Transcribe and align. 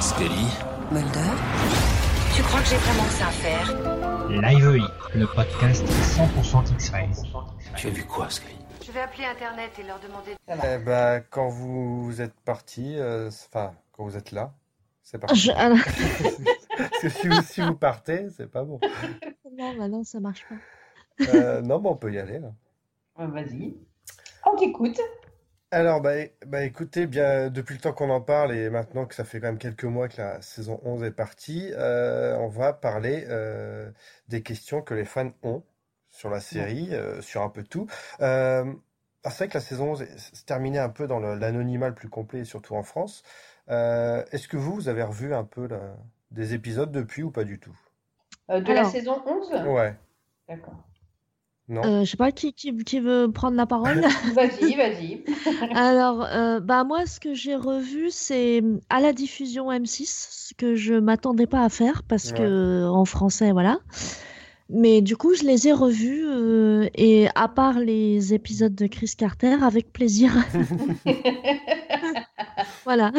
Scully 0.00 0.46
Mulder 0.92 1.30
Tu 2.34 2.42
crois 2.42 2.60
que 2.60 2.66
j'ai 2.66 2.76
vraiment 2.76 3.04
que 3.04 3.12
ça 3.12 3.26
à 3.26 3.30
faire? 3.30 4.28
Live 4.30 4.88
le 5.14 5.26
podcast 5.26 5.84
100% 5.86 6.72
X-Files. 6.72 7.32
Tu 7.76 7.86
as 7.86 7.90
vu 7.90 8.04
quoi, 8.04 8.28
Scully 8.30 8.54
Je 8.86 8.92
vais 8.92 9.00
appeler 9.00 9.24
Internet 9.24 9.70
et 9.78 9.82
leur 9.82 9.98
demander... 10.00 10.36
Eh 10.48 10.78
ben, 10.84 11.22
quand 11.30 11.48
vous 11.48 12.20
êtes 12.20 12.38
parti, 12.40 12.94
euh, 12.98 13.28
enfin, 13.28 13.72
quand 13.92 14.04
vous 14.04 14.16
êtes 14.16 14.32
là, 14.32 14.52
c'est 15.02 15.18
parti. 15.18 15.36
Je- 15.38 15.52
Parce 15.52 16.98
que 17.02 17.08
si 17.20 17.28
vous, 17.28 17.42
si 17.42 17.60
vous 17.62 17.74
partez, 17.74 18.28
c'est 18.36 18.50
pas 18.50 18.64
bon. 18.64 18.78
non, 19.56 19.76
bah 19.76 19.88
non, 19.88 20.04
ça 20.04 20.20
marche 20.20 20.44
pas. 20.48 21.24
Euh, 21.34 21.60
non, 21.62 21.78
bon, 21.80 21.92
on 21.92 21.96
peut 21.96 22.12
y 22.12 22.18
aller. 22.18 22.38
là. 22.38 22.52
Vas-y. 23.16 23.74
On 24.46 24.56
t'écoute. 24.56 25.00
Alors, 25.70 26.00
bah, 26.00 26.12
bah, 26.46 26.64
écoutez, 26.64 27.06
bien, 27.06 27.50
depuis 27.50 27.74
le 27.74 27.80
temps 27.80 27.92
qu'on 27.92 28.08
en 28.10 28.22
parle 28.22 28.52
et 28.52 28.70
maintenant 28.70 29.04
que 29.04 29.14
ça 29.14 29.24
fait 29.24 29.38
quand 29.40 29.48
même 29.48 29.58
quelques 29.58 29.84
mois 29.84 30.08
que 30.08 30.16
la 30.16 30.40
saison 30.40 30.80
11 30.82 31.02
est 31.02 31.10
partie, 31.10 31.70
euh, 31.74 32.36
on 32.38 32.48
va 32.48 32.72
parler 32.72 33.26
euh, 33.28 33.90
des 34.28 34.42
questions 34.42 34.80
que 34.80 34.94
les 34.94 35.04
fans 35.04 35.32
ont 35.42 35.62
sur 36.10 36.30
la 36.30 36.40
série, 36.40 36.94
euh, 36.94 37.20
sur 37.20 37.42
un 37.42 37.50
peu 37.50 37.62
tout. 37.64 37.86
Euh, 38.22 38.64
c'est 39.24 39.36
vrai 39.36 39.48
que 39.48 39.54
la 39.54 39.60
saison 39.60 39.90
11 39.92 40.02
est- 40.02 40.18
se 40.34 40.42
terminait 40.44 40.78
un 40.78 40.88
peu 40.88 41.06
dans 41.06 41.20
l'anonymat 41.20 41.88
le 41.88 41.94
plus 41.94 42.08
complet, 42.08 42.44
surtout 42.46 42.74
en 42.74 42.82
France. 42.82 43.22
Euh, 43.68 44.24
est-ce 44.32 44.48
que 44.48 44.56
vous, 44.56 44.74
vous 44.74 44.88
avez 44.88 45.02
revu 45.02 45.34
un 45.34 45.44
peu 45.44 45.66
la- 45.66 45.96
des 46.30 46.54
épisodes 46.54 46.90
depuis 46.90 47.22
ou 47.22 47.30
pas 47.30 47.44
du 47.44 47.58
tout? 47.58 47.76
Euh, 48.50 48.60
de 48.62 48.72
la 48.72 48.84
saison 48.84 49.22
11 49.26 49.52
Ouais, 49.66 49.94
D'accord. 50.48 50.87
Non? 51.68 51.84
Euh, 51.84 52.04
je 52.04 52.10
sais 52.10 52.16
pas 52.16 52.32
qui, 52.32 52.52
qui, 52.52 52.74
qui 52.76 53.00
veut 53.00 53.30
prendre 53.30 53.56
la 53.56 53.66
parole? 53.66 54.00
Vas-y, 54.34 54.74
vas-y. 54.74 55.24
Alors, 55.74 56.24
euh, 56.24 56.60
bah 56.60 56.84
moi, 56.84 57.06
ce 57.06 57.20
que 57.20 57.34
j'ai 57.34 57.54
revu, 57.54 58.10
c'est 58.10 58.62
à 58.88 59.00
la 59.00 59.12
diffusion 59.12 59.70
M6, 59.70 60.06
ce 60.06 60.54
que 60.54 60.76
je 60.76 60.94
m'attendais 60.94 61.46
pas 61.46 61.62
à 61.62 61.68
faire 61.68 62.02
parce 62.04 62.32
que 62.32 62.86
en 62.88 63.04
français, 63.04 63.52
voilà. 63.52 63.78
Mais 64.70 65.00
du 65.00 65.16
coup, 65.16 65.34
je 65.34 65.44
les 65.44 65.68
ai 65.68 65.72
revus 65.72 66.26
euh, 66.26 66.88
et 66.94 67.28
à 67.34 67.48
part 67.48 67.78
les 67.78 68.34
épisodes 68.34 68.74
de 68.74 68.86
Chris 68.86 69.12
Carter, 69.16 69.56
avec 69.62 69.92
plaisir. 69.92 70.32
Voilà. 72.84 73.12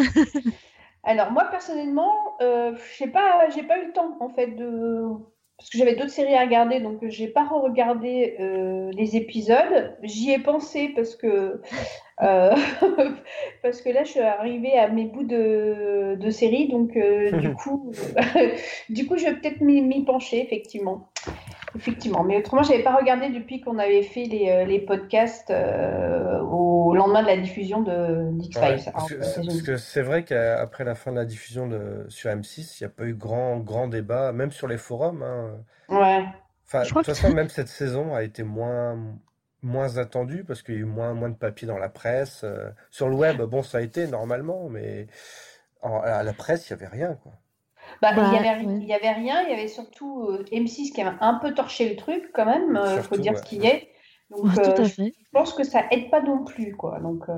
Alors 1.03 1.31
moi 1.31 1.45
personnellement, 1.45 2.13
euh, 2.41 2.75
j'ai 2.97 3.07
pas, 3.07 3.47
j'ai 3.49 3.63
pas 3.63 3.79
eu 3.79 3.87
le 3.87 3.93
temps 3.93 4.17
en 4.19 4.29
fait 4.29 4.47
de, 4.47 5.07
parce 5.59 5.69
que 5.69 5.77
j'avais 5.77 5.95
d'autres 5.95 6.09
séries 6.09 6.35
à 6.35 6.41
regarder, 6.41 6.79
donc 6.79 6.99
j'ai 7.09 7.27
pas 7.27 7.45
regardé 7.45 8.37
les 8.95 9.15
épisodes. 9.17 9.95
J'y 10.03 10.31
ai 10.31 10.39
pensé 10.39 10.89
parce 10.95 11.15
que, 11.15 11.61
euh, 12.21 12.55
parce 13.63 13.81
que 13.81 13.89
là 13.89 14.03
je 14.03 14.11
suis 14.11 14.19
arrivée 14.19 14.77
à 14.77 14.87
mes 14.87 15.05
bouts 15.05 15.23
de, 15.23 16.15
de 16.19 16.29
séries, 16.29 16.69
donc 16.69 16.95
euh, 16.95 17.31
du 17.39 17.53
coup, 17.55 17.91
du 18.89 19.05
coup 19.05 19.17
je 19.17 19.25
vais 19.25 19.35
peut-être 19.35 19.61
m'y 19.61 20.03
pencher 20.05 20.41
effectivement. 20.41 21.09
Effectivement, 21.75 22.23
mais 22.23 22.37
autrement, 22.37 22.63
j'avais 22.63 22.83
pas 22.83 22.95
regardé 22.95 23.29
depuis 23.29 23.61
qu'on 23.61 23.77
avait 23.77 24.01
fait 24.03 24.23
les, 24.25 24.49
euh, 24.49 24.65
les 24.65 24.79
podcasts 24.79 25.51
euh, 25.51 26.39
au 26.41 26.95
lendemain 26.95 27.21
de 27.21 27.27
la 27.27 27.37
diffusion 27.37 27.81
de. 27.81 27.91
Ouais, 28.59 28.77
parce 28.91 29.09
que, 29.09 29.15
euh, 29.15 29.21
c'est- 29.23 29.45
parce 29.45 29.61
que 29.61 29.77
c'est 29.77 30.01
vrai 30.01 30.23
qu'après 30.23 30.83
la 30.83 30.95
fin 30.95 31.11
de 31.11 31.17
la 31.17 31.25
diffusion 31.25 31.67
de, 31.67 32.05
sur 32.09 32.29
M6, 32.31 32.79
il 32.79 32.83
n'y 32.83 32.87
a 32.87 32.89
pas 32.89 33.05
eu 33.05 33.13
grand, 33.13 33.57
grand 33.59 33.87
débat, 33.87 34.31
même 34.31 34.51
sur 34.51 34.67
les 34.67 34.77
forums. 34.77 35.21
hein. 35.23 35.57
Ouais. 35.89 36.25
Enfin, 36.65 36.83
Je 36.83 36.89
de 36.89 36.93
toute 36.93 37.05
que- 37.05 37.13
façon, 37.13 37.33
même 37.35 37.49
cette 37.49 37.67
saison 37.67 38.13
a 38.15 38.23
été 38.23 38.43
moins, 38.43 38.97
moins 39.61 39.97
attendue 39.97 40.43
parce 40.43 40.61
qu'il 40.63 40.75
y 40.75 40.77
a 40.77 40.81
eu 40.81 40.85
moins, 40.85 41.13
moins 41.13 41.29
de 41.29 41.35
papier 41.35 41.67
dans 41.67 41.77
la 41.77 41.89
presse. 41.89 42.45
Sur 42.89 43.09
le 43.09 43.15
web, 43.15 43.41
bon, 43.41 43.61
ça 43.63 43.79
a 43.79 43.81
été 43.81 44.07
normalement, 44.07 44.69
mais 44.69 45.07
en- 45.81 45.99
à 45.99 46.23
la 46.23 46.33
presse, 46.33 46.69
il 46.69 46.73
n'y 46.75 46.81
avait 46.83 46.91
rien, 46.91 47.15
quoi. 47.23 47.33
Bah, 48.01 48.13
Bah, 48.15 48.31
il 48.33 48.43
y 48.43 48.47
avait, 48.47 48.65
ouais. 48.65 48.79
il 48.81 48.87
rien, 49.13 49.41
il 49.43 49.49
y 49.49 49.53
avait 49.53 49.67
surtout 49.67 50.27
euh, 50.29 50.43
M6 50.51 50.91
qui 50.93 51.01
avait 51.01 51.17
un 51.21 51.35
peu 51.35 51.53
torché 51.53 51.89
le 51.89 51.95
truc 51.95 52.31
quand 52.33 52.45
même, 52.45 52.75
euh, 52.75 53.01
faut 53.03 53.17
dire 53.17 53.33
ouais. 53.33 53.37
ce 53.37 53.43
qu'il 53.43 53.65
est. 53.65 53.89
Donc 54.31 54.43
Ouais, 54.45 54.53
tout 54.53 54.81
euh, 54.81 54.83
à 54.83 54.83
je 54.83 55.11
pense 55.31 55.53
que 55.53 55.63
ça 55.63 55.83
aide 55.91 56.09
pas 56.11 56.21
non 56.21 56.43
plus 56.43 56.75
quoi. 56.75 56.99
Donc 56.99 57.23
euh, 57.29 57.33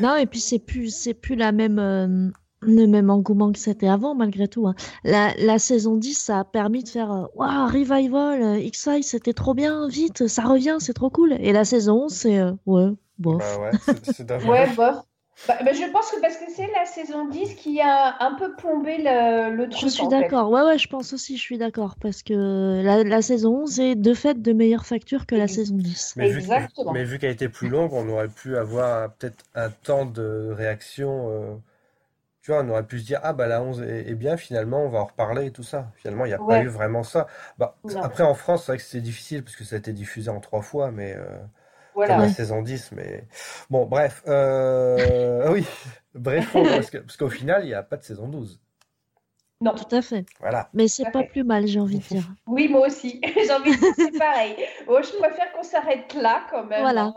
Non, 0.00 0.16
et 0.16 0.26
puis 0.26 0.40
c'est 0.40 0.58
plus, 0.58 0.94
c'est 0.94 1.14
plus 1.14 1.36
la 1.36 1.52
même, 1.52 1.78
euh, 1.78 2.28
le 2.60 2.86
même 2.86 3.10
engouement 3.10 3.52
que 3.52 3.58
c'était 3.58 3.88
avant, 3.88 4.14
malgré 4.14 4.48
tout. 4.48 4.66
hein. 4.66 4.74
La, 5.04 5.34
la 5.38 5.58
saison 5.58 5.96
10, 5.96 6.14
ça 6.14 6.40
a 6.40 6.44
permis 6.44 6.82
de 6.82 6.88
faire 6.88 7.12
euh, 7.12 7.24
Waouh, 7.34 7.66
revival, 7.66 8.42
euh, 8.42 8.58
X-Files, 8.58 9.04
c'était 9.04 9.32
trop 9.34 9.54
bien, 9.54 9.88
vite, 9.88 10.26
ça 10.26 10.42
revient, 10.42 10.76
c'est 10.80 10.94
trop 10.94 11.10
cool. 11.10 11.34
Et 11.40 11.52
la 11.52 11.64
saison 11.64 12.04
11, 12.04 12.12
c'est 12.12 12.38
euh, 12.38 12.52
ouais, 12.66 12.90
bof. 13.18 13.38
Bah 13.38 13.58
ouais, 13.60 13.70
c'est 14.04 14.30
ouais 14.48 14.66
bof. 14.74 14.96
Bah, 15.44 15.58
bah, 15.64 15.72
je 15.72 15.84
pense 15.92 16.10
que 16.10 16.20
parce 16.20 16.36
que 16.38 16.44
c'est 16.50 16.66
la 16.72 16.84
saison 16.86 17.28
10 17.28 17.54
qui 17.54 17.80
a 17.80 18.22
un 18.22 18.34
peu 18.34 18.56
plombé 18.56 18.98
le, 18.98 19.54
le 19.54 19.68
truc 19.68 19.82
Je 19.90 19.94
suis 19.94 20.08
d'accord, 20.08 20.50
ouais, 20.50 20.62
ouais, 20.62 20.78
je 20.78 20.88
pense 20.88 21.12
aussi, 21.12 21.36
je 21.36 21.42
suis 21.42 21.58
d'accord, 21.58 21.96
parce 22.00 22.22
que 22.24 22.82
la, 22.82 23.04
la 23.04 23.22
saison 23.22 23.62
11 23.62 23.78
est 23.80 23.94
de 23.94 24.14
fait 24.14 24.40
de 24.42 24.52
meilleure 24.52 24.86
facture 24.86 25.24
que 25.26 25.34
la 25.36 25.46
saison 25.48 25.76
10. 25.76 26.14
Mais 26.16 26.26
vu, 26.26 26.40
Exactement. 26.48 26.92
mais 26.92 27.04
vu 27.04 27.18
qu'elle 27.18 27.32
était 27.32 27.48
plus 27.48 27.68
longue, 27.68 27.92
on 27.92 28.08
aurait 28.08 28.28
pu 28.28 28.56
avoir 28.56 29.12
peut-être 29.14 29.44
un 29.54 29.70
temps 29.70 30.06
de 30.06 30.50
réaction. 30.52 31.30
euh, 31.30 31.56
tu 32.42 32.52
vois, 32.52 32.62
on 32.64 32.68
aurait 32.70 32.86
pu 32.86 33.00
se 33.00 33.06
dire, 33.06 33.20
ah 33.24 33.32
bah 33.34 33.46
la 33.48 33.62
11 33.62 33.82
est, 33.82 34.08
est 34.10 34.14
bien, 34.16 34.36
finalement, 34.38 34.84
on 34.84 34.90
va 34.90 35.00
en 35.00 35.06
reparler 35.06 35.46
et 35.46 35.52
tout 35.52 35.62
ça. 35.64 35.92
Finalement, 35.96 36.24
il 36.26 36.30
n'y 36.30 36.34
a 36.34 36.40
pas 36.40 36.58
eu 36.58 36.68
vraiment 36.68 37.02
ça. 37.04 37.26
Bah, 37.58 37.76
après, 38.02 38.24
en 38.24 38.34
France, 38.34 38.66
c'est 38.66 38.72
vrai 38.72 38.78
que 38.78 38.84
c'est 38.84 39.00
difficile 39.02 39.44
parce 39.44 39.56
que 39.56 39.64
ça 39.64 39.76
a 39.76 39.78
été 39.80 39.92
diffusé 39.92 40.30
en 40.30 40.40
trois 40.40 40.62
fois, 40.62 40.90
mais 40.92 41.14
euh, 41.16 41.26
Voilà. 41.96 42.14
comme 42.16 42.24
la 42.24 42.32
saison 42.32 42.62
10. 42.62 42.92
Mais 42.92 43.24
bon, 43.70 43.86
bref. 43.86 44.22
Euh... 44.28 45.42
ah 45.46 45.50
oui, 45.50 45.66
bref, 46.14 46.52
parce 46.52 47.16
qu'au 47.16 47.30
final, 47.30 47.64
il 47.64 47.68
n'y 47.68 47.74
a 47.74 47.82
pas 47.82 47.96
de 47.96 48.04
saison 48.04 48.28
12. 48.28 48.60
Non. 49.62 49.74
Tout 49.74 49.96
à 49.96 50.02
fait. 50.02 50.26
Voilà. 50.38 50.68
Mais 50.74 50.86
c'est 50.86 51.10
pas 51.10 51.22
fait. 51.22 51.28
plus 51.28 51.42
mal, 51.42 51.66
j'ai 51.66 51.80
envie 51.80 51.98
de 51.98 52.04
dire. 52.04 52.24
Oui, 52.46 52.68
moi 52.68 52.86
aussi. 52.86 53.22
J'ai 53.24 53.52
envie 53.52 53.74
de 53.74 53.80
dire 53.80 53.92
c'est 53.96 54.18
pareil. 54.18 54.54
Oh, 54.86 54.98
je 55.02 55.16
préfère 55.18 55.50
qu'on 55.52 55.62
s'arrête 55.62 56.12
là 56.12 56.46
quand 56.50 56.64
même. 56.64 56.82
Voilà. 56.82 57.04
hein, 57.04 57.14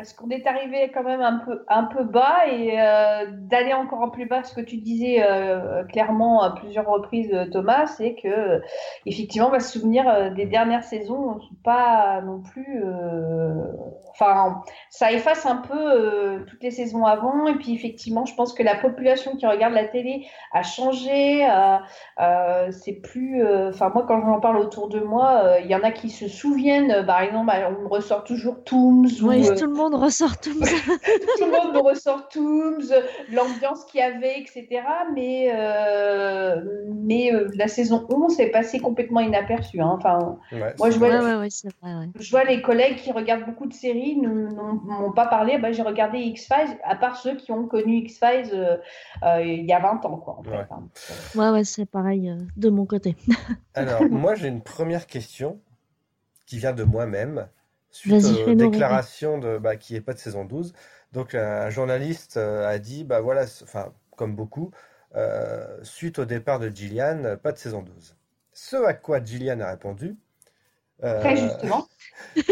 parce 0.00 0.14
qu'on 0.14 0.30
est 0.30 0.46
arrivé 0.46 0.90
quand 0.94 1.02
même 1.02 1.20
un 1.20 1.40
peu, 1.44 1.62
un 1.68 1.84
peu 1.84 2.04
bas 2.04 2.46
et 2.50 2.80
euh, 2.80 3.26
d'aller 3.32 3.74
encore 3.74 4.00
en 4.00 4.08
plus 4.08 4.24
bas, 4.24 4.42
ce 4.42 4.54
que 4.54 4.62
tu 4.62 4.78
disais 4.78 5.22
euh, 5.22 5.84
clairement 5.84 6.40
à 6.40 6.54
plusieurs 6.54 6.86
reprises, 6.86 7.30
euh, 7.34 7.44
Thomas, 7.50 7.86
c'est 7.86 8.14
que 8.14 8.62
effectivement, 9.04 9.48
on 9.48 9.50
va 9.50 9.60
se 9.60 9.78
souvenir 9.78 10.32
des 10.32 10.46
dernières 10.46 10.84
saisons, 10.84 11.38
pas 11.64 12.22
non 12.22 12.40
plus. 12.40 12.82
Enfin, 14.20 14.62
ça 14.90 15.12
efface 15.12 15.46
un 15.46 15.56
peu 15.56 15.74
euh, 15.78 16.40
toutes 16.46 16.62
les 16.62 16.70
saisons 16.70 17.06
avant. 17.06 17.46
Et 17.46 17.54
puis 17.54 17.74
effectivement, 17.74 18.26
je 18.26 18.34
pense 18.34 18.52
que 18.52 18.62
la 18.62 18.74
population 18.74 19.34
qui 19.36 19.46
regarde 19.46 19.72
la 19.72 19.84
télé 19.88 20.26
a 20.52 20.62
changé. 20.62 21.48
euh, 21.48 21.76
euh, 22.20 22.70
c'est 22.70 22.92
plus. 23.00 23.42
euh, 23.42 23.70
Enfin, 23.70 23.90
moi, 23.94 24.04
quand 24.06 24.20
j'en 24.20 24.38
parle 24.40 24.58
autour 24.58 24.88
de 24.88 25.00
moi, 25.00 25.40
euh, 25.44 25.60
il 25.60 25.70
y 25.70 25.74
en 25.74 25.82
a 25.82 25.90
qui 25.90 26.10
se 26.10 26.28
souviennent. 26.28 26.90
euh, 26.90 27.02
par 27.02 27.22
exemple, 27.22 27.46
bah, 27.46 27.70
on 27.76 27.82
me 27.82 27.88
ressort 27.88 28.24
toujours 28.24 28.62
Tooms. 28.64 29.06
ou, 29.22 29.28
Oui, 29.28 29.48
euh, 29.48 29.54
tout 29.56 29.66
le 29.66 29.72
monde 29.74 29.94
ressort 29.94 30.30
ça. 30.30 30.36
tout 30.50 31.44
le 31.44 31.50
monde 31.50 31.74
me 31.74 31.80
ressort 31.80 32.28
Tooms, 32.28 32.82
l'ambiance 33.32 33.84
qu'il 33.86 34.00
y 34.00 34.02
avait, 34.02 34.38
etc. 34.40 34.82
Mais, 35.14 35.50
euh, 35.54 36.56
mais 36.94 37.32
euh, 37.32 37.48
la 37.54 37.68
saison 37.68 38.06
11 38.10 38.38
est 38.40 38.50
passée 38.50 38.80
complètement 38.80 39.20
inaperçue. 39.20 39.80
hein. 39.80 39.96
Enfin, 39.96 40.38
Ouais, 40.52 40.58
Moi, 40.78 40.88
c'est 40.88 40.90
je 40.92 40.98
vois- 40.98 41.08
Ouais, 41.08 41.16
dommage. 41.16 41.34
ouais, 41.36 41.40
ouais, 41.40 41.48
c'est 41.50 41.68
vrai, 41.82 41.94
ouais. 41.94 42.06
je 42.18 42.30
vois 42.30 42.44
les 42.44 42.60
collègues 42.62 42.96
qui 42.96 43.12
regardent 43.12 43.46
beaucoup 43.46 43.66
de 43.66 43.72
séries 43.72 44.09
ne 44.16 44.48
n'ont- 44.48 44.74
m'ont 44.74 45.12
pas 45.12 45.26
parlé. 45.26 45.58
Bah, 45.58 45.72
J'ai 45.72 45.82
regardé 45.82 46.18
X-Files, 46.18 46.78
à 46.84 46.96
part 46.96 47.16
ceux 47.16 47.36
qui 47.36 47.52
ont 47.52 47.66
connu 47.66 47.96
X-Files 47.98 48.50
euh, 48.52 48.76
euh, 49.24 49.42
il 49.42 49.64
y 49.66 49.72
a 49.72 49.80
20 49.80 50.04
ans. 50.04 50.16
Quoi, 50.16 50.38
en 50.38 50.42
fait, 50.42 50.50
Ouais. 50.50 50.66
hein. 50.70 50.88
Ouais, 51.34 51.50
ouais, 51.50 51.64
c'est 51.64 51.86
pareil 51.86 52.30
euh, 52.30 52.36
de 52.56 52.70
mon 52.70 52.86
côté. 52.86 53.16
Alors, 53.74 54.04
moi, 54.10 54.34
j'ai 54.34 54.48
une 54.48 54.62
première 54.62 55.06
question 55.06 55.60
qui 56.46 56.58
vient 56.58 56.72
de 56.72 56.82
moi-même, 56.84 57.48
suite 57.90 58.24
aux 58.46 58.54
déclarations 58.54 59.38
de, 59.38 59.58
bah, 59.58 59.76
qui 59.76 59.94
n'est 59.94 60.00
pas 60.00 60.12
de 60.14 60.18
saison 60.18 60.44
12. 60.44 60.72
Donc, 61.12 61.34
un 61.34 61.70
journaliste 61.70 62.36
euh, 62.36 62.68
a 62.68 62.78
dit, 62.78 63.04
bah 63.04 63.20
voilà, 63.20 63.42
enfin, 63.62 63.92
comme 64.16 64.34
beaucoup, 64.34 64.70
euh, 65.16 65.78
suite 65.82 66.18
au 66.18 66.24
départ 66.24 66.58
de 66.58 66.68
Gillian, 66.68 67.36
pas 67.42 67.52
de 67.52 67.58
saison 67.58 67.82
12. 67.82 68.16
Ce 68.52 68.76
à 68.76 68.94
quoi 68.94 69.22
Gillian 69.22 69.60
a 69.60 69.70
répondu, 69.70 70.16
Très 71.00 71.36
justement. 71.36 71.88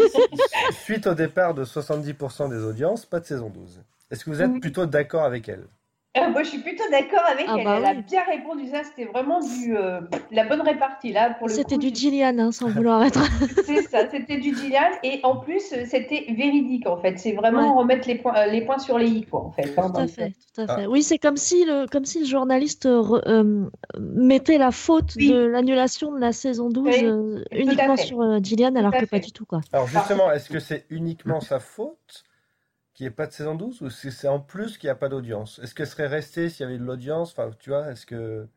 suite 0.83 1.07
au 1.07 1.13
départ 1.13 1.53
de 1.53 1.63
70% 1.65 2.49
des 2.49 2.63
audiences, 2.63 3.05
pas 3.05 3.19
de 3.19 3.25
saison 3.25 3.49
12. 3.49 3.81
Est-ce 4.11 4.25
que 4.25 4.29
vous 4.31 4.41
êtes 4.41 4.51
Oui. 4.51 4.59
plutôt 4.59 4.85
d'accord 4.85 5.23
avec 5.23 5.47
elle? 5.49 5.67
Euh, 6.17 6.27
moi, 6.31 6.41
je 6.41 6.49
suis 6.49 6.57
plutôt 6.57 6.83
d'accord 6.89 7.21
avec 7.29 7.45
Ah 7.47 7.55
elle. 7.59 7.63
bah 7.65 7.75
Elle 7.77 7.85
a 7.85 7.93
bien 7.93 8.23
répondu 8.23 8.67
ça. 8.67 8.83
C'était 8.83 9.05
vraiment 9.05 9.39
du, 9.41 9.77
euh, 9.77 10.01
la 10.31 10.43
bonne 10.43 10.61
répartie 10.61 11.11
là. 11.13 11.35
Pour 11.35 11.47
le 11.47 11.53
C'était 11.53 11.77
du 11.77 11.89
Gillian, 11.93 12.35
hein, 12.39 12.51
sans 12.51 12.67
vouloir 12.69 13.03
être. 13.05 13.19
C'est 13.63 13.83
ça, 13.83 14.09
c'était 14.09 14.37
du 14.37 14.55
Gillian 14.55 14.89
et 15.03 15.19
en 15.21 15.35
plus 15.37 15.61
c'était 15.85 16.25
véridique 16.35 16.87
en 16.87 16.97
fait. 16.97 17.19
C'est 17.19 17.33
vraiment 17.33 17.75
remettre 17.77 18.07
les 18.07 18.15
points, 18.15 18.35
euh, 18.37 18.45
les 18.47 18.61
points 18.61 18.79
sur 18.79 18.97
les 18.97 19.07
i 19.07 19.21
quoi 19.23 19.41
en 19.45 19.51
fait. 19.51 19.71
hein, 19.77 19.91
Tout 19.91 19.97
à 20.01 20.07
fait, 20.07 20.33
tout 20.55 20.61
à 20.61 20.65
Ah. 20.67 20.75
fait. 20.77 20.87
Oui, 20.87 21.03
c'est 21.03 21.19
comme 21.19 21.37
si 21.37 21.63
le, 21.65 21.85
comme 21.87 22.05
si 22.05 22.21
le 22.21 22.25
journaliste 22.25 22.85
re- 22.85 23.21
euh, 23.27 23.69
mettait 23.99 24.57
la 24.57 24.71
faute 24.71 25.13
Oui. 25.15 25.29
de 25.29 25.35
l'annulation 25.45 26.11
de 26.11 26.19
la 26.19 26.31
saison 26.31 26.69
12 26.69 26.85
Oui, 26.87 27.05
euh, 27.05 27.43
tout 27.51 27.55
à 27.55 27.59
uniquement 27.59 27.95
sur 27.97 28.21
euh, 28.21 28.39
Gillian, 28.41 28.73
alors 28.75 28.93
que 28.97 29.05
pas 29.05 29.19
du 29.19 29.31
tout, 29.31 29.45
quoi. 29.45 29.61
Alors 29.73 29.85
justement, 29.85 30.31
est-ce 30.31 30.49
que 30.49 30.59
c'est 30.59 30.85
uniquement 30.89 31.39
sa 31.39 31.59
faute 31.59 32.23
qu'il 32.99 33.05
n'y 33.05 33.13
ait 33.13 33.15
pas 33.15 33.27
de 33.27 33.33
saison 33.33 33.55
12 33.55 33.81
ou 33.81 33.89
c'est 33.89 34.27
en 34.27 34.39
plus 34.41 34.77
qu'il 34.77 34.87
n'y 34.87 34.91
a 34.91 34.95
pas 34.95 35.09
d'audience? 35.09 35.59
Est-ce 35.59 35.75
qu'elle 35.75 35.87
serait 35.87 36.07
restée 36.07 36.49
s'il 36.49 36.61
y 36.65 36.69
avait 36.69 36.77
de 36.79 36.83
l'audience? 36.85 37.31
Enfin, 37.31 37.51
tu 37.59 37.71
vois, 37.71 37.91
est-ce 37.91 38.05
que... 38.05 38.47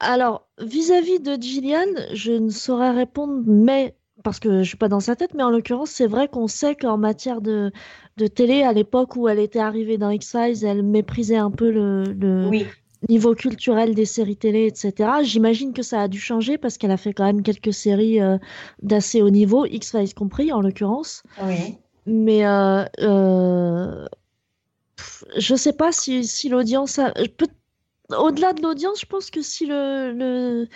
Alors, 0.00 0.48
vis-à-vis 0.60 1.20
de 1.20 1.40
Gillian, 1.40 1.84
je 2.12 2.32
ne 2.32 2.50
saurais 2.50 2.90
répondre, 2.90 3.42
mais 3.46 3.96
parce 4.24 4.38
que 4.38 4.62
je 4.62 4.68
suis 4.68 4.76
pas 4.76 4.88
dans 4.88 5.00
sa 5.00 5.16
tête, 5.16 5.34
mais 5.34 5.42
en 5.42 5.50
l'occurrence, 5.50 5.90
c'est 5.90 6.06
vrai 6.06 6.28
qu'on 6.28 6.46
sait 6.46 6.76
qu'en 6.76 6.96
matière 6.98 7.40
de, 7.40 7.72
de 8.16 8.26
télé, 8.26 8.62
à 8.62 8.72
l'époque 8.72 9.16
où 9.16 9.28
elle 9.28 9.38
était 9.38 9.58
arrivée 9.58 9.98
dans 9.98 10.10
X-Files, 10.10 10.64
elle 10.64 10.82
méprisait 10.82 11.36
un 11.36 11.50
peu 11.50 11.70
le, 11.70 12.04
le 12.12 12.50
Oui, 12.50 12.76
niveau 13.08 13.34
culturel 13.34 13.94
des 13.94 14.04
séries 14.06 14.36
télé, 14.36 14.66
etc. 14.66 15.22
J'imagine 15.24 15.72
que 15.72 15.82
ça 15.82 16.02
a 16.02 16.08
dû 16.08 16.20
changer 16.20 16.58
parce 16.58 16.78
qu'elle 16.78 16.92
a 16.92 16.96
fait 16.96 17.12
quand 17.14 17.24
même 17.24 17.42
quelques 17.42 17.74
séries 17.74 18.20
euh, 18.20 18.38
d'assez 18.82 19.22
haut 19.22 19.30
niveau, 19.30 19.66
X-Files 19.66 20.14
compris 20.14 20.52
en 20.52 20.60
l'occurrence. 20.60 21.22
oui. 21.36 21.81
Mais 22.06 22.44
euh, 22.46 22.84
euh, 23.00 24.06
pff, 24.96 25.24
je 25.38 25.54
sais 25.56 25.74
pas 25.74 25.92
si, 25.92 26.24
si 26.26 26.48
l'audience 26.48 26.98
a... 26.98 27.12
Au-delà 28.16 28.52
de 28.52 28.62
l'audience, 28.62 29.00
je 29.00 29.06
pense 29.06 29.30
que 29.30 29.42
si 29.42 29.66
le, 29.66 30.12
le- 30.12 30.68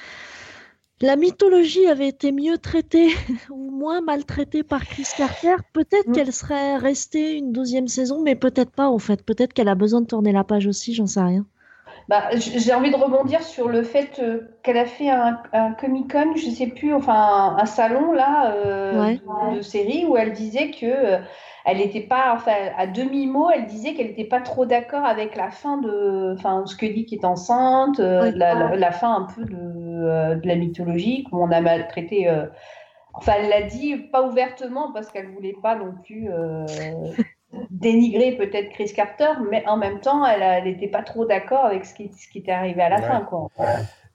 la 1.00 1.17
mythologie 1.17 1.87
avait 1.87 2.08
été 2.08 2.32
mieux 2.32 2.58
traitée 2.58 3.08
ou 3.50 3.70
moins 3.70 4.00
maltraitée 4.02 4.62
par 4.62 4.87
Chris 4.87 5.08
Carter, 5.17 5.56
peut-être 5.73 6.08
Mm. 6.08 6.12
qu'elle 6.12 6.32
serait 6.34 6.76
restée 6.78 7.37
une 7.37 7.52
douzième 7.52 7.88
saison, 7.88 8.23
mais 8.23 8.37
peut-être 8.37 8.73
pas 8.73 8.88
en 8.88 8.99
fait. 8.99 9.23
Peut-être 9.25 9.52
qu'elle 9.55 9.69
a 9.69 9.75
besoin 9.75 10.00
de 10.02 10.06
tourner 10.06 10.32
la 10.32 10.44
page 10.44 10.67
aussi, 10.67 10.94
j'en 10.94 11.06
sais 11.06 11.20
rien. 11.23 11.46
Bah, 12.08 12.29
j'ai 12.37 12.73
envie 12.73 12.91
de 12.93 12.97
rebondir 12.97 13.43
sur 13.43 13.69
le 13.69 13.82
fait 13.82 14.20
euh, 14.20 14.56
qu'elle 14.62 14.79
a 14.79 14.87
fait 14.87 15.11
un, 15.11 15.43
un 15.53 15.73
Comic-Con, 15.73 16.37
je 16.37 16.50
sais 16.50 16.69
plus, 16.69 16.94
enfin 16.94 17.14
un, 17.14 17.58
un 17.58 17.67
salon 17.67 18.12
là 18.12 18.53
euh, 18.55 19.03
Ouais. 19.03 19.20
de, 19.56 19.61
série 19.61 20.05
où 20.06 20.17
elle 20.17 20.32
disait 20.32 20.70
que 20.70 20.87
euh, 20.87 21.19
elle 21.64 21.79
n'était 21.79 22.03
pas, 22.03 22.32
enfin 22.32 22.53
à 22.76 22.87
demi-mot, 22.87 23.50
elle 23.50 23.67
disait 23.67 23.94
qu'elle 23.94 24.06
n'était 24.06 24.25
pas 24.25 24.41
trop 24.41 24.67
d'accord 24.67 25.05
avec 25.05 25.35
la 25.35 25.50
fin 25.50 25.79
de, 25.79 26.32
enfin 26.38 26.64
Scully 26.67 27.06
qui 27.06 27.17
est 27.17 27.25
enceinte, 27.25 27.99
euh, 27.99 28.23
Ouais. 28.23 28.32
la, 28.37 28.55
la- 28.55 28.76
la 28.76 28.93
fin 28.93 29.12
un 29.17 29.23
peu 29.25 29.44
de, 29.44 29.56
euh, 29.56 30.37
de 30.37 30.47
la 30.47 30.55
mythologie, 30.55 31.25
où 31.32 31.43
on 31.43 31.50
a 31.50 31.61
maltraité. 31.61 32.29
euh, 32.31 32.47
Enfin, 33.14 33.35
elle 33.38 33.49
l'a 33.49 33.62
dit 33.62 33.97
pas 33.97 34.23
ouvertement 34.26 34.93
parce 34.93 35.11
qu'elle 35.11 35.29
voulait 35.32 35.55
pas 35.62 35.75
non 35.76 35.94
plus 36.05 36.29
euh, 36.31 36.67
dénigrer 37.71 38.33
peut-être 38.37 38.71
Chris 38.71 38.93
Carter, 38.95 39.33
mais 39.51 39.67
en 39.67 39.77
même 39.77 40.01
temps, 40.01 40.25
elle 40.27 40.65
n'était 40.65 40.89
pas 40.89 41.03
trop 41.03 41.25
d'accord 41.27 41.65
avec 41.65 41.85
ce 41.85 41.95
qui, 41.95 42.13
ce 42.13 42.29
qui 42.29 42.39
était 42.39 42.53
arrivé 42.53 42.83
à 42.83 42.89
la 42.89 43.01
Ouais. 43.01 43.03
fin, 43.03 43.21
quoi. 43.23 43.49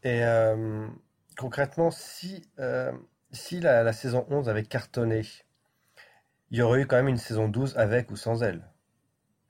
Et 0.04 0.24
euh, 0.24 0.88
concrètement, 1.38 1.92
si, 1.92 2.44
euh, 2.60 2.92
si 3.31 3.60
la, 3.60 3.83
la 3.83 3.94
saison 3.94 4.25
11 4.30 4.50
avait 4.50 4.63
cartonné, 4.63 5.22
il 6.51 6.60
y 6.60 6.62
aurait 6.62 6.81
eu 6.81 6.86
quand 6.86 6.98
même 6.98 7.07
une 7.07 7.18
saison 7.18 7.48
12 7.48 7.75
avec 7.78 8.12
ou 8.12 8.16
sans 8.16 8.44
elle. 8.44 8.62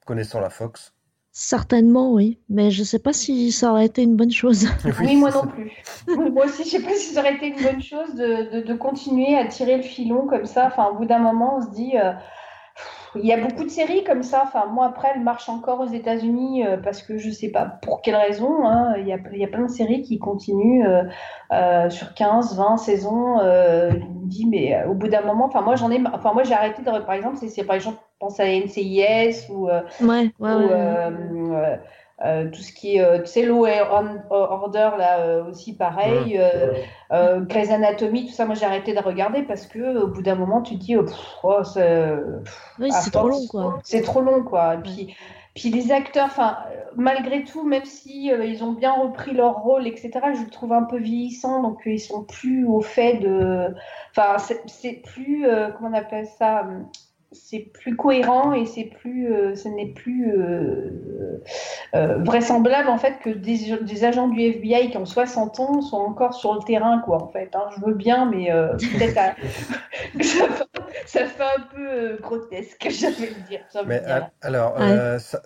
Connaissant 0.05 0.39
la 0.41 0.49
Fox. 0.49 0.93
Certainement, 1.33 2.11
oui, 2.11 2.39
mais 2.49 2.71
je 2.71 2.83
sais 2.83 2.99
pas 2.99 3.13
si 3.13 3.53
ça 3.53 3.71
aurait 3.71 3.85
été 3.85 4.03
une 4.03 4.17
bonne 4.17 4.31
chose. 4.31 4.67
Oui, 4.99 5.15
moi 5.15 5.31
non 5.31 5.47
plus. 5.47 5.71
Moi 6.07 6.45
aussi, 6.45 6.65
je 6.65 6.69
sais 6.71 6.81
pas 6.81 6.93
si 6.93 7.13
ça 7.13 7.21
aurait 7.21 7.35
été 7.35 7.47
une 7.47 7.61
bonne 7.63 7.81
chose 7.81 8.15
de, 8.15 8.59
de, 8.59 8.61
de 8.67 8.73
continuer 8.73 9.37
à 9.37 9.45
tirer 9.45 9.77
le 9.77 9.83
filon 9.83 10.27
comme 10.27 10.45
ça. 10.45 10.67
Enfin, 10.67 10.87
au 10.89 10.95
bout 10.95 11.05
d'un 11.05 11.19
moment, 11.19 11.57
on 11.57 11.61
se 11.61 11.69
dit, 11.71 11.97
euh, 11.97 12.11
il 13.15 13.25
y 13.25 13.33
a 13.33 13.37
beaucoup 13.37 13.63
de 13.63 13.69
séries 13.69 14.03
comme 14.03 14.23
ça. 14.23 14.41
Enfin, 14.45 14.65
moi, 14.67 14.85
après, 14.87 15.09
elle 15.15 15.21
marche 15.21 15.49
encore 15.49 15.79
aux 15.81 15.87
États-Unis 15.87 16.65
euh, 16.65 16.77
parce 16.77 17.01
que 17.03 17.17
je 17.17 17.29
sais 17.29 17.49
pas 17.51 17.65
pour 17.65 18.01
quelle 18.01 18.15
raison. 18.15 18.65
hein. 18.65 18.95
Il 18.97 19.07
y 19.07 19.13
a, 19.13 19.17
il 19.33 19.39
y 19.39 19.43
a 19.43 19.47
plein 19.47 19.63
de 19.65 19.69
séries 19.71 20.01
qui 20.01 20.17
continuent 20.19 20.85
euh, 20.85 21.03
euh, 21.51 21.89
sur 21.89 22.13
15, 22.13 22.55
20 22.57 22.77
saisons. 22.77 23.39
Euh, 23.39 23.91
je 23.91 23.97
me 24.05 24.27
dis, 24.27 24.45
mais 24.47 24.75
euh, 24.75 24.87
au 24.89 24.93
bout 24.93 25.07
d'un 25.09 25.21
moment, 25.23 25.45
enfin, 25.45 25.61
moi, 25.61 25.75
j'en 25.75 25.91
ai, 25.91 26.01
enfin, 26.13 26.33
moi, 26.33 26.43
j'ai 26.43 26.53
arrêté 26.53 26.81
de, 26.81 26.85
par 26.99 27.13
exemple, 27.13 27.37
c'est, 27.37 27.49
c'est 27.49 27.63
par 27.65 27.75
exemple, 27.75 27.97
je 28.01 28.17
pense 28.19 28.39
à 28.39 28.45
NCIS 28.45 29.49
ou, 29.49 29.69
euh, 29.69 29.81
Ouais, 29.99 30.31
ouais, 30.39 30.55
ou, 30.55 31.51
ouais. 31.53 31.79
Euh, 32.25 32.49
tout 32.49 32.61
ce 32.61 32.71
qui 32.71 32.97
est, 32.97 33.01
euh, 33.03 33.19
tu 33.19 33.27
sais, 33.27 33.43
Law 33.43 33.65
and 33.65 34.17
Order, 34.29 34.91
là 34.97 35.19
euh, 35.19 35.45
aussi 35.45 35.75
pareil, 35.75 36.37
euh, 36.37 36.73
euh, 37.11 37.39
Grey's 37.41 37.71
Anatomy, 37.71 38.27
tout 38.27 38.33
ça, 38.33 38.45
moi 38.45 38.55
j'ai 38.55 38.65
arrêté 38.65 38.93
de 38.93 38.99
regarder 38.99 39.43
parce 39.43 39.65
que 39.67 40.03
au 40.03 40.07
bout 40.07 40.21
d'un 40.21 40.35
moment, 40.35 40.61
tu 40.61 40.75
te 40.77 40.83
dis, 40.83 40.97
oh, 40.97 41.03
pff, 41.03 41.15
oh, 41.43 41.63
c'est 41.63 42.13
Oui, 42.79 42.89
à 42.91 43.01
c'est 43.01 43.11
trop 43.11 43.29
long, 43.29 43.47
quoi. 43.47 43.79
c'est 43.83 44.01
trop 44.01 44.21
long, 44.21 44.43
quoi. 44.43 44.75
Et 44.75 44.77
puis, 44.79 45.15
puis 45.55 45.69
les 45.69 45.91
acteurs, 45.91 46.27
enfin, 46.27 46.57
malgré 46.95 47.43
tout, 47.43 47.63
même 47.67 47.85
si 47.85 48.31
euh, 48.31 48.45
ils 48.45 48.63
ont 48.63 48.71
bien 48.71 48.93
repris 48.93 49.33
leur 49.33 49.55
rôle, 49.55 49.87
etc., 49.87 50.11
je 50.33 50.43
le 50.43 50.49
trouve 50.49 50.73
un 50.73 50.83
peu 50.83 50.97
vieillissant, 50.97 51.61
donc 51.61 51.85
euh, 51.87 51.91
ils 51.91 51.99
sont 51.99 52.23
plus 52.23 52.65
au 52.65 52.81
fait 52.81 53.15
de, 53.15 53.73
enfin, 54.15 54.37
c'est 54.37 54.61
c'est 54.67 54.93
plus, 54.93 55.45
euh, 55.47 55.69
comment 55.71 55.89
on 55.89 55.93
appelle 55.93 56.27
ça, 56.27 56.61
hum, 56.61 56.87
c'est 57.33 57.59
plus 57.59 57.95
cohérent 57.95 58.51
et 58.53 58.65
c'est 58.65 58.83
plus, 58.83 59.33
euh, 59.33 59.55
ce 59.55 59.69
n'est 59.69 59.93
plus 59.93 60.31
euh, 60.33 61.41
euh, 61.95 62.17
vraisemblable 62.23 62.89
en 62.89 62.97
fait 62.97 63.19
que 63.23 63.29
des, 63.29 63.77
des 63.81 64.03
agents 64.03 64.27
du 64.27 64.41
FBI 64.41 64.91
qui 64.91 64.97
ont 64.97 65.05
60 65.05 65.59
ans 65.61 65.81
sont 65.81 65.95
encore 65.97 66.33
sur 66.33 66.53
le 66.53 66.59
terrain, 66.61 66.99
quoi. 66.99 67.23
En 67.23 67.29
fait, 67.29 67.55
hein. 67.55 67.69
je 67.75 67.85
veux 67.85 67.93
bien, 67.93 68.29
mais 68.29 68.51
euh, 68.51 68.73
peut-être 68.73 69.17
à- 69.17 69.35
ça, 70.23 70.47
fait- 70.49 70.65
ça 71.05 71.25
fait 71.25 71.43
un 71.43 71.61
peu 71.73 71.89
euh, 71.89 72.17
grotesque, 72.21 72.85
j'avais 72.91 73.29
le 73.29 73.47
dire. 73.47 73.61
Mais 73.85 74.01
dire. 74.01 74.29
alors, 74.41 74.75
Ouais. 74.75 74.81
euh, 74.91 75.19
ça- 75.19 75.41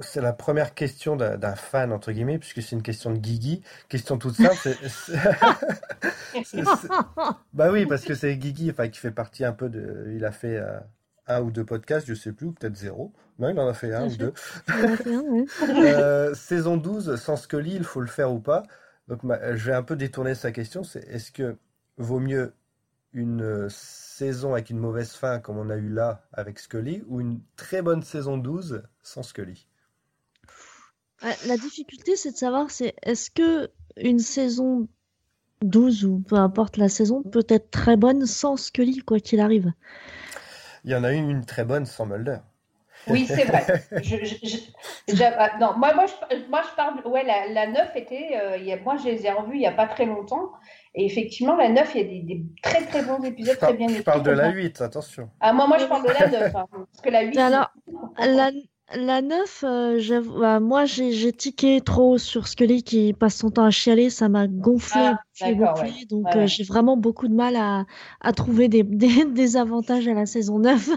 c'est 0.00 0.20
la 0.22 0.32
première 0.32 0.74
question 0.74 1.16
d'un 1.16 1.54
fan, 1.54 1.92
entre 1.92 2.12
guillemets, 2.12 2.38
puisque 2.38 2.62
c'est 2.62 2.74
une 2.74 2.82
question 2.82 3.10
de 3.10 3.18
Guigui. 3.18 3.62
Question 3.88 4.16
toute 4.18 4.34
simple. 4.34 4.56
c'est- 4.56 5.12
Bah 7.52 7.70
oui, 7.70 7.86
parce 7.86 8.04
que 8.04 8.14
c'est 8.14 8.34
Guigui, 8.36 8.70
enfin, 8.70 8.88
qui 8.88 8.98
fait 8.98 9.10
partie 9.10 9.44
un 9.44 9.52
peu 9.52 9.68
de. 9.68 10.12
Il 10.16 10.24
a 10.24 10.32
fait 10.32 10.56
euh, 10.56 10.78
un 11.26 11.40
ou 11.42 11.50
deux 11.50 11.64
podcasts, 11.64 12.06
je 12.06 12.14
sais 12.14 12.32
plus, 12.32 12.48
ou 12.48 12.52
peut-être 12.52 12.76
zéro. 12.76 13.12
Non, 13.38 13.48
il 13.48 13.58
en 13.58 13.68
a 13.68 13.74
fait 13.74 13.94
un 13.94 14.06
ou 14.06 14.16
deux. 14.16 14.32
21, 14.68 15.20
ouais. 15.20 15.44
Euh, 15.82 16.34
saison 16.34 16.76
12, 16.76 17.16
sans 17.16 17.36
Scully, 17.36 17.74
il 17.74 17.84
faut 17.84 18.00
le 18.00 18.06
faire 18.06 18.32
ou 18.32 18.40
pas? 18.40 18.64
Donc, 19.08 19.22
ma- 19.22 19.56
je 19.56 19.66
vais 19.66 19.74
un 19.74 19.82
peu 19.82 19.96
détourner 19.96 20.34
sa 20.34 20.52
question. 20.52 20.84
C'est 20.84 21.04
est-ce 21.08 21.32
que 21.32 21.56
vaut 21.96 22.20
mieux 22.20 22.52
une 23.12 23.68
saison 23.68 24.54
avec 24.54 24.70
une 24.70 24.78
mauvaise 24.78 25.12
fin 25.12 25.38
comme 25.38 25.58
on 25.58 25.70
a 25.70 25.76
eu 25.76 25.88
là 25.88 26.26
avec 26.32 26.58
Scully 26.58 27.02
ou 27.08 27.20
une 27.20 27.40
très 27.56 27.82
bonne 27.82 28.02
saison 28.02 28.38
12 28.38 28.82
sans 29.02 29.22
Scully? 29.22 29.66
La 31.46 31.56
difficulté, 31.56 32.16
c'est 32.16 32.32
de 32.32 32.36
savoir, 32.36 32.70
c'est 32.70 32.94
est-ce 33.02 33.30
que 33.30 33.70
une 33.96 34.18
saison 34.18 34.88
12 35.62 36.04
ou 36.04 36.18
peu 36.18 36.34
importe 36.36 36.76
la 36.76 36.88
saison 36.88 37.22
peut 37.22 37.46
être 37.48 37.70
très 37.70 37.96
bonne 37.96 38.26
sans 38.26 38.56
Scully, 38.56 38.98
quoi 38.98 39.20
qu'il 39.20 39.40
arrive? 39.40 39.72
Il 40.84 40.90
y 40.90 40.94
en 40.94 41.04
a 41.04 41.12
une, 41.12 41.30
une 41.30 41.44
très 41.44 41.64
bonne 41.64 41.86
sans 41.86 42.06
Mulder. 42.06 42.38
Oui, 43.08 43.26
c'est 43.26 43.44
vrai. 43.44 43.64
Je, 44.02 44.16
je- 44.24 44.46
je- 44.46 45.14
j'a- 45.16 45.34
ah, 45.36 45.58
non, 45.58 45.76
moi, 45.76 45.92
moi, 45.94 46.06
je, 46.06 46.48
moi, 46.48 46.62
je 46.68 46.76
parle. 46.76 47.04
Ouais, 47.06 47.24
la, 47.24 47.48
la 47.48 47.66
9 47.66 47.96
était. 47.96 48.38
euh, 48.40 48.56
il 48.58 48.64
y 48.64 48.72
a, 48.72 48.76
moi, 48.80 48.96
je 48.96 49.04
les 49.08 49.26
ai 49.26 49.32
revus 49.32 49.54
il 49.56 49.60
n'y 49.60 49.66
a 49.66 49.72
pas 49.72 49.86
très 49.88 50.04
longtemps. 50.06 50.52
Et 50.94 51.04
effectivement, 51.06 51.56
la 51.56 51.68
9, 51.68 51.94
il 51.94 52.00
y 52.00 52.04
a 52.04 52.08
des, 52.08 52.20
des 52.20 52.44
très 52.62 52.84
très 52.86 53.02
bons 53.02 53.20
épisodes, 53.24 53.54
Je 53.54 53.58
très 53.58 53.66
parle, 53.66 53.76
bien 53.76 53.88
je 53.88 54.00
écrits. 54.00 54.04
parle 54.04 54.22
de 54.22 54.30
la 54.30 54.44
ça. 54.44 54.50
8, 54.50 54.80
attention. 54.82 55.30
Ah, 55.40 55.52
moi, 55.52 55.66
moi, 55.66 55.78
je 55.78 55.86
parle 55.86 56.06
de 56.06 56.12
la 56.12 56.28
9. 56.28 56.54
hein, 56.54 56.66
parce 56.72 57.00
que 57.02 57.10
la 57.10 57.22
8. 57.22 57.34
Mais 57.34 57.42
alors, 57.42 57.72
la, 58.18 58.50
la 58.96 59.22
9, 59.22 59.64
euh, 59.66 59.98
j'avoue- 59.98 60.38
bah, 60.40 60.60
moi 60.60 60.84
j'ai 60.84 61.32
tiqué 61.32 61.80
trop 61.80 62.18
sur 62.18 62.48
Scully 62.48 62.82
qui 62.82 63.12
passe 63.12 63.36
son 63.36 63.50
temps 63.50 63.64
à 63.64 63.70
chialer, 63.70 64.10
ça 64.10 64.28
m'a 64.28 64.46
gonflé, 64.46 65.00
Ah, 65.40 65.52
gonflé, 65.52 66.04
donc 66.06 66.26
Ouais, 66.26 66.36
euh, 66.42 66.46
j'ai 66.46 66.64
vraiment 66.64 66.96
beaucoup 66.96 67.28
de 67.28 67.34
mal 67.34 67.56
à, 67.56 67.84
à 68.20 68.32
trouver 68.32 68.68
des, 68.68 68.82
des, 69.24 69.24
des 69.24 69.56
avantages 69.56 70.06
à 70.08 70.14
la 70.14 70.26
saison 70.26 70.58
9. 70.58 70.90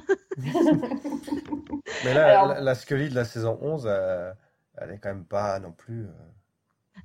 Mais 2.03 2.13
là, 2.13 2.39
Alors- 2.41 2.47
la, 2.55 2.61
la 2.61 2.75
Scully 2.75 3.09
de 3.09 3.15
la 3.15 3.25
saison 3.25 3.57
11, 3.61 3.85
euh, 3.87 4.31
elle 4.77 4.91
est 4.91 4.97
quand 4.97 5.09
même 5.09 5.25
pas 5.25 5.59
non 5.59 5.71
plus. 5.71 6.03
euh, 6.03 6.11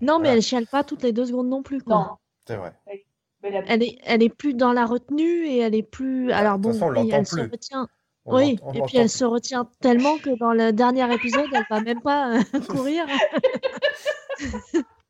Non, 0.00 0.18
mais 0.18 0.28
elle 0.28 0.42
chiale 0.42 0.66
pas 0.66 0.84
toutes 0.84 1.02
les 1.02 1.12
deux 1.12 1.26
secondes 1.26 1.48
non 1.48 1.62
plus, 1.62 1.80
quoi. 1.82 1.96
Non. 1.96 2.06
C'est 2.46 2.56
vrai. 2.56 2.72
Elle 3.42 3.82
est, 3.82 3.98
elle 4.04 4.22
est 4.22 4.28
plus 4.28 4.52
dans 4.54 4.72
la 4.72 4.84
retenue 4.84 5.46
et 5.46 5.58
elle 5.58 5.74
est 5.74 5.82
plus. 5.82 6.30
Alors 6.32 6.58
de 6.58 6.62
bon, 6.64 6.70
toute 6.72 6.78
façon, 6.80 6.92
on 6.94 7.02
oui, 7.02 7.10
elle 7.12 7.26
se 7.26 7.34
plus. 7.36 7.50
retient. 7.50 7.88
On 8.26 8.36
Oui, 8.36 8.58
et 8.74 8.82
puis 8.82 8.98
elle 8.98 9.08
se 9.08 9.24
retient 9.24 9.66
tellement 9.80 10.18
que 10.18 10.30
dans 10.38 10.52
le 10.52 10.72
dernier 10.72 11.12
épisode, 11.12 11.46
elle 11.52 11.64
va 11.70 11.80
même 11.80 12.00
pas 12.02 12.36
euh, 12.36 12.40
courir. 12.68 13.06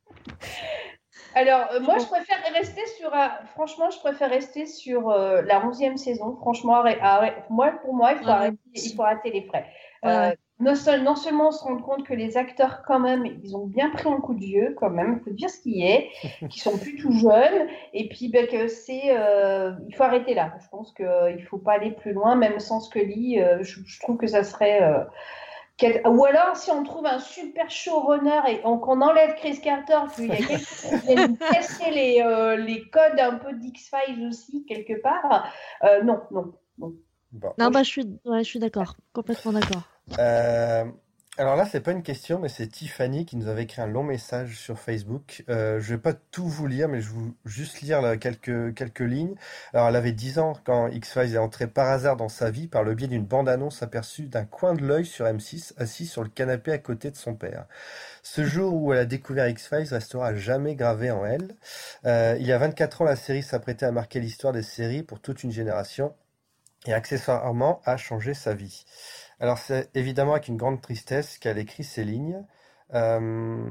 Alors, 1.33 1.71
euh, 1.71 1.79
moi, 1.79 1.97
je 1.97 2.05
préfère 2.05 2.37
rester 2.53 2.85
sur. 2.97 3.13
euh, 3.13 3.27
franchement, 3.53 3.89
je 3.89 3.99
préfère 3.99 4.29
rester 4.29 4.65
sur 4.65 5.09
euh, 5.09 5.41
la 5.43 5.61
11e 5.65 5.95
saison. 5.97 6.35
Franchement, 6.41 6.75
arrête- 6.75 6.99
arrête- 7.01 7.43
moi, 7.49 7.71
pour 7.83 7.93
moi, 7.93 8.11
il 8.13 8.17
faut, 8.19 8.25
Ouais, 8.25 8.31
arrêter, 8.31 8.57
aussi. 8.75 8.89
il 8.89 8.95
faut 8.95 9.03
arrêter 9.03 9.31
les 9.31 9.43
frais. 9.47 9.65
Euh, 10.05 10.29
ouais. 10.29 10.37
Non, 10.61 10.75
seul- 10.75 11.03
non 11.03 11.15
seulement 11.15 11.47
on 11.49 11.51
se 11.51 11.63
rend 11.63 11.77
compte 11.77 12.05
que 12.05 12.13
les 12.13 12.37
acteurs, 12.37 12.83
quand 12.87 12.99
même, 12.99 13.25
ils 13.43 13.55
ont 13.57 13.65
bien 13.65 13.89
pris 13.89 14.07
un 14.09 14.19
coup 14.21 14.33
de 14.33 14.39
vieux, 14.39 14.75
quand 14.79 14.89
même, 14.89 15.19
il 15.19 15.23
faut 15.23 15.35
dire 15.35 15.49
ce 15.49 15.59
qui 15.59 15.85
est, 15.85 16.09
qu'ils 16.49 16.61
sont 16.61 16.77
plus 16.77 16.95
tout 16.95 17.11
jeunes, 17.11 17.67
et 17.93 18.07
puis 18.09 18.29
ben, 18.29 18.47
que 18.47 18.67
c'est. 18.67 19.03
euh, 19.17 19.73
il 19.87 19.95
faut 19.95 20.03
arrêter 20.03 20.33
là. 20.33 20.53
Je 20.63 20.67
pense 20.69 20.93
qu'il 20.93 21.05
ne 21.05 21.45
faut 21.49 21.57
pas 21.57 21.73
aller 21.73 21.91
plus 21.91 22.13
loin, 22.13 22.35
même 22.35 22.59
sans 22.59 22.79
Scully. 22.79 23.39
euh, 23.41 23.63
je, 23.63 23.79
je 23.85 23.99
trouve 23.99 24.17
que 24.17 24.27
ça 24.27 24.43
serait. 24.43 24.81
euh, 24.83 25.03
quel- 25.77 26.01
Ou 26.05 26.25
alors, 26.25 26.55
si 26.57 26.69
on 26.69 26.83
trouve 26.83 27.05
un 27.07 27.17
super 27.19 27.69
showrunner 27.71 28.41
et 28.49 28.61
on- 28.63 28.77
qu'on 28.77 29.01
enlève 29.01 29.33
Chris 29.35 29.59
Carter, 29.61 29.99
qu'il 30.15 30.27
y 30.27 30.31
a 30.31 30.35
qui 30.37 31.15
nous 31.27 31.37
casser 31.37 31.89
les, 31.91 32.21
euh, 32.23 32.55
les 32.55 32.87
codes 32.89 33.19
un 33.19 33.35
peu 33.37 33.53
d'X-Files 33.53 34.27
aussi, 34.27 34.63
quelque 34.65 35.01
part, 35.01 35.51
euh, 35.83 36.03
non, 36.03 36.19
non, 36.29 36.53
non. 36.77 36.93
Bon. 37.31 37.53
Non, 37.57 37.69
bah, 37.71 37.81
je 37.83 37.87
suis, 37.89 38.19
ouais, 38.25 38.43
je 38.43 38.49
suis 38.49 38.59
d'accord. 38.59 38.95
Complètement 39.13 39.53
d'accord. 39.53 39.83
Euh, 40.19 40.85
alors 41.37 41.55
là, 41.55 41.65
c'est 41.65 41.79
pas 41.79 41.93
une 41.93 42.03
question, 42.03 42.39
mais 42.39 42.49
c'est 42.49 42.67
Tiffany 42.67 43.25
qui 43.25 43.37
nous 43.37 43.47
avait 43.47 43.63
écrit 43.63 43.81
un 43.81 43.87
long 43.87 44.03
message 44.03 44.59
sur 44.59 44.77
Facebook. 44.77 45.43
Euh, 45.49 45.79
je 45.79 45.93
vais 45.93 45.97
pas 45.97 46.13
tout 46.13 46.47
vous 46.47 46.67
lire, 46.67 46.89
mais 46.89 46.99
je 47.01 47.09
vais 47.09 47.31
juste 47.45 47.81
lire 47.81 48.01
quelques, 48.19 48.99
lignes. 48.99 49.35
Alors, 49.73 49.87
elle 49.87 49.95
avait 49.95 50.11
10 50.11 50.39
ans 50.39 50.53
quand 50.65 50.89
X-Files 50.89 51.33
est 51.35 51.37
entré 51.37 51.67
par 51.67 51.87
hasard 51.87 52.17
dans 52.17 52.27
sa 52.27 52.51
vie 52.51 52.67
par 52.67 52.83
le 52.83 52.95
biais 52.95 53.07
d'une 53.07 53.25
bande-annonce 53.25 53.81
aperçue 53.81 54.27
d'un 54.27 54.43
coin 54.43 54.73
de 54.73 54.85
l'œil 54.85 55.05
sur 55.05 55.25
M6, 55.25 55.73
assis 55.77 56.05
sur 56.05 56.21
le 56.21 56.29
canapé 56.29 56.73
à 56.73 56.77
côté 56.77 57.09
de 57.11 57.17
son 57.17 57.33
père. 57.33 57.65
Ce 58.23 58.43
jour 58.43 58.73
où 58.73 58.91
elle 58.91 58.99
a 58.99 59.05
découvert 59.05 59.47
X-Files 59.47 59.87
restera 59.89 60.27
à 60.27 60.35
jamais 60.35 60.75
gravé 60.75 61.11
en 61.11 61.25
elle. 61.25 61.55
Euh, 62.05 62.35
il 62.39 62.45
y 62.45 62.51
a 62.51 62.57
24 62.57 63.01
ans, 63.03 63.05
la 63.05 63.15
série 63.15 63.41
s'apprêtait 63.41 63.85
à 63.85 63.91
marquer 63.91 64.19
l'histoire 64.19 64.53
des 64.53 64.63
séries 64.63 65.03
pour 65.03 65.21
toute 65.21 65.43
une 65.43 65.51
génération 65.51 66.13
et 66.87 66.93
accessoirement 66.93 67.81
a 67.85 67.97
changé 67.97 68.33
sa 68.33 68.53
vie. 68.53 68.85
Alors 69.41 69.59
c'est 69.59 69.91
évidemment 69.95 70.33
avec 70.33 70.49
une 70.49 70.57
grande 70.57 70.81
tristesse 70.81 71.39
qu'elle 71.39 71.59
écrit 71.59 71.83
ces 71.85 72.05
lignes. 72.05 72.45
Euh, 72.95 73.69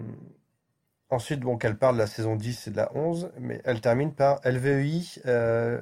ensuite, 1.11 1.41
bon, 1.41 1.57
qu'elle 1.59 1.79
parle 1.79 1.97
de 1.97 2.01
la 2.01 2.07
saison 2.09 2.37
10 2.37 2.69
et 2.69 2.71
de 2.71 2.77
la 2.79 2.95
11, 2.97 3.33
mais 3.39 3.61
elle 3.65 3.81
termine 3.83 4.15
par 4.15 4.41
LVEI. 4.45 5.23
Euh, 5.27 5.81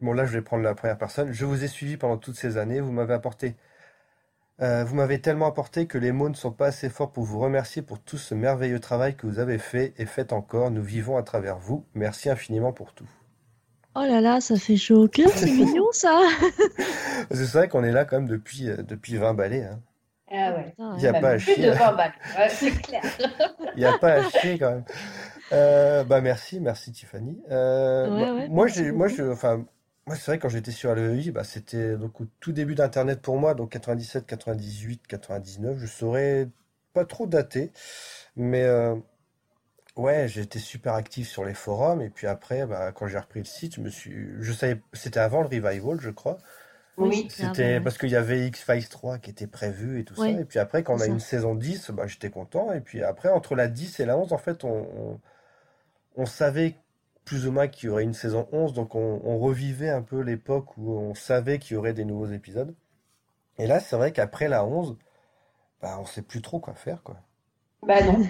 bon, 0.00 0.12
là, 0.14 0.26
je 0.26 0.32
vais 0.32 0.42
prendre 0.42 0.64
la 0.64 0.74
première 0.74 0.98
personne. 0.98 1.32
Je 1.32 1.44
vous 1.46 1.64
ai 1.64 1.68
suivi 1.68 1.96
pendant 1.96 2.18
toutes 2.18 2.36
ces 2.36 2.56
années. 2.58 2.80
Vous 2.80 2.92
m'avez 2.92 3.14
apporté. 3.14 3.56
euh, 4.60 4.84
vous 4.84 4.94
m'avez 4.94 5.20
tellement 5.20 5.48
apporté 5.48 5.86
que 5.88 5.98
les 5.98 6.12
mots 6.12 6.28
ne 6.28 6.34
sont 6.34 6.52
pas 6.52 6.66
assez 6.68 6.90
forts 6.90 7.10
pour 7.12 7.24
vous 7.24 7.40
remercier 7.40 7.82
pour 7.82 8.00
tout 8.00 8.18
ce 8.18 8.34
merveilleux 8.36 8.78
travail 8.80 9.16
que 9.16 9.26
vous 9.26 9.40
avez 9.40 9.58
fait 9.58 9.94
et 9.98 10.06
faites 10.06 10.32
encore. 10.32 10.70
Nous 10.70 10.82
vivons 10.82 11.16
à 11.16 11.24
travers 11.24 11.58
vous. 11.58 11.84
Merci 11.94 12.30
infiniment 12.30 12.72
pour 12.72 12.94
tout. 12.94 13.08
Oh 14.00 14.06
là 14.06 14.20
là, 14.20 14.40
ça 14.40 14.56
fait 14.56 14.76
chaud 14.76 15.04
au 15.04 15.08
cœur, 15.08 15.28
c'est 15.34 15.46
mignon 15.50 15.86
ça. 15.92 16.20
C'est 17.30 17.44
vrai 17.52 17.68
qu'on 17.68 17.82
est 17.84 17.90
là 17.92 18.04
quand 18.04 18.16
même 18.18 18.28
depuis, 18.28 18.68
euh, 18.68 18.76
depuis 18.82 19.16
20 19.16 19.34
balais. 19.34 19.64
Hein. 19.64 19.80
Ah 20.30 20.52
ouais. 20.54 20.64
Putain, 20.70 20.94
Il 20.98 21.02
y 21.02 21.06
a 21.06 21.12
pas 21.14 21.30
à 21.30 21.34
Plus 21.36 21.40
chier. 21.54 21.66
de 21.66 21.70
20 21.70 21.92
balles. 21.92 22.12
Ouais, 22.38 22.48
c'est 22.50 22.70
clair. 22.82 23.02
Il 23.74 23.78
n'y 23.80 23.84
a 23.86 23.96
pas 23.98 24.12
à 24.14 24.30
chier 24.30 24.58
quand 24.58 24.70
même. 24.70 24.84
Euh, 25.52 26.04
bah 26.04 26.20
merci, 26.20 26.60
merci 26.60 26.92
Tiffany. 26.92 27.40
Euh, 27.50 28.08
Ouais, 28.14 28.20
bah, 28.26 28.34
ouais, 28.34 28.48
moi, 28.48 28.66
j'ai, 28.66 28.92
moi, 28.92 29.08
beaucoup. 29.08 29.16
je, 29.18 29.30
enfin, 29.32 29.64
moi, 30.06 30.16
c'est 30.16 30.30
vrai 30.30 30.38
quand 30.38 30.50
j'étais 30.50 30.70
sur 30.70 30.94
LEI, 30.94 31.30
bah, 31.30 31.44
c'était 31.44 31.96
donc 31.96 32.20
au 32.20 32.26
tout 32.40 32.52
début 32.52 32.74
d'Internet 32.74 33.20
pour 33.22 33.38
moi, 33.38 33.54
donc 33.54 33.70
97, 33.70 34.26
98, 34.26 35.06
99. 35.06 35.78
Je 35.78 35.86
saurais 35.86 36.48
pas 36.92 37.04
trop 37.06 37.26
dater, 37.26 37.72
mais 38.36 38.64
euh, 38.64 38.94
ouais, 39.98 40.28
j'étais 40.28 40.58
super 40.60 40.94
actif 40.94 41.28
sur 41.28 41.44
les 41.44 41.54
forums 41.54 42.00
et 42.02 42.10
puis 42.10 42.26
après, 42.26 42.66
bah, 42.66 42.92
quand 42.92 43.06
j'ai 43.06 43.18
repris 43.18 43.40
le 43.40 43.44
site, 43.46 43.76
je 43.76 43.82
me 43.82 43.90
suis, 43.90 44.28
je 44.40 44.52
savais, 44.52 44.80
c'était 44.94 45.20
avant 45.20 45.42
le 45.42 45.48
revival, 45.48 46.00
je 46.00 46.10
crois. 46.10 46.38
Oui. 46.96 47.28
C'était 47.28 47.80
parce 47.80 47.98
qu'il 47.98 48.10
y 48.10 48.16
avait 48.16 48.46
X-Files 48.48 48.88
3 48.88 49.18
qui 49.18 49.30
était 49.30 49.46
prévu 49.46 50.00
et 50.00 50.04
tout 50.04 50.16
Oui, 50.16 50.34
ça. 50.34 50.40
Et 50.40 50.44
puis 50.44 50.58
après, 50.58 50.82
quand 50.84 50.96
on 50.96 51.00
a 51.00 51.06
ça. 51.06 51.12
une 51.12 51.20
saison 51.20 51.54
10, 51.54 51.90
bah, 51.92 52.06
j'étais 52.08 52.30
content. 52.30 52.72
Et 52.72 52.80
puis 52.80 53.02
après, 53.02 53.30
entre 53.30 53.54
la 53.56 53.68
10 53.68 54.00
et 54.00 54.06
la 54.06 54.18
11, 54.18 54.32
en 54.32 54.38
fait, 54.38 54.64
on, 54.64 54.70
on, 55.14 55.20
on 56.16 56.26
savait 56.26 56.76
plus 57.24 57.46
ou 57.46 57.52
moins 57.52 57.68
qu'il 57.68 57.88
y 57.88 57.90
aurait 57.90 58.04
une 58.04 58.14
saison 58.14 58.48
11. 58.52 58.74
Donc 58.74 58.94
on, 58.94 59.20
on 59.24 59.38
revivait 59.38 59.90
un 59.90 60.02
peu 60.02 60.20
l'époque 60.20 60.76
où 60.78 60.92
on 60.92 61.14
savait 61.14 61.58
qu'il 61.58 61.74
y 61.74 61.78
aurait 61.78 61.94
des 61.94 62.04
nouveaux 62.04 62.28
épisodes. 62.32 62.74
Et 63.58 63.66
là, 63.68 63.80
c'est 63.80 63.96
vrai 63.96 64.12
qu'après 64.12 64.48
la 64.48 64.64
11, 64.64 64.96
bah, 65.82 65.98
on 66.00 66.06
sait 66.06 66.22
plus 66.22 66.42
trop 66.42 66.60
quoi 66.60 66.74
faire, 66.74 67.02
quoi. 67.04 67.18
Bah 67.82 68.00
non. 68.04 68.24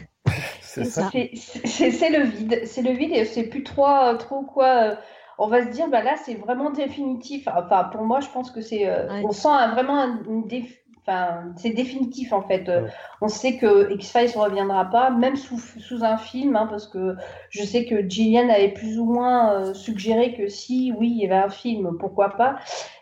C'est 0.61 0.85
ça. 0.85 1.11
C'est 1.13 2.11
le 2.11 2.25
vide, 2.25 2.61
c'est 2.65 2.83
le 2.83 2.93
vide 2.93 3.13
et 3.13 3.25
c'est 3.25 3.45
plus 3.45 3.63
trop, 3.63 3.87
euh, 3.87 4.15
trop 4.15 4.43
quoi. 4.43 4.67
euh, 4.67 4.97
on 5.41 5.47
va 5.47 5.63
se 5.65 5.69
dire, 5.71 5.89
bah 5.89 6.03
là, 6.03 6.17
c'est 6.17 6.35
vraiment 6.35 6.71
définitif. 6.71 7.47
Enfin, 7.47 7.85
pour 7.85 8.03
moi, 8.03 8.19
je 8.21 8.29
pense 8.29 8.51
que 8.51 8.61
c'est. 8.61 8.89
euh, 8.89 9.07
Ouais. 9.09 9.23
On 9.25 9.31
sent 9.33 9.49
un- 9.49 9.69
vraiment 9.73 9.97
un- 10.01 10.23
une 10.29 10.43
déf- 10.49 10.81
Enfin, 11.09 11.55
c'est 11.57 11.71
définitif 11.71 12.33
en 12.35 12.43
fait. 12.43 12.69
Ouais. 12.69 12.85
On 13.21 13.29
sait 13.29 13.57
que 13.57 13.91
X-Files 13.93 14.33
ne 14.37 14.41
reviendra 14.41 14.85
pas, 14.85 15.11
même 15.11 15.37
sous, 15.37 15.59
sous 15.59 16.05
un 16.05 16.19
film, 16.19 16.55
hein, 16.55 16.67
parce 16.69 16.87
que 16.87 17.17
je 17.51 17.63
sais 17.65 17.87
que 17.87 18.09
Gillian 18.09 18.49
avait 18.49 18.69
plus 18.69 18.99
ou 18.99 19.07
moins 19.07 19.53
euh, 19.53 19.75
suggéré 19.75 20.35
que 20.35 20.49
si, 20.49 20.93
oui, 20.99 21.09
il 21.11 21.23
y 21.23 21.25
avait 21.25 21.43
un 21.43 21.49
film, 21.49 21.97
pourquoi 21.99 22.37
pas. 22.37 22.59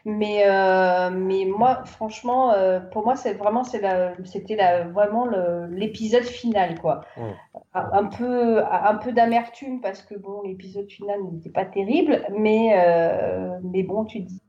Mais, 0.06 0.44
euh, 0.46 1.10
mais 1.10 1.44
moi, 1.46 1.84
franchement, 1.84 2.52
euh, 2.52 2.78
pour 2.78 3.04
moi, 3.04 3.16
c'est 3.16 3.34
vraiment, 3.34 3.64
c'est 3.64 3.82
c'était 4.24 4.84
vraiment 4.84 5.26
l'épisode 5.68 6.22
final, 6.22 6.78
quoi. 6.80 7.00
Ouais. 7.16 7.34
Un, 7.74 8.04
peu, 8.04 8.62
un 8.64 8.94
peu 8.94 9.10
d'amertume 9.10 9.80
parce 9.80 10.02
que 10.02 10.14
bon, 10.14 10.42
l'épisode 10.44 10.88
final 10.88 11.24
n'était 11.24 11.50
pas 11.50 11.64
terrible, 11.64 12.24
mais, 12.38 12.72
euh, 12.78 13.58
mais 13.64 13.82
bon, 13.82 14.04
tu 14.04 14.24
te 14.24 14.28
dis, 14.28 14.40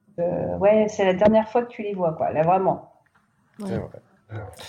ouais, 0.60 0.86
c'est 0.90 1.06
la 1.06 1.14
dernière 1.14 1.50
fois 1.50 1.64
que 1.64 1.70
tu 1.70 1.82
les 1.82 1.96
vois, 1.96 2.14
quoi, 2.14 2.32
là, 2.32 2.44
vraiment. 2.44 2.87
C'est 3.66 3.66
Ouais, 3.66 3.78
vrai. 3.78 4.02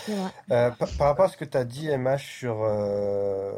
c'est 0.04 0.14
vrai. 0.14 0.32
Euh, 0.50 0.70
par, 0.70 0.88
par 0.96 1.06
rapport 1.08 1.26
à 1.26 1.28
ce 1.28 1.36
que 1.36 1.44
tu 1.44 1.56
as 1.56 1.64
dit, 1.64 1.88
MH, 1.88 2.18
sur, 2.18 2.62
euh, 2.62 3.52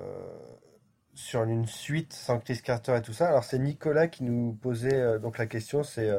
sur 1.15 1.43
une 1.45 1.67
suite 1.67 2.13
sans 2.13 2.39
Chris 2.41 2.61
Carter 2.63 2.97
et 2.97 3.03
tout 3.03 3.13
ça, 3.13 3.29
alors 3.29 3.45
c'est 3.45 3.59
Nicolas 3.59 4.09
qui 4.09 4.25
nous 4.25 4.55
posait 4.55 4.95
euh, 4.95 5.19
donc 5.19 5.39
la 5.39 5.47
question, 5.47 5.83
c'est 5.83 6.11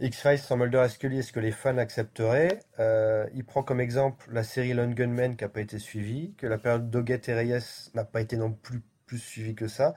X-Files 0.00 0.38
sans 0.38 0.56
Mulder 0.56 0.84
et 0.86 0.88
Scully, 0.88 1.18
est-ce 1.18 1.32
que 1.32 1.40
les 1.40 1.52
fans 1.52 1.78
accepteraient? 1.78 2.60
Il 3.34 3.44
prend 3.46 3.62
comme 3.62 3.80
exemple 3.80 4.26
la 4.32 4.42
série 4.42 4.72
Lone 4.74 4.94
Gunman 4.94 5.36
qui 5.36 5.44
n'a 5.44 5.48
pas 5.50 5.60
été 5.60 5.78
suivie, 5.78 6.34
que 6.36 6.46
la 6.46 6.58
période 6.58 6.90
Doggett 6.90 7.28
et 7.28 7.34
Reyes 7.34 7.90
n'a 7.94 8.04
pas 8.04 8.20
été 8.20 8.36
non 8.36 8.52
plus 8.52 8.82
plus 9.06 9.18
suivie 9.18 9.54
que 9.54 9.68
ça, 9.68 9.94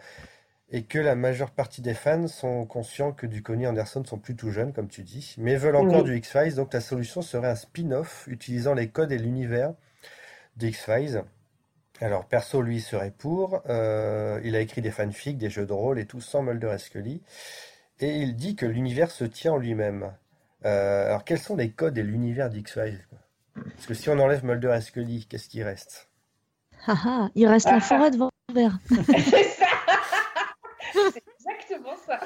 et 0.71 0.83
que 0.83 0.97
la 0.99 1.15
majeure 1.15 1.51
partie 1.51 1.81
des 1.81 1.93
fans 1.93 2.27
sont 2.27 2.65
conscients 2.65 3.11
que 3.11 3.27
Duchovny 3.27 3.63
et 3.63 3.67
Anderson 3.67 4.03
sont 4.03 4.17
plus 4.17 4.35
tout 4.35 4.51
jeunes, 4.51 4.73
comme 4.73 4.87
tu 4.87 5.03
dis, 5.03 5.35
mais 5.37 5.55
veulent 5.55 5.75
encore 5.75 6.03
Oui. 6.03 6.11
du 6.11 6.17
X-Files, 6.17 6.55
donc 6.55 6.73
la 6.73 6.81
solution 6.81 7.21
serait 7.21 7.49
un 7.49 7.55
spin-off 7.55 8.25
utilisant 8.27 8.73
les 8.73 8.89
codes 8.89 9.11
et 9.11 9.17
l'univers 9.19 9.73
d'X-Files. 10.57 11.23
Alors, 12.01 12.25
perso, 12.25 12.61
lui, 12.61 12.81
serait 12.81 13.13
pour. 13.17 13.61
Euh, 13.69 14.41
il 14.43 14.55
a 14.55 14.59
écrit 14.59 14.81
des 14.81 14.91
fanfics, 14.91 15.37
des 15.37 15.49
jeux 15.49 15.65
de 15.65 15.71
rôle 15.71 15.97
et 15.99 16.05
tout, 16.05 16.19
sans 16.19 16.41
Mulder 16.41 16.73
et 16.75 16.77
Scully. 16.77 17.21
Et 18.01 18.17
il 18.17 18.35
dit 18.35 18.55
que 18.55 18.65
l'univers 18.65 19.11
se 19.11 19.23
tient 19.23 19.53
en 19.53 19.57
lui-même. 19.57 20.11
Euh, 20.65 21.07
alors, 21.07 21.23
quels 21.23 21.39
sont 21.39 21.55
les 21.55 21.69
codes 21.71 21.97
et 21.97 22.03
l'univers 22.03 22.49
d'X-Files? 22.49 23.07
Parce 23.53 23.85
que 23.85 23.93
si 23.93 24.09
on 24.09 24.19
enlève 24.19 24.43
Mulder 24.43 24.75
et 24.77 24.81
Scully, 24.81 25.25
qu'est-ce 25.29 25.47
qui 25.47 25.63
reste? 25.63 26.09
Ah, 26.87 26.95
ah, 27.05 27.29
il 27.35 27.47
reste 27.47 27.69
la 27.71 27.79
forêt 27.79 28.11
de 28.11 28.17
Vancouver. 28.17 28.75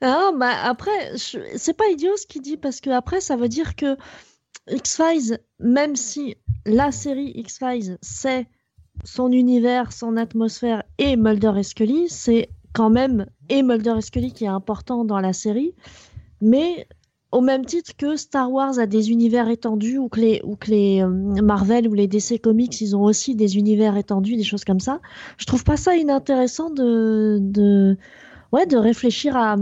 Ah, 0.00 0.32
bah 0.36 0.52
après, 0.64 1.16
c'est 1.16 1.72
pas 1.72 1.88
idiot 1.88 2.14
ce 2.18 2.26
qu'il 2.26 2.42
dit 2.42 2.58
parce 2.58 2.82
que 2.82 2.90
après, 2.90 3.22
ça 3.22 3.36
veut 3.36 3.48
dire 3.48 3.74
que 3.74 3.96
X-Files, 4.68 5.38
même 5.60 5.96
si 5.96 6.36
la 6.66 6.92
série 6.92 7.32
X-Files, 7.36 7.96
c'est 8.02 8.46
son 9.04 9.32
univers, 9.32 9.92
son 9.92 10.18
atmosphère 10.18 10.82
et 10.98 11.16
Mulder 11.16 11.52
et 11.56 11.62
Scully, 11.62 12.08
c'est 12.10 12.50
quand 12.74 12.90
même 12.90 13.24
et 13.48 13.62
Mulder 13.62 13.94
et 13.96 14.02
Scully 14.02 14.32
qui 14.32 14.44
est 14.44 14.48
important 14.48 15.06
dans 15.06 15.20
la 15.20 15.32
série, 15.32 15.74
mais 16.42 16.86
au 17.34 17.40
même 17.40 17.64
titre 17.64 17.96
que 17.96 18.16
Star 18.16 18.50
Wars 18.50 18.78
a 18.78 18.86
des 18.86 19.10
univers 19.10 19.48
étendus 19.48 19.98
ou 19.98 20.08
que 20.08 20.20
les, 20.20 20.40
ou 20.44 20.54
que 20.54 20.70
les 20.70 21.02
euh, 21.02 21.08
Marvel 21.42 21.88
ou 21.88 21.94
les 21.94 22.06
DC 22.06 22.40
Comics, 22.40 22.80
ils 22.80 22.94
ont 22.94 23.02
aussi 23.02 23.34
des 23.34 23.56
univers 23.56 23.96
étendus, 23.96 24.36
des 24.36 24.44
choses 24.44 24.64
comme 24.64 24.78
ça. 24.78 25.00
Je 25.36 25.44
trouve 25.44 25.64
pas 25.64 25.76
ça 25.76 25.96
inintéressant 25.96 26.70
de, 26.70 27.96
ouais, 28.52 28.66
de 28.66 28.76
réfléchir 28.76 29.36
à, 29.36 29.56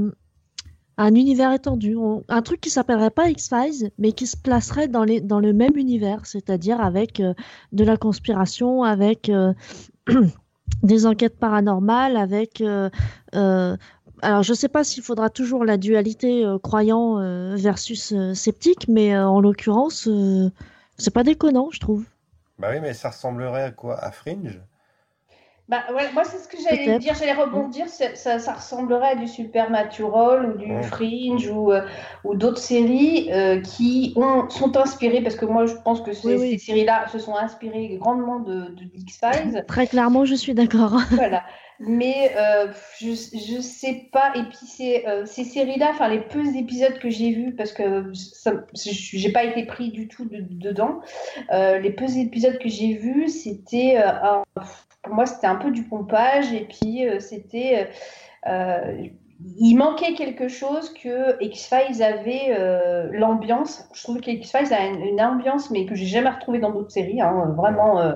un 0.99 1.15
univers 1.15 1.53
étendu. 1.53 1.97
Un 2.29 2.43
truc 2.43 2.61
qui 2.61 2.71
s'appellerait 2.71 3.11
pas 3.11 3.29
X-Files, 3.31 3.91
mais 3.99 4.12
qui 4.12 4.27
se 4.27 4.37
placerait 4.37 4.89
dans, 4.89 5.05
le 5.05 5.53
même 5.53 5.77
univers, 5.77 6.27
c'est-à-dire 6.27 6.81
avec 6.81 7.21
euh, 7.21 7.35
de 7.73 7.85
la 7.85 7.97
conspiration, 7.97 8.85
avec 8.85 9.29
euh, 9.29 9.53
des 10.83 11.07
enquêtes 11.07 11.39
paranormales, 11.39 12.17
avec. 12.17 12.61
euh, 12.61 12.91
alors, 14.25 14.45
je 14.45 14.55
sais 14.55 14.69
pas 14.69 14.85
s'il 14.85 15.03
faudra 15.03 15.31
toujours 15.31 15.65
la 15.65 15.77
dualité 15.77 16.47
croyant 16.62 17.17
versus 17.57 18.15
sceptique, 18.35 18.87
mais 18.87 19.19
en 19.19 19.41
l'occurrence, 19.41 20.09
c'est 20.97 21.12
pas 21.12 21.25
déconnant, 21.25 21.71
je 21.73 21.81
trouve. 21.81 22.05
Bah 22.61 22.69
oui, 22.71 22.79
mais 22.81 22.95
ça 22.95 23.11
ressemblerait 23.11 23.65
à 23.65 23.71
quoi? 23.73 23.99
À 23.99 24.12
Fringe? 24.12 24.61
Bah, 25.73 25.85
ouais, 25.95 26.12
moi, 26.12 26.23
c'est 26.25 26.37
ce 26.37 26.49
que 26.49 26.59
j'allais 26.62 26.99
dire, 26.99 27.14
j'allais 27.19 27.33
rebondir, 27.33 27.88
ça, 27.88 28.14
ça, 28.14 28.38
ça 28.38 28.52
ressemblerait 28.52 29.12
à 29.12 29.14
du 29.14 29.26
Supernatural 29.26 30.50
ou 30.50 30.59
du. 30.59 30.83
Fringe 30.83 31.49
ou, 31.49 31.73
euh, 31.73 31.81
ou 32.25 32.35
d'autres 32.35 32.61
séries 32.61 33.31
euh, 33.33 33.59
qui 33.59 34.12
ont, 34.17 34.50
sont 34.50 34.76
inspirées, 34.76 35.23
parce 35.23 35.35
que 35.35 35.47
moi, 35.47 35.64
je 35.64 35.73
pense 35.83 36.02
que 36.02 36.12
ces, 36.12 36.29
Oui, 36.29 36.35
oui. 36.38 36.50
ces 36.59 36.67
séries-là 36.67 37.09
se 37.09 37.19
sont 37.19 37.37
inspirées 37.37 37.97
grandement 37.99 38.41
de, 38.41 38.67
de 38.67 38.83
X-Files. 38.95 39.64
Très 39.69 39.87
clairement, 39.87 40.26
je 40.26 40.35
suis 40.35 40.52
d'accord. 40.52 41.00
Voilà. 41.12 41.43
Mais 41.81 42.33
euh, 42.37 42.67
je, 43.00 43.09
je 43.09 43.61
sais 43.62 44.09
pas. 44.12 44.33
Et 44.37 44.43
puis 44.43 44.67
c'est, 44.67 45.09
euh, 45.09 45.25
ces 45.25 45.45
séries-là, 45.45 45.88
enfin 45.93 46.09
les 46.09 46.21
peu 46.21 46.43
d'épisodes 46.52 46.99
que 46.99 47.09
j'ai 47.09 47.31
vus, 47.33 47.55
parce 47.57 47.73
que 47.73 48.12
j'ai 48.75 49.33
pas 49.33 49.45
été 49.45 49.64
pris 49.64 49.91
du 49.91 50.07
tout 50.07 50.26
de- 50.26 50.45
dedans, 50.49 51.00
euh, 51.50 51.79
les 51.79 51.91
peu 51.91 52.05
d'épisodes 52.07 52.59
que 52.59 52.69
j'ai 52.69 52.93
vus, 52.95 53.31
c'était 53.31 53.97
euh, 53.97 54.11
un- 54.23 54.43
pour 55.02 55.14
moi 55.14 55.26
c'était 55.26 55.47
un 55.47 55.56
peu 55.56 55.71
du 55.71 55.85
pompage 55.85 56.52
et 56.52 56.66
puis 56.66 57.06
euh, 57.06 57.21
c'était 57.21 57.90
euh, 58.47 59.09
il 59.58 59.76
manquait 59.76 60.14
quelque 60.14 60.49
chose 60.49 60.92
que 60.92 61.42
X-Files 61.42 62.02
avait 62.02 62.49
euh, 62.50 63.08
l'ambiance. 63.12 63.88
Je 63.94 64.02
trouve 64.02 64.20
que 64.20 64.30
X-Files 64.30 64.72
a 64.72 64.87
une, 64.87 65.20
ambiance, 65.20 65.70
mais 65.70 65.87
que 65.87 65.94
j'ai 65.94 66.06
jamais 66.06 66.30
retrouvée 66.30 66.58
dans 66.58 66.70
d'autres 66.70 66.90
séries, 66.90 67.20
hein, 67.20 67.54
vraiment, 67.56 68.00
euh, 68.00 68.12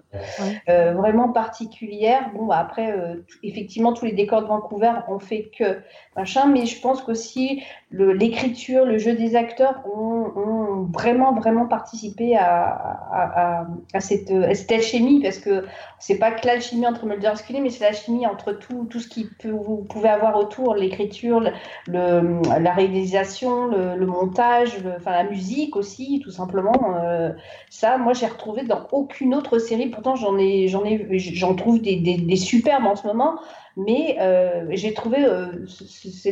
euh, 0.69 0.93
vraiment 0.93 1.31
particulière. 1.31 2.31
Bon, 2.35 2.47
bah, 2.47 2.59
après, 2.59 2.95
effectivement, 3.43 3.93
tous 3.93 4.05
les 4.05 4.13
décors 4.13 4.43
de 4.43 4.47
Vancouver 4.47 4.93
ont 5.09 5.19
fait 5.19 5.51
que 5.57 5.79
machin, 6.17 6.47
mais 6.47 6.67
je 6.67 6.81
pense 6.81 7.03
qu'aussi 7.03 7.63
l'écriture, 7.91 8.85
le, 8.85 8.99
jeu 8.99 9.15
des 9.15 9.37
acteurs 9.37 9.83
ont, 9.87 10.89
vraiment, 10.93 11.35
vraiment 11.35 11.67
participé 11.67 12.37
à, 12.37 13.67
à, 13.95 14.01
cette, 14.01 14.31
alchimie, 14.71 15.23
parce 15.23 15.39
que 15.39 15.65
c'est 15.99 16.19
pas 16.19 16.33
que 16.33 16.47
l'alchimie 16.47 16.87
entre 16.87 17.07
Mulder 17.07 17.31
et 17.33 17.37
Scully, 17.37 17.61
mais 17.61 17.71
c'est 17.71 17.85
l'alchimie 17.85 18.27
entre 18.27 18.53
tout, 18.53 18.87
tout 18.91 19.01
ce 19.01 19.09
qui 19.09 19.29
peut, 19.41 19.51
vous 19.51 19.87
pouvez 19.89 20.09
avoir 20.09 20.37
autour, 20.37 20.75
l'écriture, 20.75 21.16
le, 21.23 22.61
la 22.61 22.73
réalisation, 22.73 23.67
le, 23.67 24.07
montage, 24.07 24.77
enfin 24.97 25.13
la 25.13 25.25
musique 25.25 25.77
aussi, 25.77 26.21
tout 26.23 26.31
simplement. 26.31 26.97
Euh, 26.97 27.31
ça, 27.71 27.99
moi, 27.99 28.13
j'ai 28.13 28.27
retrouvé 28.27 28.63
dans 28.63 28.87
aucune 28.93 29.35
autre 29.35 29.59
série. 29.59 29.89
Pourtant, 29.89 30.17
j'en 30.17 30.39
ai, 30.39 30.69
j'en 30.69 30.85
ai, 30.85 31.19
j'en 31.19 31.55
trouve 31.55 31.81
des, 31.81 31.97
des, 31.97 32.17
des, 32.17 32.37
superbes 32.37 32.87
en 32.87 32.97
ce 32.97 33.07
moment, 33.07 33.39
mais 33.77 34.17
euh, 34.21 34.67
j'ai 34.71 34.95
trouvé 34.95 35.25
euh, 35.25 35.67
ce, 35.67 36.31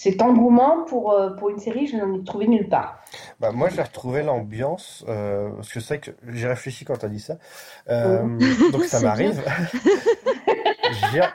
cet 0.00 0.22
engouement 0.22 0.84
pour, 0.84 1.12
euh, 1.12 1.28
pour 1.28 1.50
une 1.50 1.58
série, 1.58 1.86
je 1.86 1.98
n'en 1.98 2.14
ai 2.14 2.24
trouvé 2.24 2.48
nulle 2.48 2.70
part. 2.70 3.02
Bah, 3.38 3.52
moi, 3.52 3.68
j'ai 3.68 3.82
retrouvé 3.82 4.22
l'ambiance, 4.22 5.04
euh, 5.06 5.50
parce 5.56 5.70
que 5.70 5.80
c'est 5.80 5.98
vrai 5.98 6.00
que 6.00 6.10
j'ai 6.32 6.48
réfléchi 6.48 6.86
quand 6.86 6.96
tu 6.96 7.04
as 7.04 7.10
dit 7.10 7.20
ça. 7.20 7.36
Euh, 7.90 8.22
oh. 8.24 8.70
Donc, 8.70 8.84
ça 8.84 9.00
m'arrive. 9.02 9.38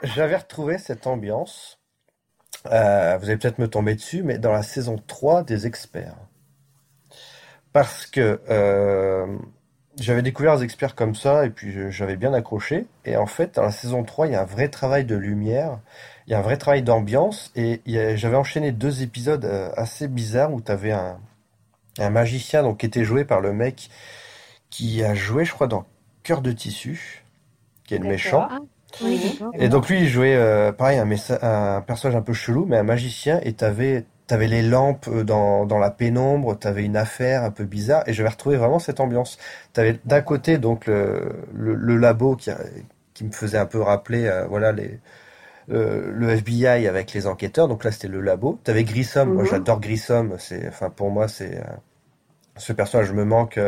J'avais 0.02 0.36
retrouvé 0.36 0.78
cette 0.78 1.06
ambiance. 1.06 1.78
vous 2.64 2.70
allez 2.70 3.36
peut-être 3.36 3.58
me 3.58 3.68
tomber 3.68 3.94
dessus, 3.94 4.22
mais 4.22 4.38
dans 4.38 4.52
la 4.52 4.62
saison 4.62 5.00
3 5.06 5.42
des 5.42 5.66
experts. 5.66 6.16
Parce 7.72 8.06
que 8.06 8.40
j'avais 9.98 10.22
découvert 10.22 10.56
les 10.56 10.64
experts 10.64 10.94
comme 10.94 11.14
ça, 11.14 11.46
et 11.46 11.50
puis 11.50 11.90
j'avais 11.90 12.16
bien 12.16 12.34
accroché. 12.34 12.86
Et 13.04 13.16
en 13.16 13.26
fait, 13.26 13.54
dans 13.54 13.62
la 13.62 13.72
saison 13.72 14.04
3, 14.04 14.26
il 14.26 14.32
y 14.32 14.36
a 14.36 14.42
un 14.42 14.46
vrai 14.46 14.68
travail 14.68 15.04
de 15.04 15.16
lumière 15.16 15.78
il 16.26 16.32
y 16.32 16.34
a 16.34 16.38
un 16.38 16.42
vrai 16.42 16.56
travail 16.56 16.82
d'ambiance 16.82 17.52
et 17.54 17.80
j'avais 18.16 18.36
enchaîné 18.36 18.72
deux 18.72 19.02
épisodes 19.02 19.44
euh, 19.44 19.70
assez 19.76 20.08
bizarres 20.08 20.52
où 20.52 20.60
tu 20.60 20.72
avais 20.72 20.90
un, 20.90 21.20
un 21.98 22.10
magicien 22.10 22.62
donc 22.62 22.78
qui 22.78 22.86
était 22.86 23.04
joué 23.04 23.24
par 23.24 23.40
le 23.40 23.52
mec 23.52 23.90
qui 24.68 25.04
a 25.04 25.14
joué 25.14 25.44
je 25.44 25.52
crois 25.52 25.68
dans 25.68 25.86
Cœur 26.24 26.42
de 26.42 26.50
tissu 26.50 27.24
qui 27.84 27.94
est 27.94 27.98
le 27.98 28.08
méchant. 28.08 28.48
Et 29.58 29.68
donc 29.68 29.88
lui 29.88 30.00
il 30.00 30.08
jouait 30.08 30.36
euh, 30.36 30.72
pareil 30.72 30.98
un, 30.98 31.08
un, 31.42 31.80
personnage 31.80 32.16
un 32.16 32.22
peu 32.22 32.32
chelou 32.32 32.64
mais 32.66 32.76
un 32.76 32.82
magicien 32.82 33.40
et 33.42 33.52
t'avais 33.52 34.04
T'avais 34.26 34.48
les 34.48 34.62
lampes 34.62 35.06
euh, 35.06 35.22
dans, 35.22 35.66
dans 35.66 35.78
la 35.78 35.92
pénombre, 35.92 36.58
t'avais 36.58 36.84
une 36.84 36.96
affaire 36.96 37.44
un 37.44 37.52
peu 37.52 37.64
bizarre, 37.64 38.02
et 38.08 38.12
j'avais 38.12 38.28
retrouvé 38.28 38.56
vraiment 38.56 38.80
cette 38.80 38.98
ambiance. 38.98 39.38
T'avais 39.72 40.00
d'un 40.04 40.20
côté 40.20 40.58
donc 40.58 40.86
le, 40.88 41.44
le, 41.54 41.96
labo 41.96 42.34
qui, 42.34 42.50
qui 43.14 43.24
me 43.24 43.30
faisait 43.30 43.58
un 43.58 43.66
peu 43.66 43.80
rappeler, 43.80 44.28
voilà 44.48 44.72
les, 44.72 44.98
euh, 45.70 46.10
le 46.12 46.30
FBI 46.30 46.88
avec 46.88 47.12
les 47.12 47.26
enquêteurs. 47.28 47.68
Donc 47.68 47.84
là, 47.84 47.92
c'était 47.92 48.08
le 48.08 48.20
labo. 48.20 48.58
T'avais 48.64 48.84
Grissom. 48.84 49.32
Moi, 49.32 49.44
mhm. 49.44 49.48
j'adore 49.50 49.80
Grissom. 49.80 50.34
C'est, 50.38 50.68
enfin, 50.68 50.90
pour 50.90 51.10
moi, 51.10 51.28
c'est 51.28 51.62
ce 52.56 52.72
personnage 52.72 53.12
me 53.12 53.24
manque 53.24 53.60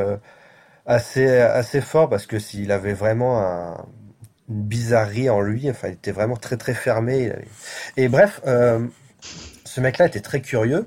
assez 0.86 1.38
assez 1.38 1.80
fort 1.80 2.08
parce 2.08 2.26
que 2.26 2.38
s'il 2.38 2.72
avait 2.72 2.94
vraiment 2.94 3.40
un, 3.40 3.86
une 4.48 4.62
bizarrerie 4.62 5.30
en 5.30 5.40
lui. 5.40 5.70
Enfin, 5.70 5.88
il 5.88 5.94
était 5.94 6.12
vraiment 6.12 6.36
très 6.36 6.56
très 6.56 6.74
fermé. 6.74 7.32
Et 7.96 8.08
bref, 8.08 8.40
ce 8.44 9.80
mec-là 9.80 10.06
était 10.06 10.20
très 10.20 10.40
curieux. 10.40 10.86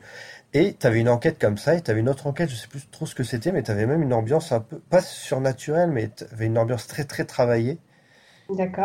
Et 0.54 0.76
tu 0.78 0.86
avais 0.86 1.00
une 1.00 1.10
enquête 1.10 1.40
comme 1.40 1.58
ça, 1.58 1.76
et 1.76 1.82
tu 1.82 1.92
avais 1.92 2.02
une 2.02 2.10
autre 2.10 2.28
enquête, 2.28 2.50
je 2.50 2.56
sais 2.56 2.68
plus 2.68 2.86
trop 2.90 3.06
ce 3.06 3.16
que 3.16 3.24
c'était, 3.24 3.54
mais 3.54 3.64
tu 3.64 3.72
avais 3.72 3.86
même 3.86 4.04
une 4.04 4.14
ambiance 4.14 4.52
un 4.52 4.60
peu, 4.60 4.80
pas 4.80 5.02
surnaturelle, 5.02 5.92
mais 5.92 6.10
tu 6.10 6.26
avais 6.26 6.48
une 6.48 6.58
ambiance 6.58 6.88
très 6.88 7.06
très 7.06 7.24
travaillée. 7.24 7.78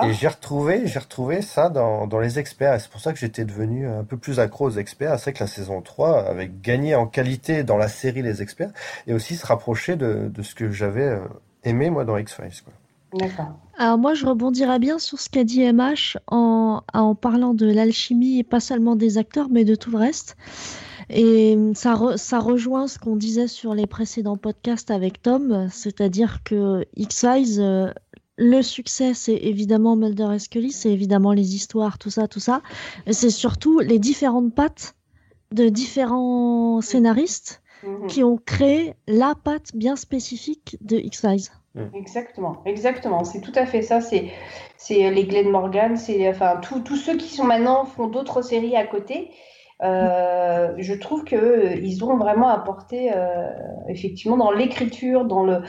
Et 0.08 0.12
j'ai 0.12 0.28
retrouvé, 0.28 0.86
j'ai 0.86 1.00
retrouvé 1.00 1.42
ça 1.42 1.68
dans, 1.68 2.06
dans 2.06 2.20
les 2.20 2.38
experts. 2.38 2.74
Et 2.74 2.78
c'est 2.78 2.90
pour 2.90 3.00
ça 3.00 3.12
que 3.12 3.18
j'étais 3.18 3.44
devenu 3.44 3.88
un 3.88 4.04
peu 4.04 4.16
plus 4.16 4.38
accro 4.38 4.66
aux 4.66 4.78
experts. 4.78 5.18
C'est 5.18 5.32
que 5.32 5.40
la 5.40 5.48
saison 5.48 5.82
3 5.82 6.28
avait 6.28 6.48
gagné 6.48 6.94
en 6.94 7.08
qualité 7.08 7.64
dans 7.64 7.76
la 7.76 7.88
série 7.88 8.22
Les 8.22 8.42
Experts 8.42 8.70
et 9.08 9.12
aussi 9.12 9.34
se 9.34 9.44
rapprocher 9.44 9.96
de, 9.96 10.28
de 10.28 10.42
ce 10.42 10.54
que 10.54 10.70
j'avais 10.70 11.08
euh, 11.08 11.18
aimé 11.64 11.90
moi 11.90 12.04
dans 12.04 12.16
X-Files. 12.16 12.62
D'accord. 12.64 12.85
Alors 13.78 13.98
moi, 13.98 14.14
je 14.14 14.26
rebondirais 14.26 14.78
bien 14.78 14.98
sur 14.98 15.18
ce 15.18 15.28
qu'a 15.28 15.44
dit 15.44 15.62
MH 15.62 16.18
en, 16.28 16.82
en 16.94 17.14
parlant 17.14 17.54
de 17.54 17.66
l'alchimie 17.66 18.38
et 18.38 18.44
pas 18.44 18.60
seulement 18.60 18.96
des 18.96 19.18
acteurs, 19.18 19.48
mais 19.50 19.64
de 19.64 19.74
tout 19.74 19.90
le 19.90 19.98
reste. 19.98 20.36
Et 21.08 21.56
ça, 21.74 21.96
ça 22.16 22.40
rejoint 22.40 22.88
ce 22.88 22.98
qu'on 22.98 23.16
disait 23.16 23.46
sur 23.46 23.74
les 23.74 23.86
précédents 23.86 24.36
podcasts 24.36 24.90
avec 24.90 25.22
Tom, 25.22 25.68
c'est-à-dire 25.70 26.42
que 26.42 26.84
X-Files, 26.96 27.60
euh, 27.60 27.92
le 28.36 28.60
succès, 28.60 29.14
c'est 29.14 29.36
évidemment 29.36 29.96
Mulder 29.96 30.28
et 30.34 30.38
Scully, 30.38 30.72
c'est 30.72 30.90
évidemment 30.90 31.32
les 31.32 31.54
histoires, 31.54 31.98
tout 31.98 32.10
ça, 32.10 32.28
tout 32.28 32.40
ça. 32.40 32.60
C'est 33.10 33.30
surtout 33.30 33.78
les 33.78 33.98
différentes 33.98 34.54
pattes 34.54 34.94
de 35.52 35.68
différents 35.68 36.80
scénaristes 36.80 37.62
mhm. 37.86 38.08
qui 38.08 38.24
ont 38.24 38.36
créé 38.36 38.94
la 39.06 39.34
patte 39.34 39.74
bien 39.74 39.96
spécifique 39.96 40.76
de 40.80 40.96
X-Files. 40.96 41.50
Mhm. 41.76 41.90
Exactement, 41.94 42.62
exactement. 42.64 43.24
C'est 43.24 43.40
tout 43.40 43.52
à 43.54 43.66
fait 43.66 43.82
ça. 43.82 44.00
C'est, 44.00 44.30
c'est 44.76 45.10
les 45.10 45.24
Glenn 45.24 45.50
Morgan, 45.50 45.96
c'est 45.96 46.28
enfin 46.28 46.58
tous 46.60 46.96
ceux 46.96 47.16
qui 47.16 47.28
sont 47.28 47.44
maintenant 47.44 47.84
font 47.84 48.08
d'autres 48.08 48.42
séries 48.42 48.76
à 48.76 48.86
côté. 48.86 49.30
Euh, 49.82 50.72
je 50.78 50.94
trouve 50.94 51.24
que 51.24 51.36
euh, 51.36 51.74
ils 51.74 52.02
ont 52.02 52.16
vraiment 52.16 52.48
apporté 52.48 53.12
euh, 53.14 53.50
effectivement 53.88 54.38
dans 54.38 54.50
l'écriture, 54.50 55.24
dans 55.24 55.44
le 55.44 55.62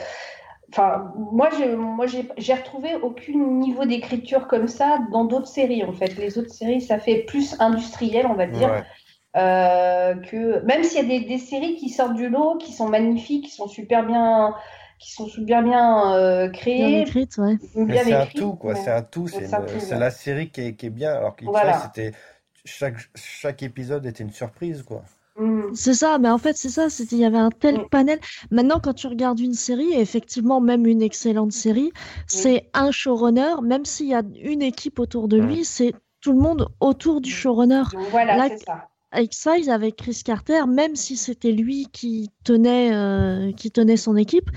Enfin, 0.70 1.14
moi, 1.16 1.50
moi, 1.78 2.06
j'ai 2.08 2.54
retrouvé 2.54 2.96
aucun 3.02 3.38
niveau 3.38 3.86
d'écriture 3.86 4.48
comme 4.48 4.68
ça 4.68 5.00
dans 5.14 5.24
d'autres 5.24 5.48
séries. 5.48 5.86
En 5.86 5.94
fait, 5.94 6.18
les 6.18 6.38
autres 6.38 6.52
séries, 6.52 6.82
ça 6.82 7.00
fait 7.00 7.20
plus 7.20 7.56
industriel, 7.62 8.28
on 8.28 8.34
va 8.34 8.48
dire. 8.48 8.84
Euh, 9.38 10.16
que 10.16 10.62
même 10.66 10.84
s'il 10.84 10.98
y 10.98 11.06
a 11.16 11.20
des, 11.20 11.26
des, 11.26 11.38
séries 11.38 11.76
qui 11.76 11.88
sortent 11.90 12.16
du 12.16 12.28
lot, 12.28 12.58
qui 12.58 12.74
sont 12.74 12.90
magnifiques, 12.90 13.46
qui 13.46 13.52
sont 13.52 13.68
super 13.70 14.06
bien, 14.06 14.56
qui 15.00 15.12
sont 15.12 15.28
super 15.28 15.64
bien 15.64 16.16
euh, 16.16 16.50
créées, 16.50 16.88
bien 16.88 17.02
écrites, 17.02 17.38
ouais. 17.38 17.58
c'est 18.04 18.14
un 18.14 18.26
tout, 18.26 18.54
quoi. 18.54 18.76
C'est 18.76 18.92
un 18.92 19.02
tout. 19.02 19.28
C'est 19.28 20.00
la 20.00 20.12
série 20.12 20.50
qui 20.50 20.62
est, 20.62 20.76
qui 20.76 20.88
est 20.88 20.92
bien, 20.92 21.14
alors 21.14 21.36
que 21.36 21.46
c'était 21.84 22.14
chaque 22.66 22.98
chaque 23.16 23.64
épisode 23.64 24.06
était 24.06 24.24
une 24.24 24.32
surprise, 24.32 24.84
quoi. 24.84 25.04
Mm. 25.38 25.74
C'est 25.74 25.94
ça, 25.94 26.18
mais 26.18 26.30
en 26.30 26.38
fait, 26.38 26.58
c'est 26.58 26.70
ça, 26.70 26.88
il 27.12 27.18
y 27.18 27.26
avait 27.26 27.38
un 27.38 27.52
tel 27.52 27.80
mm. 27.80 27.90
panel. 27.90 28.20
Maintenant, 28.52 28.80
quand 28.80 28.94
tu 28.94 29.08
regardes 29.08 29.40
une 29.40 29.54
série, 29.54 29.94
et 29.94 30.00
effectivement, 30.00 30.60
même 30.60 30.86
une 30.86 31.02
excellente 31.02 31.52
série, 31.52 31.92
c'est 32.28 32.70
un 32.74 32.92
showrunner, 32.92 33.62
même 33.64 33.86
s'il 33.86 34.08
y 34.08 34.16
a 34.16 34.24
une 34.42 34.62
équipe 34.62 35.00
autour 35.00 35.28
de 35.28 35.38
lui, 35.38 35.64
c'est 35.64 35.94
tout 36.22 36.34
le 36.34 36.40
monde 36.40 36.68
autour 36.80 37.22
du 37.22 37.32
showrunner. 37.32 37.84
Voilà, 38.12 38.50
c'est 38.50 38.66
ça. 38.66 38.90
X-Files 39.22 39.70
avec 39.70 39.96
Chris 39.98 40.22
Carter, 40.24 40.66
même 40.68 40.96
si 40.96 41.16
c'était 41.16 41.52
lui 41.52 41.88
qui 41.92 42.30
tenait, 42.44 42.94
euh, 42.94 43.52
qui 43.52 43.72
tenait 43.72 43.98
son 43.98 44.16
équipe, 44.16 44.50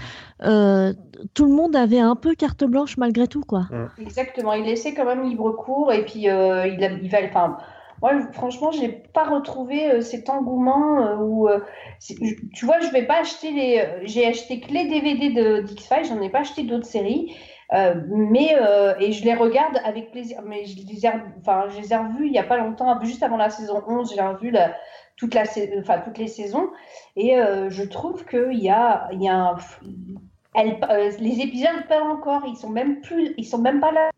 euh, 0.42 0.92
tout 1.35 1.44
le 1.44 1.53
monde 1.53 1.77
avait 1.77 2.01
un 2.01 2.16
peu 2.16 2.35
carte 2.35 2.64
blanche 2.64 2.96
malgré 2.96 3.27
tout, 3.27 3.42
quoi. 3.42 3.68
Exactement, 3.99 4.53
il 4.55 4.64
laissait 4.64 4.94
quand 4.94 5.05
même 5.05 5.23
libre 5.23 5.53
cours 5.53 5.92
et 5.92 6.05
puis 6.05 6.29
euh, 6.29 6.66
il, 6.66 6.83
a, 6.85 6.90
il 6.90 7.11
va, 7.11 7.18
enfin, 7.25 7.59
moi, 8.03 8.12
franchement, 8.33 8.70
j'ai 8.73 8.88
pas 8.88 9.25
retrouvé 9.25 9.90
euh, 9.90 10.01
cet 10.01 10.31
engouement 10.31 11.01
euh, 11.01 11.16
où, 11.16 11.49
euh, 11.49 11.61
tu 12.55 12.64
vois, 12.64 12.81
je 12.81 12.90
vais 12.90 13.05
pas 13.05 13.20
acheter 13.20 13.51
les. 13.53 13.85
J'ai 14.05 14.27
acheté 14.27 14.61
que 14.61 14.73
les 14.73 14.88
DVD 14.88 15.31
de 15.31 15.61
d'X-Files, 15.61 16.07
j'en 16.09 16.20
ai 16.23 16.31
pas 16.31 16.40
acheté 16.40 16.62
d'autres 16.62 16.87
séries. 16.87 17.37
Mais 17.73 18.57
et 19.01 19.13
je 19.13 19.25
les 19.25 19.35
regarde 19.35 19.81
avec 19.85 20.11
plaisir. 20.11 20.43
Mais 20.45 20.65
je 20.65 20.77
les 20.87 21.07
ai, 21.07 21.11
enfin, 21.41 21.67
je 21.71 21.81
les 21.81 21.93
ai 21.93 21.97
revus 21.97 22.27
il 22.27 22.33
y 22.33 22.39
a 22.39 22.45
pas 22.45 22.59
longtemps, 22.59 23.01
juste 23.03 23.23
avant 23.23 23.37
la 23.37 23.51
saison 23.51 23.83
11, 23.87 24.13
j'ai 24.15 24.21
revu 24.21 24.53
toute 25.17 25.35
la, 25.35 25.45
enfin, 25.79 26.01
toutes 26.01 26.19
les 26.19 26.29
saisons. 26.29 26.71
Et 27.17 27.37
je 27.69 27.83
trouve 27.85 28.25
qu'il 28.27 28.61
y 28.61 28.71
a, 28.71 29.09
y 29.13 29.29
a 29.29 29.35
un, 29.35 29.57
les 30.55 31.41
épisodes 31.41 31.87
pas 31.89 32.03
encore, 32.03 32.43
ils 32.47 32.57
sont 32.57 32.71
même 32.71 33.01
plus, 33.01 33.35
ils 33.37 33.45
sont 33.45 33.59
même 33.59 33.81
pas 33.81 33.93
là 33.93 34.11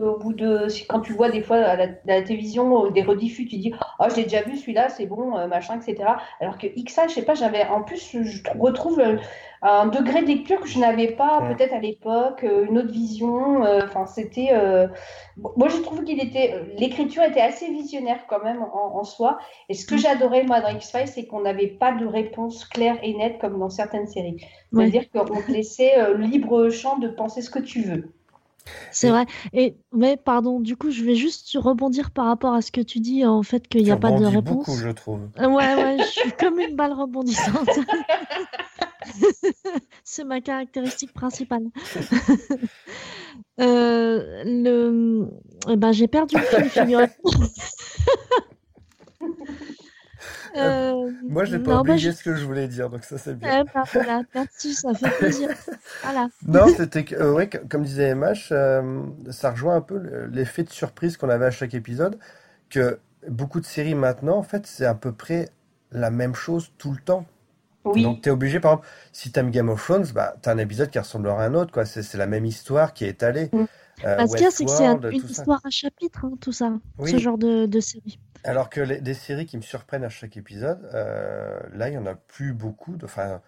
au 0.00 0.18
bout 0.18 0.32
de 0.32 0.66
quand 0.88 1.00
tu 1.00 1.12
vois 1.12 1.30
des 1.30 1.42
fois 1.42 1.56
à 1.56 1.76
la, 1.76 2.22
télévision 2.22 2.86
euh, 2.86 2.90
des 2.90 3.02
rediffus 3.02 3.46
tu 3.46 3.56
dis 3.56 3.72
oh 3.98 4.04
j'ai 4.14 4.24
déjà 4.24 4.42
vu 4.42 4.56
celui-là 4.56 4.88
c'est 4.88 5.06
bon 5.06 5.36
euh, 5.36 5.46
machin 5.46 5.80
etc 5.80 6.10
alors 6.40 6.58
que 6.58 6.66
XA 6.66 7.08
je 7.08 7.14
sais 7.14 7.24
pas 7.24 7.34
j'avais 7.34 7.64
en 7.66 7.82
plus 7.82 8.16
je 8.22 8.42
retrouve 8.58 9.00
euh, 9.00 9.16
un 9.62 9.86
degré 9.86 10.22
de 10.22 10.28
lecture 10.28 10.60
que 10.60 10.68
je 10.68 10.78
n'avais 10.78 11.08
pas 11.08 11.42
peut-être 11.42 11.74
à 11.74 11.80
l'époque 11.80 12.44
une 12.44 12.78
autre 12.78 12.92
vision 12.92 13.62
enfin 13.62 14.06
c'était 14.06 14.52
moi 15.36 15.68
je 15.68 15.78
trouve 15.82 16.04
qu'il 16.04 16.20
était 16.20 16.54
l'écriture 16.76 17.24
était 17.24 17.40
assez 17.40 17.66
visionnaire 17.66 18.20
quand 18.28 18.44
même 18.44 18.62
en, 18.62 19.02
soi. 19.02 19.38
Et 19.68 19.74
ce 19.74 19.84
que 19.84 19.96
mm. 19.96 19.98
j'adorais 19.98 20.44
moi 20.44 20.60
dans 20.60 20.68
X-Files 20.68 21.08
c'est 21.08 21.26
qu'on 21.26 21.40
n'avait 21.40 21.66
pas 21.66 21.90
de 21.90 22.06
réponse 22.06 22.66
claire 22.66 22.98
et 23.02 23.14
nette 23.14 23.40
comme 23.40 23.58
dans 23.58 23.68
certaines 23.68 24.06
séries. 24.06 24.36
C'est-à-dire 24.72 25.10
qu'on 25.10 25.24
te 25.24 25.50
laissait 25.50 26.14
libre 26.14 26.68
champ 26.68 26.98
de 26.98 27.08
penser 27.08 27.42
ce 27.42 27.50
que 27.50 27.58
tu 27.58 27.82
veux 27.82 28.12
C'est 28.90 29.10
vrai. 29.10 29.26
Et 29.52 29.76
mais 29.92 30.16
pardon, 30.16 30.60
du 30.60 30.76
coup, 30.76 30.90
je 30.90 31.02
vais 31.04 31.14
juste 31.14 31.56
rebondir 31.58 32.10
par 32.10 32.26
rapport 32.26 32.54
à 32.54 32.62
ce 32.62 32.70
que 32.72 32.80
tu 32.80 33.00
dis, 33.00 33.24
en 33.24 33.42
fait, 33.42 33.68
qu'il 33.68 33.82
n'y 33.82 33.90
a 33.90 33.96
pas 33.96 34.12
de 34.12 34.24
réponse. 34.24 34.66
beaucoup, 34.66 34.76
je 34.76 34.88
trouve. 34.90 35.20
Ouais, 35.38 35.46
ouais, 35.74 35.96
je 35.98 36.04
suis 36.04 36.32
comme 36.38 36.58
une 36.60 36.76
balle 36.76 36.92
rebondissante. 36.92 37.68
C'est 40.04 40.24
ma 40.24 40.40
caractéristique 40.40 41.12
principale. 41.12 41.64
Euh, 43.60 44.42
le... 44.44 45.28
eh 45.68 45.76
ben, 45.76 45.90
j'ai 45.90 46.06
perdu 46.06 46.36
le 46.36 46.68
fil. 46.68 47.08
Euh, 50.56 51.10
Moi, 51.22 51.44
j'ai 51.44 51.58
pas 51.58 51.70
non, 51.72 51.76
bah, 51.82 51.92
oublié 51.92 51.98
je- 51.98 52.10
ce 52.16 52.22
que 52.22 52.34
je 52.34 52.44
voulais 52.44 52.68
dire, 52.68 52.88
donc 52.90 53.04
ça, 53.04 53.18
c'est 53.18 53.34
bien. 53.38 53.60
Eh 53.60 53.64
ben, 53.74 53.82
voilà, 53.92 54.22
merci, 54.34 54.74
ça 54.74 54.94
fait 54.94 55.10
plaisir. 55.18 55.48
Voilà. 56.02 56.28
Non, 56.46 56.66
c'était 56.76 57.04
que, 57.04 57.14
euh, 57.14 57.32
ouais, 57.32 57.48
co- 57.48 57.58
comme 57.68 57.82
disait 57.84 58.14
MH, 58.14 58.48
euh, 58.52 59.02
ça 59.30 59.50
rejoint 59.50 59.76
un 59.76 59.80
peu 59.80 59.98
le- 59.98 60.26
l'effet 60.26 60.62
de 60.62 60.70
surprise 60.70 61.16
qu'on 61.16 61.28
avait 61.28 61.46
à 61.46 61.50
chaque 61.50 61.74
épisode, 61.74 62.18
que 62.70 62.98
beaucoup 63.28 63.60
de 63.60 63.66
séries 63.66 63.94
maintenant, 63.94 64.36
en 64.38 64.42
fait, 64.42 64.66
c'est 64.66 64.86
à 64.86 64.94
peu 64.94 65.12
près 65.12 65.48
la 65.92 66.10
même 66.10 66.34
chose 66.34 66.70
tout 66.78 66.92
le 66.92 66.98
temps. 66.98 67.26
Oui. 67.84 68.02
Donc, 68.02 68.20
t'es 68.22 68.30
obligé, 68.30 68.60
par 68.60 68.72
exemple, 68.72 68.88
si 69.12 69.32
t'aimes 69.32 69.50
Game 69.50 69.68
of 69.70 69.82
Thrones, 69.82 70.06
bah, 70.14 70.36
t'as 70.42 70.52
un 70.52 70.58
épisode 70.58 70.90
qui 70.90 70.98
ressemblera 70.98 71.42
à 71.42 71.46
un 71.46 71.54
autre, 71.54 71.72
quoi. 71.72 71.86
C'est 71.86 72.02
c'est 72.02 72.18
la 72.18 72.26
même 72.26 72.44
histoire 72.44 72.92
qui 72.92 73.04
est 73.04 73.08
étalée. 73.10 73.48
Mm. 73.52 73.64
Euh, 74.04 74.16
Bah, 74.16 74.26
ce 74.28 74.34
qu'il 74.36 74.44
y 74.44 74.46
a, 74.46 74.50
c'est 74.50 74.64
que 74.64 74.70
c'est 74.70 74.84
une 74.84 75.24
histoire 75.28 75.60
à 75.64 75.70
chapitre, 75.70 76.24
hein, 76.24 76.32
tout 76.40 76.52
ça, 76.52 76.72
Oui. 76.98 77.10
ce 77.10 77.16
genre 77.18 77.38
de, 77.38 77.66
de 77.66 77.80
série. 77.80 78.20
Alors 78.44 78.70
que 78.70 78.80
les- 78.80 79.00
des 79.00 79.14
séries 79.14 79.46
qui 79.46 79.56
me 79.56 79.62
surprennent 79.62 80.04
à 80.04 80.08
chaque 80.08 80.36
épisode, 80.36 80.88
euh, 80.94 81.58
là, 81.72 81.88
il 81.88 81.94
y 81.94 81.98
en 81.98 82.06
a 82.06 82.14
plus 82.14 82.52
beaucoup. 82.52 82.96
de- 82.96 83.04
Enfin, 83.04 83.40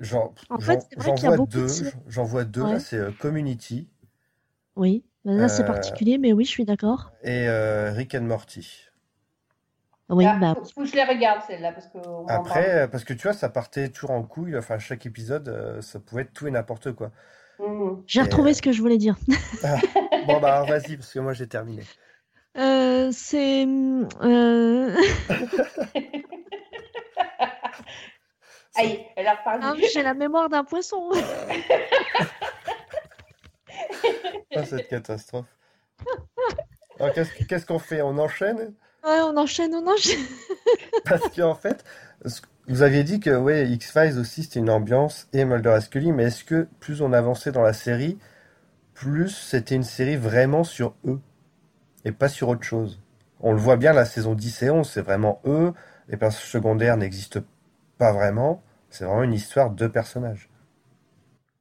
j'en 0.00 0.34
En 0.50 0.58
j'en- 0.58 0.80
fait, 0.80 1.26
vois 1.26 1.38
de 1.38 1.44
deux. 1.50 1.92
J'en 2.08 2.24
vois 2.24 2.44
deux. 2.44 2.62
Là, 2.62 2.80
c'est 2.80 2.96
euh, 2.98 3.10
Community 3.20 3.88
Oui, 4.76 5.04
là, 5.24 5.48
c'est 5.48 5.62
Euh, 5.62 5.66
particulier, 5.66 6.18
mais 6.18 6.32
oui, 6.32 6.44
je 6.44 6.50
suis 6.50 6.64
d'accord. 6.64 7.12
et 7.22 7.48
euh, 7.48 7.92
Rick 7.92 8.14
and 8.14 8.22
Morty. 8.22 8.88
Oui, 10.10 10.26
Ah, 10.26 10.36
bah, 10.38 10.54
faut, 10.74 10.82
que 10.82 10.86
je 10.86 10.94
les 10.94 11.04
regarde 11.04 11.40
celles-là 11.46 11.72
parce 11.72 11.86
que 11.88 11.98
Après, 12.28 12.88
parce 12.90 13.04
que 13.04 13.14
tu 13.14 13.22
vois, 13.22 13.32
ça 13.32 13.48
partait 13.48 13.88
toujours 13.88 14.10
en 14.10 14.22
couille. 14.22 14.56
Enfin, 14.56 14.78
chaque 14.78 15.06
épisode, 15.06 15.48
euh, 15.48 15.80
ça 15.80 15.98
pouvait 15.98 16.22
être 16.22 16.32
tout 16.34 16.46
et 16.46 16.50
n'importe 16.50 16.92
quoi. 16.92 17.10
Mhm. 17.58 18.02
j'ai 18.06 18.20
et, 18.20 18.22
retrouvé 18.24 18.50
euh, 18.50 18.54
ce 18.54 18.62
que 18.62 18.72
je 18.72 18.80
voulais 18.82 18.98
dire. 18.98 19.16
Bon, 20.26 20.40
bah, 20.40 20.64
vas-y, 20.64 20.96
parce 20.96 21.12
que 21.12 21.18
moi, 21.20 21.32
j'ai 21.32 21.46
terminé. 21.46 21.82
Euh, 22.56 23.10
c'est. 23.12 23.66
euh, 23.66 24.94
Aïe, 28.76 29.04
elle 29.16 29.26
a 29.26 29.34
reparlé. 29.34 29.60
ah, 29.62 29.74
j'ai 29.92 30.02
la 30.02 30.14
mémoire 30.14 30.48
d'un 30.48 30.64
poisson. 30.64 31.10
Ah, 34.56 34.64
cette 34.64 34.88
catastrophe. 34.88 35.46
Alors, 37.00 37.12
qu'est-ce 37.12 37.66
qu'on 37.66 37.80
fait? 37.80 38.02
On 38.02 38.16
enchaîne? 38.18 38.72
Ouais, 39.04 39.20
on 39.22 39.36
enchaîne, 39.36 39.74
on 39.74 39.84
enchaîne. 39.86 40.24
Parce 41.04 41.28
qu'en 41.34 41.56
fait, 41.56 41.84
vous 42.68 42.82
aviez 42.82 43.02
dit 43.02 43.18
que 43.18 43.36
ouais, 43.36 43.66
X-Files 43.68 44.16
aussi 44.18 44.44
c'était 44.44 44.60
une 44.60 44.70
ambiance 44.70 45.28
et 45.32 45.44
Mulder 45.44 45.74
et 45.78 45.80
Scully, 45.80 46.12
mais 46.12 46.24
est-ce 46.24 46.44
que 46.44 46.68
plus 46.78 47.02
on 47.02 47.12
avançait 47.12 47.50
dans 47.50 47.62
la 47.62 47.72
série, 47.72 48.16
plus 48.94 49.30
c'était 49.30 49.74
une 49.74 49.82
série 49.82 50.16
vraiment 50.16 50.62
sur 50.62 50.94
eux? 51.04 51.20
Et 52.04 52.12
pas 52.12 52.28
sur 52.28 52.48
autre 52.48 52.62
chose? 52.64 53.00
On 53.40 53.52
le 53.52 53.58
voit 53.58 53.76
bien, 53.76 53.92
la 53.92 54.04
saison 54.04 54.34
10 54.34 54.62
et 54.62 54.70
11, 54.70 54.88
c'est 54.88 55.02
vraiment 55.02 55.40
eux, 55.46 55.72
les 56.08 56.16
personnages 56.16 56.50
secondaires 56.50 56.96
n'existent 56.96 57.40
pas 57.98 58.12
vraiment, 58.12 58.62
c'est 58.90 59.04
vraiment 59.04 59.22
une 59.24 59.34
histoire 59.34 59.70
de 59.70 59.86
personnages. 59.86 60.48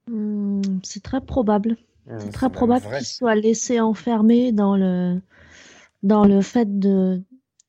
Hmm, 0.08 0.62
c'est 0.84 1.04
très 1.04 1.22
probable. 1.22 1.78
Hum, 2.08 2.20
C'est 2.20 2.32
très 2.32 2.50
probable 2.50 2.86
qu'ils 2.92 3.06
soient 3.08 3.36
laissés 3.36 3.80
enfermés 3.80 4.52
dans 4.52 4.76
le, 4.78 5.22
dans 6.04 6.26
le 6.26 6.42
fait 6.42 6.80
de, 6.80 7.24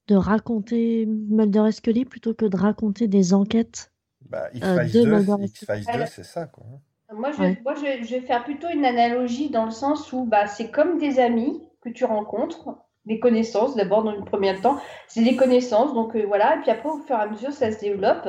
de 0.08 0.16
raconter 0.16 1.06
Mulder 1.06 1.66
et 1.68 1.72
Scully 1.72 2.04
plutôt 2.06 2.34
que 2.34 2.46
de 2.46 2.56
raconter 2.56 3.08
des 3.08 3.34
enquêtes. 3.34 3.92
Bah, 4.28 4.48
Euh, 4.62 4.80
X-Files 4.80 4.98
de 5.00 5.04
2, 5.04 5.06
Mulder 5.06 5.37
et 5.44 5.48
X-Files 5.48 5.88
2, 5.88 6.04
c'est 6.04 6.24
ça, 6.24 6.46
quoi. 6.46 6.66
Moi, 7.12 7.30
je, 7.32 7.42
Ouais. 7.42 7.62
moi 7.62 7.74
je, 7.76 8.04
je 8.04 8.10
vais 8.16 8.20
faire 8.20 8.44
plutôt 8.44 8.68
une 8.68 8.84
analogie 8.84 9.48
dans 9.48 9.64
le 9.64 9.70
sens 9.70 10.12
où 10.12 10.24
bah, 10.26 10.46
c'est 10.46 10.70
comme 10.70 10.98
des 10.98 11.18
amis 11.18 11.62
que 11.84 11.90
tu 11.90 12.04
rencontres, 12.04 12.68
des 13.04 13.20
connaissances 13.20 13.76
d'abord 13.76 14.02
dans 14.02 14.12
le 14.12 14.24
premier 14.24 14.58
temps. 14.60 14.78
C'est 15.08 15.22
des 15.22 15.36
connaissances, 15.36 15.92
donc 15.94 16.16
euh, 16.16 16.24
voilà. 16.26 16.56
Et 16.56 16.60
puis 16.60 16.70
après, 16.70 16.88
au 16.88 16.98
fur 16.98 17.16
et 17.16 17.20
à 17.20 17.26
mesure, 17.26 17.52
ça 17.52 17.70
se 17.70 17.78
développe. 17.78 18.28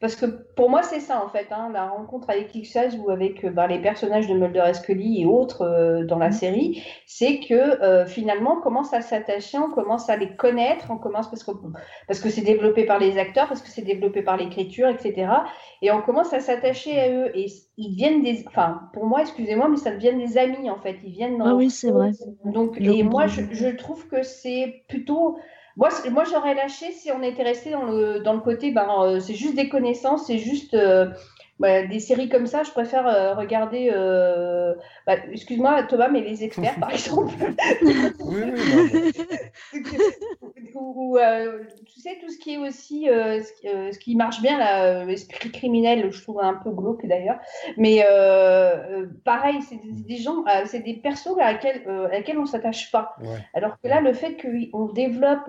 Parce 0.00 0.14
que 0.14 0.26
pour 0.26 0.70
moi, 0.70 0.82
c'est 0.84 1.00
ça 1.00 1.24
en 1.24 1.28
fait, 1.28 1.48
hein, 1.50 1.70
la 1.72 1.88
rencontre 1.88 2.30
avec 2.30 2.54
X-Files 2.54 3.00
ou 3.00 3.10
avec 3.10 3.44
euh, 3.44 3.50
bah, 3.50 3.66
les 3.66 3.80
personnages 3.80 4.28
de 4.28 4.34
Mulder 4.34 4.64
et 4.68 4.74
Scully 4.74 5.22
et 5.22 5.26
autres 5.26 5.62
euh, 5.62 6.04
dans 6.04 6.18
la 6.18 6.30
Mhm. 6.30 6.32
série, 6.32 6.82
c'est 7.06 7.40
que 7.40 7.54
euh, 7.82 8.06
finalement, 8.06 8.58
on 8.58 8.60
commence 8.60 8.94
à 8.94 9.00
s'attacher, 9.00 9.58
on 9.58 9.70
commence 9.70 10.08
à 10.08 10.16
les 10.16 10.36
connaître, 10.36 10.86
on 10.90 10.98
commence 10.98 11.28
parce 11.28 11.42
que 11.42 11.50
parce 12.06 12.20
que 12.20 12.28
c'est 12.30 12.42
développé 12.42 12.84
par 12.84 12.98
les 13.00 13.18
acteurs, 13.18 13.48
parce 13.48 13.62
que 13.62 13.68
c'est 13.70 13.82
développé 13.82 14.22
par 14.22 14.36
l'écriture, 14.36 14.88
etc. 14.88 15.32
Et 15.82 15.90
on 15.90 16.00
commence 16.02 16.32
à 16.32 16.40
s'attacher 16.40 17.00
à 17.00 17.10
eux 17.10 17.30
et 17.36 17.46
ils 17.76 17.90
deviennent 17.92 18.22
des, 18.22 18.44
enfin 18.46 18.82
pour 18.92 19.06
moi, 19.06 19.22
excusez-moi, 19.22 19.68
mais 19.68 19.76
ça 19.76 19.90
devient 19.90 20.14
des 20.16 20.38
amis 20.38 20.70
en 20.70 20.78
fait. 20.78 20.96
Ils 21.04 21.12
viennent 21.12 21.38
dans 21.38 21.46
Ah 21.46 21.54
oui, 21.54 21.70
c'est 21.70 21.90
vrai. 21.90 22.10
donc, 22.44 22.80
et 22.80 23.02
moi, 23.02 23.26
je 23.26 23.76
trouve 23.76 24.06
que 24.08 24.22
c'est 24.22 24.84
plutôt. 24.88 25.38
Moi, 25.78 25.90
moi 26.10 26.24
j'aurais 26.24 26.54
lâché 26.54 26.90
si 26.90 27.12
on 27.12 27.22
était 27.22 27.44
resté 27.44 27.70
dans 27.70 27.84
le, 27.84 28.18
dans 28.18 28.34
le 28.34 28.40
côté, 28.40 28.72
ben, 28.72 28.88
euh, 29.00 29.20
c'est 29.20 29.34
juste 29.34 29.54
des 29.54 29.68
connaissances, 29.68 30.26
c'est 30.26 30.38
juste 30.38 30.74
euh, 30.74 31.06
bah, 31.60 31.86
des 31.86 32.00
séries 32.00 32.28
comme 32.28 32.48
ça. 32.48 32.64
Je 32.64 32.72
préfère 32.72 33.06
euh, 33.06 33.34
regarder, 33.34 33.90
euh, 33.92 34.74
bah, 35.06 35.14
excuse-moi 35.30 35.84
Thomas, 35.84 36.08
mais 36.08 36.20
les 36.20 36.42
experts 36.42 36.80
par 36.80 36.90
exemple. 36.92 37.32
Oui, 38.20 38.42
oui, 39.72 39.82
ou, 40.80 41.14
ou, 41.14 41.18
euh, 41.18 41.64
tu 41.86 42.00
sais, 42.00 42.18
tout 42.20 42.30
ce 42.30 42.38
qui 42.38 42.54
est 42.54 42.58
aussi, 42.58 43.08
euh, 43.08 43.42
ce, 43.42 43.52
qui- 43.60 43.68
euh, 43.68 43.92
ce 43.92 43.98
qui 43.98 44.16
marche 44.16 44.40
bien, 44.42 44.58
là, 44.58 44.84
euh, 45.02 45.08
esprit 45.08 45.50
criminel, 45.50 46.10
je 46.12 46.22
trouve 46.22 46.40
un 46.40 46.54
peu 46.54 46.70
glauque 46.70 47.04
d'ailleurs. 47.06 47.38
Mais 47.76 48.04
euh, 48.04 49.02
euh, 49.02 49.06
pareil, 49.24 49.60
c'est 49.62 49.76
des, 49.76 49.92
des 49.92 50.16
gens, 50.16 50.44
euh, 50.46 50.62
c'est 50.66 50.80
des 50.80 50.94
persos 50.94 51.36
à 51.40 51.52
laquelle, 51.52 51.82
euh, 51.86 52.06
à 52.06 52.12
laquelle 52.12 52.38
on 52.38 52.46
s'attache 52.46 52.90
pas. 52.90 53.16
ouais. 53.20 53.38
Alors 53.54 53.80
que 53.82 53.88
là, 53.88 54.00
le 54.00 54.12
fait 54.12 54.36
qu'on 54.40 54.86
développe, 54.86 55.48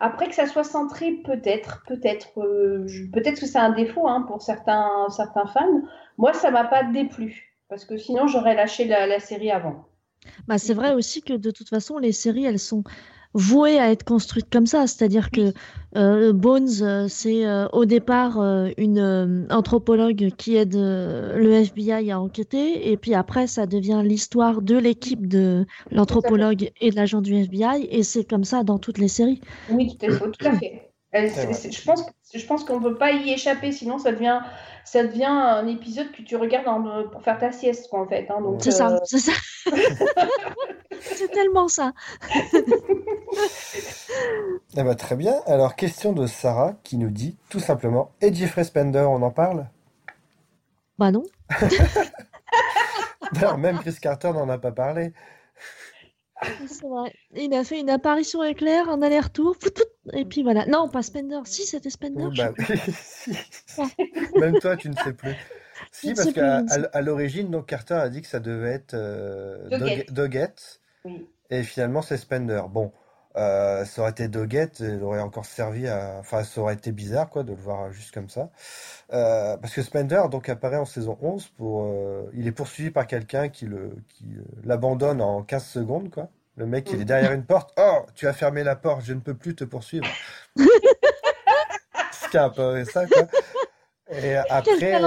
après 0.00 0.28
que 0.28 0.34
ça 0.34 0.46
soit 0.46 0.64
centré, 0.64 1.12
peut-être, 1.24 1.82
peut-être, 1.86 2.38
euh, 2.40 2.86
peut-être 3.12 3.40
que 3.40 3.46
c'est 3.46 3.58
un 3.58 3.70
défaut 3.70 4.06
hein, 4.06 4.22
pour 4.28 4.42
certains, 4.42 5.06
certains 5.10 5.46
fans. 5.46 5.82
Moi, 6.18 6.32
ça 6.34 6.50
m'a 6.50 6.64
pas 6.64 6.84
déplu. 6.84 7.44
Parce 7.68 7.84
que 7.84 7.96
sinon, 7.98 8.26
j'aurais 8.26 8.54
lâché 8.54 8.84
la, 8.86 9.06
la 9.06 9.20
série 9.20 9.50
avant. 9.50 9.84
Bah, 10.46 10.58
c'est 10.58 10.74
vrai 10.74 10.94
aussi 10.94 11.22
que 11.22 11.34
de 11.34 11.50
toute 11.50 11.68
façon, 11.68 11.98
les 11.98 12.12
séries, 12.12 12.44
elles 12.44 12.58
sont 12.58 12.82
vouées 13.34 13.78
à 13.78 13.90
être 13.90 14.04
construites 14.04 14.48
comme 14.50 14.66
ça. 14.66 14.86
C'est-à-dire 14.86 15.30
que 15.30 15.52
euh, 15.96 16.32
Bones, 16.32 16.68
euh, 16.82 17.06
c'est 17.08 17.46
euh, 17.46 17.66
au 17.72 17.84
départ 17.84 18.40
euh, 18.40 18.68
une 18.78 18.98
euh, 18.98 19.46
anthropologue 19.50 20.30
qui 20.36 20.56
aide 20.56 20.74
euh, 20.76 21.36
le 21.36 21.52
FBI 21.52 22.10
à 22.10 22.20
enquêter, 22.20 22.90
et 22.90 22.96
puis 22.96 23.14
après, 23.14 23.46
ça 23.46 23.66
devient 23.66 24.02
l'histoire 24.04 24.60
de 24.62 24.76
l'équipe 24.76 25.26
de 25.28 25.66
l'anthropologue 25.90 26.70
et 26.80 26.90
de 26.90 26.96
l'agent 26.96 27.20
du 27.20 27.34
FBI, 27.34 27.86
et 27.90 28.02
c'est 28.02 28.24
comme 28.24 28.44
ça 28.44 28.64
dans 28.64 28.78
toutes 28.78 28.98
les 28.98 29.08
séries. 29.08 29.40
Oui, 29.70 29.96
tout 29.98 30.06
à 30.46 30.52
fait. 30.56 30.90
Tout 31.12 31.18
à 31.18 31.52
fait. 31.54 31.72
Je 31.72 31.84
pense, 31.84 32.04
je 32.34 32.44
pense 32.46 32.64
qu'on 32.64 32.80
ne 32.80 32.84
peut 32.84 32.96
pas 32.96 33.12
y 33.12 33.30
échapper, 33.32 33.72
sinon 33.72 33.96
ça 33.98 34.12
devient, 34.12 34.40
ça 34.84 35.04
devient 35.04 35.24
un 35.24 35.66
épisode 35.66 36.12
que 36.12 36.20
tu 36.20 36.36
regardes 36.36 36.68
en- 36.68 37.08
pour 37.10 37.22
faire 37.22 37.38
ta 37.38 37.50
sieste, 37.50 37.88
quoi, 37.88 38.00
en 38.02 38.06
fait. 38.08 38.26
hein. 38.30 38.42
donc, 38.42 38.62
C'est 38.62 38.70
ça, 38.72 39.00
c'est 39.04 39.18
ça. 39.18 39.32
C'est 41.38 41.44
tellement 41.44 41.68
ça. 41.68 41.92
Eh 44.76 44.82
ben, 44.82 44.94
très 44.94 45.16
bien. 45.16 45.34
Alors, 45.46 45.76
question 45.76 46.12
de 46.12 46.26
Sarah 46.26 46.74
qui 46.82 46.98
nous 46.98 47.10
dit 47.10 47.36
tout 47.48 47.60
simplement, 47.60 48.12
et 48.20 48.32
Jeffrey 48.34 48.64
Spender, 48.64 49.06
on 49.08 49.22
en 49.22 49.30
parle? 49.30 49.68
Bah 50.98 51.10
non. 51.10 51.22
D'ailleurs, 53.32 53.58
même 53.58 53.78
Chris 53.78 53.96
Carter 54.00 54.32
n'en 54.32 54.48
a 54.48 54.58
pas 54.58 54.72
parlé. 54.72 55.12
Vrai. 56.82 57.12
Il 57.34 57.52
a 57.54 57.64
fait 57.64 57.80
une 57.80 57.90
apparition 57.90 58.42
éclair, 58.44 58.88
un 58.88 59.02
aller-retour, 59.02 59.56
et 60.12 60.24
puis 60.24 60.42
voilà. 60.42 60.66
Non, 60.66 60.88
pas 60.88 61.02
Spender. 61.02 61.40
Si, 61.44 61.64
c'était 61.66 61.90
Spender. 61.90 62.28
Je 62.32 62.42
bah, 62.42 62.52
si. 62.92 63.32
Même 64.38 64.58
toi, 64.60 64.76
tu 64.76 64.88
ne 64.90 64.96
sais 64.96 65.12
plus. 65.12 65.34
Si, 65.92 66.14
parce 66.14 66.32
qu'à 66.32 66.62
à- 66.92 67.00
l'origine, 67.02 67.50
donc 67.50 67.66
Carter 67.66 67.94
a 67.94 68.08
dit 68.08 68.20
que 68.22 68.28
ça 68.28 68.40
devait 68.40 68.70
être 68.72 68.94
euh, 68.94 69.68
Doggett. 69.70 70.06
Dog- 70.08 70.14
Doggett, 70.14 70.77
oui. 71.04 71.28
et 71.50 71.62
finalement 71.62 72.02
c'est 72.02 72.16
Spender. 72.16 72.62
Bon, 72.70 72.92
euh, 73.36 73.84
ça 73.84 74.02
aurait 74.02 74.10
été 74.10 74.26
Doggett, 74.26 74.80
il 74.80 75.02
aurait 75.02 75.20
encore 75.20 75.44
servi 75.44 75.86
à, 75.86 76.16
enfin, 76.18 76.42
ça 76.42 76.60
aurait 76.60 76.74
été 76.74 76.90
bizarre 76.92 77.28
quoi 77.28 77.44
de 77.44 77.52
le 77.52 77.60
voir 77.60 77.92
juste 77.92 78.12
comme 78.12 78.28
ça, 78.28 78.50
Euh, 79.12 79.56
parce 79.58 79.74
que 79.74 79.82
Spender 79.82 80.22
donc 80.30 80.48
apparaît 80.48 80.76
en 80.76 80.84
saison 80.84 81.16
11 81.22 81.46
pour, 81.56 81.84
euh, 81.84 82.30
il 82.34 82.46
est 82.46 82.52
poursuivi 82.52 82.90
par 82.90 83.06
quelqu'un 83.06 83.48
qui 83.48 83.66
le, 83.66 83.96
qui 84.08 84.26
l'abandonne 84.64 85.20
en 85.20 85.42
15 85.42 85.64
secondes 85.64 86.10
quoi. 86.10 86.28
Le 86.56 86.66
mec 86.66 86.90
il 86.92 87.00
est 87.00 87.04
derrière 87.04 87.32
une 87.32 87.44
porte. 87.44 87.72
Oh, 87.78 88.06
tu 88.16 88.26
as 88.26 88.32
fermé 88.32 88.64
la 88.64 88.74
porte, 88.74 89.02
je 89.04 89.12
ne 89.12 89.20
peux 89.20 89.34
plus 89.34 89.54
te 89.54 89.64
poursuivre. 89.64 90.06
Ce 90.56 92.28
qui 92.30 92.36
est 92.36 92.40
un 92.40 92.50
peu 92.50 92.84
ça 92.84 93.06
quoi. 93.06 93.22
Et 94.10 94.36
après, 94.36 95.00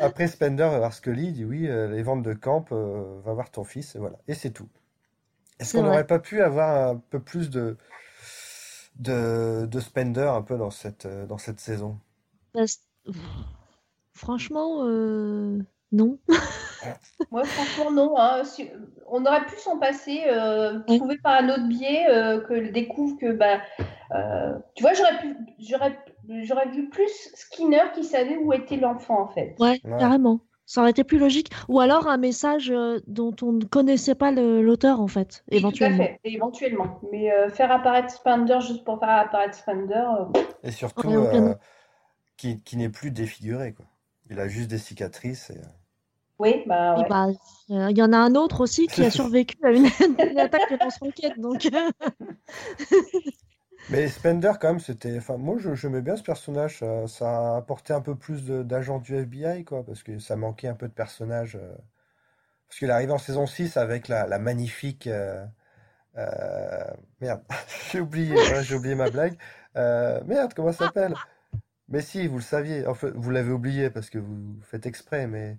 après 0.00 0.26
Spender 0.26 0.64
va 0.64 0.78
voir 0.78 0.92
Scully, 0.94 1.26
il 1.28 1.32
dit 1.34 1.44
oui, 1.44 1.68
les 1.68 2.02
ventes 2.02 2.22
de 2.22 2.32
camp, 2.32 2.64
va 2.70 3.32
voir 3.32 3.50
ton 3.50 3.64
fils, 3.64 3.94
et 3.94 3.98
voilà. 3.98 4.16
Et 4.26 4.34
c'est 4.34 4.50
tout. 4.50 4.68
Est-ce 5.58 5.72
qu'on 5.74 5.82
n'aurait 5.82 6.06
pas 6.06 6.18
pu 6.18 6.40
avoir 6.42 6.88
un 6.90 6.96
peu 7.10 7.20
plus 7.20 7.50
de, 7.50 7.76
de, 8.96 9.66
de 9.66 9.80
Spender 9.80 10.22
un 10.28 10.42
peu 10.42 10.56
dans 10.56 10.70
cette, 10.70 11.06
euh, 11.06 11.26
dans 11.26 11.38
cette 11.38 11.60
saison? 11.60 11.98
Parce- 12.52 12.80
Pff, 13.04 13.16
Franchement, 14.14 14.80
euh, 14.84 15.58
non. 15.92 16.18
Moi, 17.30 17.44
franchement, 17.44 17.90
non. 17.92 18.14
hein. 18.18 18.44
Si- 18.44 18.70
On 19.06 19.24
aurait 19.24 19.44
pu 19.46 19.56
s'en 19.58 19.78
passer, 19.78 20.22
euh, 20.26 20.80
trouver 20.86 21.18
par 21.18 21.42
un 21.42 21.48
autre 21.50 21.66
biais, 21.68 22.06
euh, 22.10 22.40
que 22.40 22.52
le 22.54 22.70
découvre 22.70 23.16
que, 23.18 23.32
bah, 23.32 23.60
euh, 24.14 24.54
tu 24.74 24.82
vois, 24.82 24.92
j'aurais 24.94 25.18
pu, 25.18 25.36
j'aurais, 25.60 25.98
j'aurais 26.42 26.68
vu 26.70 26.88
plus 26.88 27.10
Skinner 27.34 27.84
qui 27.94 28.04
savait 28.04 28.36
où 28.36 28.52
était 28.52 28.76
l'enfant, 28.76 29.20
en 29.22 29.28
fait. 29.28 29.54
Ouais, 29.60 29.80
Ouais. 29.84 29.98
carrément. 29.98 30.40
Ça 30.68 30.82
aurait 30.82 30.90
été 30.90 31.02
plus 31.02 31.18
logique. 31.18 31.50
Ou 31.68 31.80
alors 31.80 32.08
un 32.08 32.18
message 32.18 32.70
euh, 32.70 33.00
dont 33.06 33.34
on 33.40 33.52
ne 33.52 33.64
connaissait 33.64 34.14
pas 34.14 34.30
l'auteur, 34.30 35.00
en 35.00 35.08
fait, 35.08 35.42
Oui, 35.50 35.56
éventuellement. 35.56 35.96
Tout 35.96 36.02
à 36.02 36.06
fait, 36.06 36.20
éventuellement. 36.24 37.00
Mais 37.10 37.32
euh, 37.32 37.48
faire 37.48 37.72
apparaître 37.72 38.10
Spender 38.10 38.60
juste 38.60 38.84
pour 38.84 39.00
faire 39.00 39.08
apparaître 39.08 39.56
Spender, 39.56 39.94
euh, 39.94 40.40
Et 40.62 40.70
surtout, 40.70 41.08
Ouais, 41.08 41.36
euh, 41.36 41.54
qui, 42.36 42.62
qui 42.62 42.76
n'est 42.76 42.90
plus 42.90 43.10
défiguré, 43.10 43.72
quoi. 43.72 43.86
Il 44.28 44.38
a 44.38 44.46
juste 44.46 44.68
des 44.68 44.76
cicatrices. 44.76 45.48
Et... 45.48 45.60
oui, 46.38 46.62
bah 46.66 46.98
ouais. 46.98 47.08
bah, 47.08 47.28
euh, 47.70 47.90
il 47.90 47.96
y 47.96 48.02
en 48.02 48.12
a 48.12 48.18
un 48.18 48.34
autre 48.34 48.60
aussi 48.60 48.88
qui 48.88 49.02
a 49.02 49.10
survécu 49.10 49.56
à 49.62 49.70
une, 49.70 49.86
une 50.30 50.38
attaque 50.38 50.70
de 50.70 50.76
lance-roquette. 50.78 51.40
Donc, 51.40 51.66
Mais 53.90 54.08
Spender, 54.08 54.52
quand 54.60 54.68
même, 54.68 54.80
c'était. 54.80 55.16
Enfin, 55.18 55.36
moi, 55.38 55.56
je- 55.58 55.74
j'aimais 55.74 56.02
bien 56.02 56.16
ce 56.16 56.22
personnage. 56.22 56.78
Ça, 56.78 57.06
ça 57.08 57.54
a 57.54 57.56
apporté 57.56 57.92
un 57.94 58.00
peu 58.02 58.14
plus 58.14 58.44
d'agents 58.46 58.98
du 58.98 59.16
FBI, 59.16 59.64
quoi, 59.64 59.82
parce 59.84 60.02
que 60.02 60.18
ça 60.18 60.36
manquait 60.36 60.68
un 60.68 60.74
peu 60.74 60.88
de 60.88 60.92
personnages. 60.92 61.56
euh, 61.56 61.74
Parce 62.68 62.78
qu'il 62.80 62.90
arrive 62.90 63.12
en 63.12 63.18
saison 63.18 63.46
6 63.46 63.76
avec 63.78 64.08
la, 64.08 64.26
la 64.26 64.38
magnifique. 64.38 65.06
euh, 65.08 65.44
euh, 66.18 66.84
Merde, 67.20 67.42
j'ai 67.92 68.00
oublié, 68.00 68.36
ouais, 68.36 68.64
j'ai 68.64 68.76
oublié 68.76 68.94
ma 68.96 69.08
blague. 69.10 69.38
Euh, 69.76 70.20
Merde, 70.26 70.54
comment 70.54 70.72
ça 70.72 70.80
s'appelle? 70.86 71.16
Mais 71.88 72.02
si, 72.02 72.26
vous 72.28 72.36
le 72.38 72.42
saviez. 72.42 72.86
En 72.86 72.94
fait, 72.94 73.10
vous 73.12 73.30
l'avez 73.30 73.52
oublié 73.52 73.90
parce 73.90 74.10
que 74.10 74.18
vous 74.18 74.60
faites 74.62 74.86
exprès, 74.86 75.26
mais. 75.26 75.58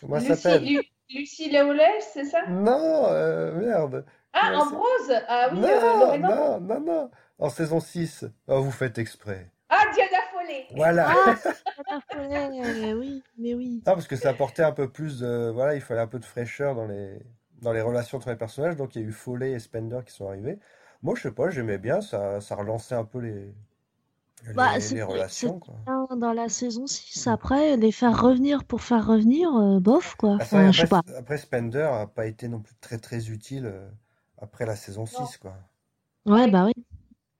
Comment 0.00 0.20
ça 0.20 0.36
s'appelle? 0.36 0.64
Lu- 0.64 0.82
Lucie 1.10 1.50
Lawless, 1.50 2.10
c'est 2.14 2.24
ça? 2.24 2.42
Non, 2.50 3.06
euh, 3.08 3.52
merde. 3.54 4.04
Ah, 4.34 4.52
ça- 4.54 4.60
Ambrose! 4.62 5.22
Ah 5.28 5.48
oui, 5.52 5.60
euh, 5.64 6.18
Non, 6.18 6.60
non, 6.60 6.60
non, 6.60 6.80
non. 6.80 7.10
En 7.42 7.50
saison 7.50 7.80
6. 7.80 8.24
Oh, 8.46 8.62
vous 8.62 8.70
faites 8.70 8.98
exprès. 8.98 9.50
Ah, 9.68 9.82
Diana 9.92 10.18
Foley! 10.32 10.64
Voilà. 10.76 11.08
Ah, 11.10 11.98
oui, 12.96 13.20
mais 13.36 13.54
oui. 13.54 13.82
Non, 13.84 13.94
parce 13.94 14.06
que 14.06 14.14
ça 14.14 14.30
apportait 14.30 14.62
un 14.62 14.70
peu 14.70 14.88
plus 14.88 15.18
de... 15.18 15.50
Voilà, 15.52 15.74
il 15.74 15.80
fallait 15.80 16.02
un 16.02 16.06
peu 16.06 16.20
de 16.20 16.24
fraîcheur 16.24 16.76
dans 16.76 16.86
les, 16.86 17.18
dans 17.60 17.72
les 17.72 17.80
relations 17.80 18.18
entre 18.18 18.30
les 18.30 18.36
personnages. 18.36 18.76
Donc, 18.76 18.94
il 18.94 19.02
y 19.02 19.04
a 19.04 19.08
eu 19.08 19.10
Foley 19.10 19.50
et 19.50 19.58
Spender 19.58 19.98
qui 20.06 20.12
sont 20.12 20.28
arrivés. 20.28 20.60
Moi, 21.02 21.16
je 21.16 21.22
sais 21.22 21.32
pas, 21.32 21.50
j'aimais 21.50 21.78
bien. 21.78 22.00
Ça, 22.00 22.40
ça 22.40 22.54
relançait 22.54 22.94
un 22.94 23.04
peu 23.04 23.18
les, 23.18 23.52
les, 24.46 24.54
Bah, 24.54 24.78
les 24.78 25.02
relations, 25.02 25.58
quoi. 25.58 25.74
Dans 26.14 26.32
la 26.32 26.48
saison 26.48 26.86
6, 26.86 27.26
après, 27.26 27.76
les 27.76 27.90
faire 27.90 28.22
revenir 28.22 28.62
pour 28.62 28.82
faire 28.82 29.04
revenir, 29.04 29.52
euh, 29.56 29.80
bof, 29.80 30.14
quoi. 30.14 30.36
Ah, 30.38 30.44
c'est 30.44 30.54
vrai, 30.54 30.62
Enfin, 30.68 30.70
je 30.72 30.76
sais 30.78 30.94
après, 30.94 31.12
pas. 31.12 31.18
après, 31.18 31.38
Spender 31.38 31.90
a 31.92 32.06
pas 32.06 32.26
été 32.26 32.46
non 32.46 32.60
plus 32.60 32.76
très, 32.80 32.98
très 32.98 33.30
utile 33.30 33.66
euh, 33.66 33.88
après 34.40 34.64
la 34.64 34.76
saison 34.76 35.06
6, 35.06 35.38
quoi. 35.38 35.54
Ouais, 36.24 36.48
bah 36.48 36.66
oui. 36.66 36.72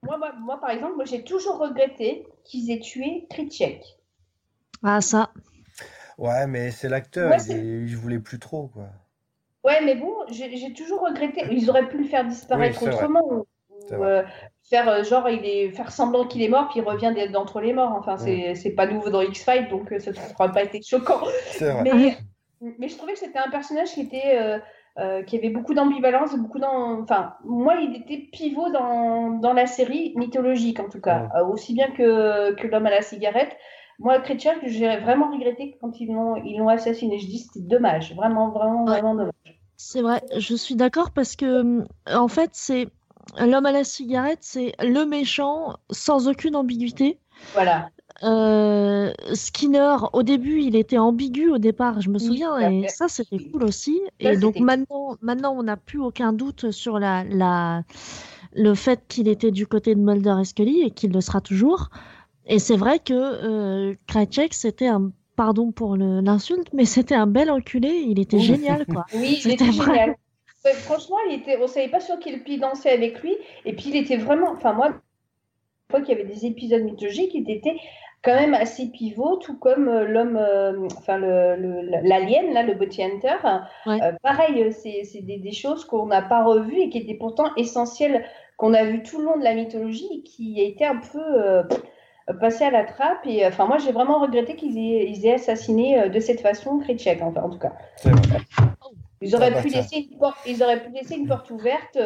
Moi, 0.03 0.17
moi, 0.17 0.33
moi, 0.33 0.59
par 0.59 0.69
exemple, 0.69 0.95
moi, 0.97 1.05
j'ai 1.05 1.23
toujours 1.23 1.57
regretté 1.57 2.27
qu'ils 2.43 2.69
aient 2.69 2.79
tué 2.79 3.25
Krycek. 3.31 3.81
Ah, 4.83 5.01
ça. 5.01 5.31
Ouais, 6.17 6.47
mais 6.47 6.71
c'est 6.71 6.89
l'acteur, 6.89 7.31
Ouais, 7.31 7.37
il, 7.37 7.87
il 7.87 7.95
voulait 7.97 8.19
plus 8.19 8.39
trop, 8.39 8.67
quoi. 8.67 8.89
Ouais, 9.63 9.79
mais 9.85 9.95
bon, 9.95 10.13
j'ai 10.29 10.73
toujours 10.73 11.01
regretté. 11.01 11.41
Ils 11.51 11.69
auraient 11.69 11.87
pu 11.87 11.97
le 11.97 12.03
faire 12.03 12.25
disparaître 12.25 12.83
Oui, 12.83 12.89
autrement. 12.89 13.21
ou- 13.25 13.47
C'est 13.87 13.95
ou, 13.95 13.97
vrai. 13.97 14.07
euh, 14.07 14.23
faire 14.69 14.89
euh, 14.89 15.03
genre, 15.03 15.29
il 15.29 15.45
est, 15.45 15.71
faire 15.71 15.91
semblant 15.91 16.27
qu'il 16.27 16.41
est 16.41 16.49
mort, 16.49 16.67
puis 16.69 16.79
il 16.79 16.83
revient 16.83 17.13
d'être 17.15 17.31
d'entre 17.31 17.61
les 17.61 17.71
morts. 17.73 17.93
Enfin, 17.93 18.17
c'est 18.17 18.55
c'est 18.55 18.71
pas 18.71 18.85
nouveau 18.87 19.09
dans 19.09 19.21
X-Files, 19.21 19.69
donc 19.69 19.91
euh, 19.93 19.99
ça 19.99 20.11
n'aurait 20.11 20.51
pas 20.51 20.63
été 20.63 20.81
choquant. 20.81 21.21
C'est 21.49 21.71
vrai. 21.71 21.83
Mais, 21.83 22.17
mais 22.61 22.87
je 22.89 22.97
trouvais 22.97 23.13
que 23.13 23.19
c'était 23.19 23.39
un 23.39 23.49
personnage 23.49 23.93
qui 23.93 24.01
était. 24.01 24.37
euh, 24.39 24.59
euh, 24.99 25.23
qui 25.23 25.37
avait 25.37 25.49
beaucoup 25.49 25.73
d'ambivalence, 25.73 26.35
beaucoup 26.37 26.59
d'en... 26.59 27.01
Enfin, 27.01 27.33
moi, 27.43 27.75
il 27.81 27.95
était 27.95 28.17
pivot 28.31 28.69
dans, 28.71 29.31
dans 29.31 29.53
la 29.53 29.65
série 29.65 30.13
mythologique, 30.15 30.79
en 30.79 30.89
tout 30.89 31.01
cas, 31.01 31.29
Ouais. 31.33 31.39
Euh, 31.41 31.45
aussi 31.47 31.73
bien 31.73 31.89
que, 31.91 32.53
que 32.55 32.67
l'homme 32.67 32.85
à 32.85 32.91
la 32.91 33.01
cigarette. 33.01 33.55
Moi, 33.99 34.19
Kreitschek, 34.19 34.59
j'ai 34.65 34.97
vraiment 34.97 35.31
regretté 35.31 35.77
quand 35.81 35.99
ils 35.99 36.11
l'ont 36.11 36.35
ils 36.37 36.57
l'ont 36.57 36.67
assassiné. 36.69 37.19
Je 37.19 37.27
dis 37.27 37.39
c'était 37.39 37.65
dommage, 37.65 38.15
vraiment, 38.15 38.49
vraiment, 38.49 38.85
Ouais. 38.85 38.91
vraiment 38.91 39.15
dommage. 39.15 39.33
C'est 39.77 40.01
vrai, 40.01 40.21
je 40.37 40.55
suis 40.55 40.75
d'accord 40.75 41.11
parce 41.11 41.35
que, 41.35 41.61
hum, 41.61 41.85
en 42.11 42.27
fait, 42.27 42.49
c'est 42.53 42.87
l'homme 43.39 43.65
à 43.65 43.71
la 43.71 43.83
cigarette, 43.83 44.39
c'est 44.41 44.73
le 44.79 45.05
méchant 45.05 45.75
sans 45.91 46.27
aucune 46.27 46.55
ambiguïté. 46.55 47.17
Voilà. 47.53 47.89
Euh, 48.21 49.11
Skinner, 49.33 49.95
au 50.13 50.23
début, 50.23 50.61
il 50.61 50.75
était 50.75 50.97
ambigu 50.97 51.49
au 51.49 51.57
départ, 51.57 51.99
je 51.99 52.09
me 52.09 52.19
souviens, 52.19 52.57
et 52.59 52.87
ça, 52.87 53.07
c'était 53.07 53.39
cool 53.39 53.63
aussi. 53.63 53.99
Ça, 54.21 54.33
Et 54.33 54.37
donc 54.37 54.59
maintenant, 54.59 55.17
maintenant, 55.21 55.55
on 55.57 55.63
n'a 55.63 55.77
plus 55.77 55.99
aucun 55.99 56.31
doute 56.31 56.71
sur 56.71 56.99
la, 56.99 57.23
la, 57.23 57.83
le 58.53 58.75
fait 58.75 59.01
qu'il 59.07 59.27
était 59.27 59.51
du 59.51 59.67
côté 59.67 59.95
de 59.95 59.99
Mulder 59.99 60.35
et 60.41 60.45
Scully 60.45 60.81
et 60.81 60.91
qu'il 60.91 61.11
le 61.11 61.21
sera 61.21 61.41
toujours. 61.41 61.89
Et 62.45 62.59
c'est 62.59 62.77
vrai 62.77 62.99
que 62.99 63.13
euh, 63.13 63.95
c'était 64.51 64.87
un, 64.87 65.11
pardon 65.35 65.71
pour 65.71 65.97
l'insulte, 65.97 66.67
mais 66.73 66.85
c'était 66.85 67.15
un 67.15 67.27
bel 67.27 67.49
enculé, 67.49 68.05
il 68.07 68.19
était 68.19 68.39
génial, 68.39 68.85
quoi. 68.85 69.05
Oui, 69.13 69.35
il 69.37 69.41
C'était 69.41 69.65
était 69.65 69.71
vrai. 69.71 69.85
génial. 69.85 70.15
Ouais, 70.65 70.73
franchement, 70.73 71.17
il 71.29 71.39
était... 71.39 71.57
on 71.61 71.67
savait 71.67 71.89
pas 71.89 71.99
sur 71.99 72.19
quel 72.19 72.43
pied 72.43 72.57
danser 72.57 72.89
avec 72.89 73.21
lui. 73.21 73.35
Et 73.65 73.73
puis, 73.73 73.85
il 73.89 73.95
était 73.95 74.17
vraiment. 74.17 74.51
Enfin, 74.51 74.73
moi, 74.73 74.87
une 74.89 74.93
fois 75.89 76.01
qu'il 76.01 76.17
y 76.17 76.21
avait 76.21 76.31
des 76.31 76.45
épisodes 76.45 76.83
mythologiques, 76.83 77.31
il 77.33 77.49
était 77.49 77.75
quand 78.23 78.33
même 78.35 78.53
assez 78.53 78.87
pivot, 78.87 79.35
tout 79.37 79.57
comme 79.57 79.87
euh, 79.87 80.05
l'homme, 80.05 80.37
euh, 80.37 80.87
enfin, 80.97 81.17
le- 81.17 81.55
le- 81.57 82.07
l'alien, 82.07 82.53
là, 82.53 82.63
le 82.63 82.73
Bounty 82.73 83.03
Hunter. 83.03 83.35
Ouais. 83.85 84.01
Euh, 84.01 84.11
pareil, 84.23 84.71
c'est 84.71 85.03
c'est 85.03 85.21
des, 85.21 85.37
des 85.37 85.51
choses 85.51 85.85
qu'on 85.85 86.05
n'a 86.07 86.21
pas 86.21 86.43
revues 86.43 86.79
et 86.79 86.89
qui 86.89 86.99
étaient 86.99 87.13
pourtant 87.17 87.53
essentielles, 87.57 88.23
qu'on 88.57 88.73
a 88.73 88.83
vu 88.85 89.03
tout 89.03 89.19
le 89.19 89.25
long 89.25 89.37
de 89.37 89.43
la 89.43 89.53
mythologie 89.55 90.07
et 90.11 90.21
qui 90.23 90.59
a 90.61 90.63
été 90.63 90.85
un 90.85 90.97
peu. 90.97 91.19
euh, 91.19 91.63
passé 92.39 92.63
à 92.63 92.71
la 92.71 92.85
trappe 92.85 93.25
et 93.25 93.45
enfin 93.45 93.65
moi 93.65 93.79
j'ai 93.79 93.91
vraiment 93.91 94.17
regretté 94.19 94.55
qu'ils 94.55 94.77
aient, 94.77 95.09
ils 95.09 95.25
aient 95.25 95.33
assassiné 95.33 95.99
euh, 95.99 96.07
de 96.07 96.21
cette 96.21 96.39
façon 96.39 96.79
Krycek 96.79 97.21
enfin, 97.21 97.41
en 97.41 97.49
tout 97.49 97.59
cas 97.59 97.73
ils 99.21 99.35
auraient, 99.35 99.47
Ah 99.51 99.55
bah 99.55 99.61
pu 99.61 99.67
laisser 99.69 100.07
une 100.09 100.17
porte, 100.17 100.37
ils 100.47 100.63
auraient 100.63 100.81
pu 100.81 100.89
laisser 100.91 101.15
une 101.15 101.27
porte 101.27 101.51
ouverte. 101.51 101.97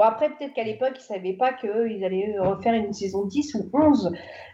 Bon, 0.00 0.06
après, 0.06 0.30
peut-être 0.30 0.54
qu'à 0.54 0.64
l'époque, 0.64 0.92
ils 0.94 1.12
ne 1.12 1.18
savaient 1.18 1.34
pas 1.34 1.52
qu'ils 1.52 2.02
allaient 2.02 2.36
refaire 2.38 2.72
une 2.72 2.94
saison 2.94 3.26
10 3.26 3.54
ou 3.56 3.68
11. 3.74 4.10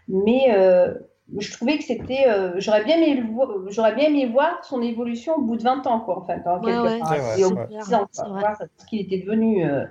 Mais 0.09 0.47
euh, 0.53 0.93
je 1.37 1.49
trouvais 1.53 1.77
que 1.77 1.85
c'était. 1.85 2.25
euh, 2.27 2.55
j'aurais, 2.57 2.83
bien 2.83 2.97
aimé 2.97 3.15
le 3.21 3.27
vo- 3.33 3.69
j'aurais 3.69 3.95
bien 3.95 4.07
aimé 4.09 4.25
voir 4.25 4.65
son 4.65 4.81
évolution 4.81 5.35
au 5.35 5.41
bout 5.41 5.55
de 5.55 5.63
20 5.63 5.87
ans, 5.87 6.01
quoi, 6.01 6.19
en 6.21 6.25
fait. 6.25 6.41
Ouais, 6.45 6.77
ouais, 6.79 6.99
Et 7.39 7.45
au 7.45 7.51
bout 7.51 7.61
de 7.61 7.67
10 7.79 7.93
ans, 7.93 8.05
C'est 8.11 8.23
quoi, 8.23 8.29
vrai. 8.31 8.39
voir 8.41 8.57
ce 8.77 8.85
qu'il 8.87 8.99
était 8.99 9.19
devenu. 9.19 9.63
euh. 9.65 9.85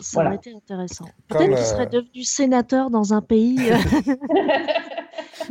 Ça 0.00 0.08
Voilà. 0.14 0.30
aurait 0.30 0.38
été 0.38 0.52
intéressant. 0.52 1.04
Peut-être 1.28 1.44
qu'il 1.44 1.52
euh, 1.52 1.62
serait 1.62 1.86
devenu 1.86 2.24
sénateur 2.24 2.90
dans 2.90 3.14
un 3.14 3.22
pays. 3.22 3.70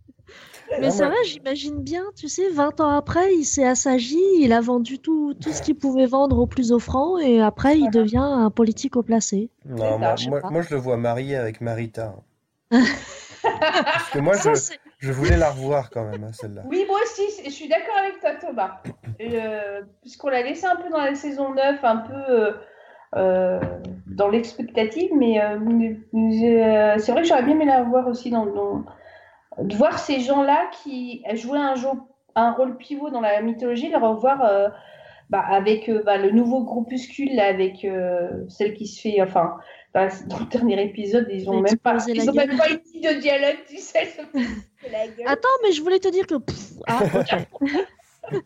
Mais 0.79 0.87
moi- 0.97 1.07
vrai, 1.07 1.15
j'imagine 1.25 1.81
bien, 1.81 2.03
tu 2.15 2.27
sais, 2.27 2.49
20 2.49 2.79
ans 2.81 2.89
après, 2.89 3.33
il 3.35 3.45
s'est 3.45 3.65
assagi, 3.65 4.19
il 4.39 4.53
a 4.53 4.61
vendu 4.61 4.99
tout, 4.99 5.33
tout 5.33 5.51
ce 5.51 5.61
qu'il 5.61 5.75
pouvait 5.75 6.05
vendre 6.05 6.37
au 6.39 6.47
plus 6.47 6.71
offrant, 6.71 7.17
et 7.17 7.41
après, 7.41 7.79
il 7.79 7.89
devient 7.89 8.17
un 8.17 8.49
politique 8.51 8.95
au 8.95 9.03
placé. 9.03 9.49
Non, 9.65 9.97
ça, 9.99 10.15
moi, 10.29 10.41
moi, 10.49 10.61
je 10.61 10.73
le 10.75 10.79
vois 10.81 10.97
marié 10.97 11.35
avec 11.35 11.61
Marita. 11.61 12.15
Parce 12.71 14.09
que 14.11 14.19
moi, 14.19 14.33
Ça, 14.33 14.51
je, 14.53 14.73
je 14.99 15.11
voulais 15.11 15.37
la 15.37 15.51
revoir 15.51 15.89
quand 15.89 16.03
même, 16.03 16.23
hein, 16.23 16.33
celle-là. 16.33 16.63
Oui, 16.69 16.85
moi 16.87 16.99
aussi, 17.03 17.43
je 17.45 17.49
suis 17.49 17.67
d'accord 17.67 17.97
avec 17.99 18.19
toi, 18.19 18.31
Thomas. 18.35 18.81
Euh, 19.21 19.81
Puisqu'on 20.01 20.29
l'a 20.29 20.43
laissé 20.43 20.65
un 20.65 20.75
peu 20.75 20.89
dans 20.89 20.97
la 20.99 21.15
saison 21.15 21.53
9, 21.53 21.83
un 21.83 21.97
peu 21.97 22.13
euh, 22.29 22.51
euh, 23.15 23.59
dans 24.07 24.27
l'expectative, 24.27 25.11
mais 25.15 25.41
euh, 25.41 25.57
euh, 25.57 26.95
c'est 26.99 27.11
vrai 27.11 27.21
que 27.21 27.27
j'aurais 27.27 27.43
bien 27.43 27.55
aimé 27.55 27.65
la 27.65 27.83
voir 27.83 28.07
aussi 28.07 28.29
dans, 28.29 28.45
dans- 28.45 28.83
de 29.59 29.75
voir 29.75 29.99
ces 29.99 30.19
gens-là 30.19 30.69
qui 30.83 31.23
jouaient 31.33 31.59
un, 31.59 31.75
jeu- 31.75 31.89
un 32.35 32.51
rôle 32.51 32.77
pivot 32.77 33.09
dans 33.09 33.21
la 33.21 33.41
mythologie, 33.41 33.89
les 33.89 33.95
revoir 33.95 34.43
euh, 34.43 34.69
bah, 35.29 35.43
avec 35.45 35.89
euh, 35.89 36.03
bah, 36.05 36.17
le 36.17 36.31
nouveau 36.31 36.63
groupuscule, 36.63 37.35
là, 37.35 37.47
avec 37.47 37.83
euh, 37.83 38.45
celle 38.47 38.73
qui 38.75 38.87
se 38.87 39.01
fait, 39.01 39.21
enfin, 39.21 39.57
dans, 39.93 40.03
le 40.39 40.45
dernier 40.45 40.81
épisode, 40.83 41.27
ils 41.31 41.49
ont 41.49 41.63
Fait 41.63 41.71
même 41.71 41.77
pas, 41.77 41.97
ils 42.07 42.29
ont 42.29 42.33
même 42.33 42.57
pas 42.57 42.69
une 42.69 42.79
ligne 42.93 43.15
de 43.15 43.19
dialogue, 43.19 43.57
tu 43.67 43.77
sais, 43.77 44.13
la 44.91 45.07
gueule. 45.07 45.27
Attends, 45.27 45.49
mais 45.63 45.71
je 45.71 45.81
voulais 45.81 45.99
te 45.99 46.07
dire 46.07 46.27
que. 46.27 46.35
pff, 46.35 46.73
ah, 46.87 46.99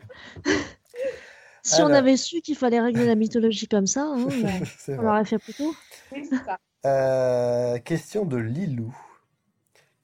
si 1.63 1.81
on 1.81 1.91
avait 1.91 2.17
su 2.17 2.41
qu'il 2.41 2.55
fallait 2.55 2.79
régler 2.79 3.05
la 3.05 3.15
mythologie 3.15 3.67
comme 3.67 3.87
ça, 3.87 4.01
hein, 4.01 4.17
on 4.25 4.29
vrai. 4.29 4.61
l'aurait 4.87 5.25
fait 5.25 5.37
plus 5.37 5.53
tôt. 5.53 5.73
Oui, 6.11 6.25
c'est 6.27 6.43
ça. 6.43 6.57
Euh, 6.83 7.77
question 7.77 8.25
de 8.25 8.37
Lilou, 8.37 8.91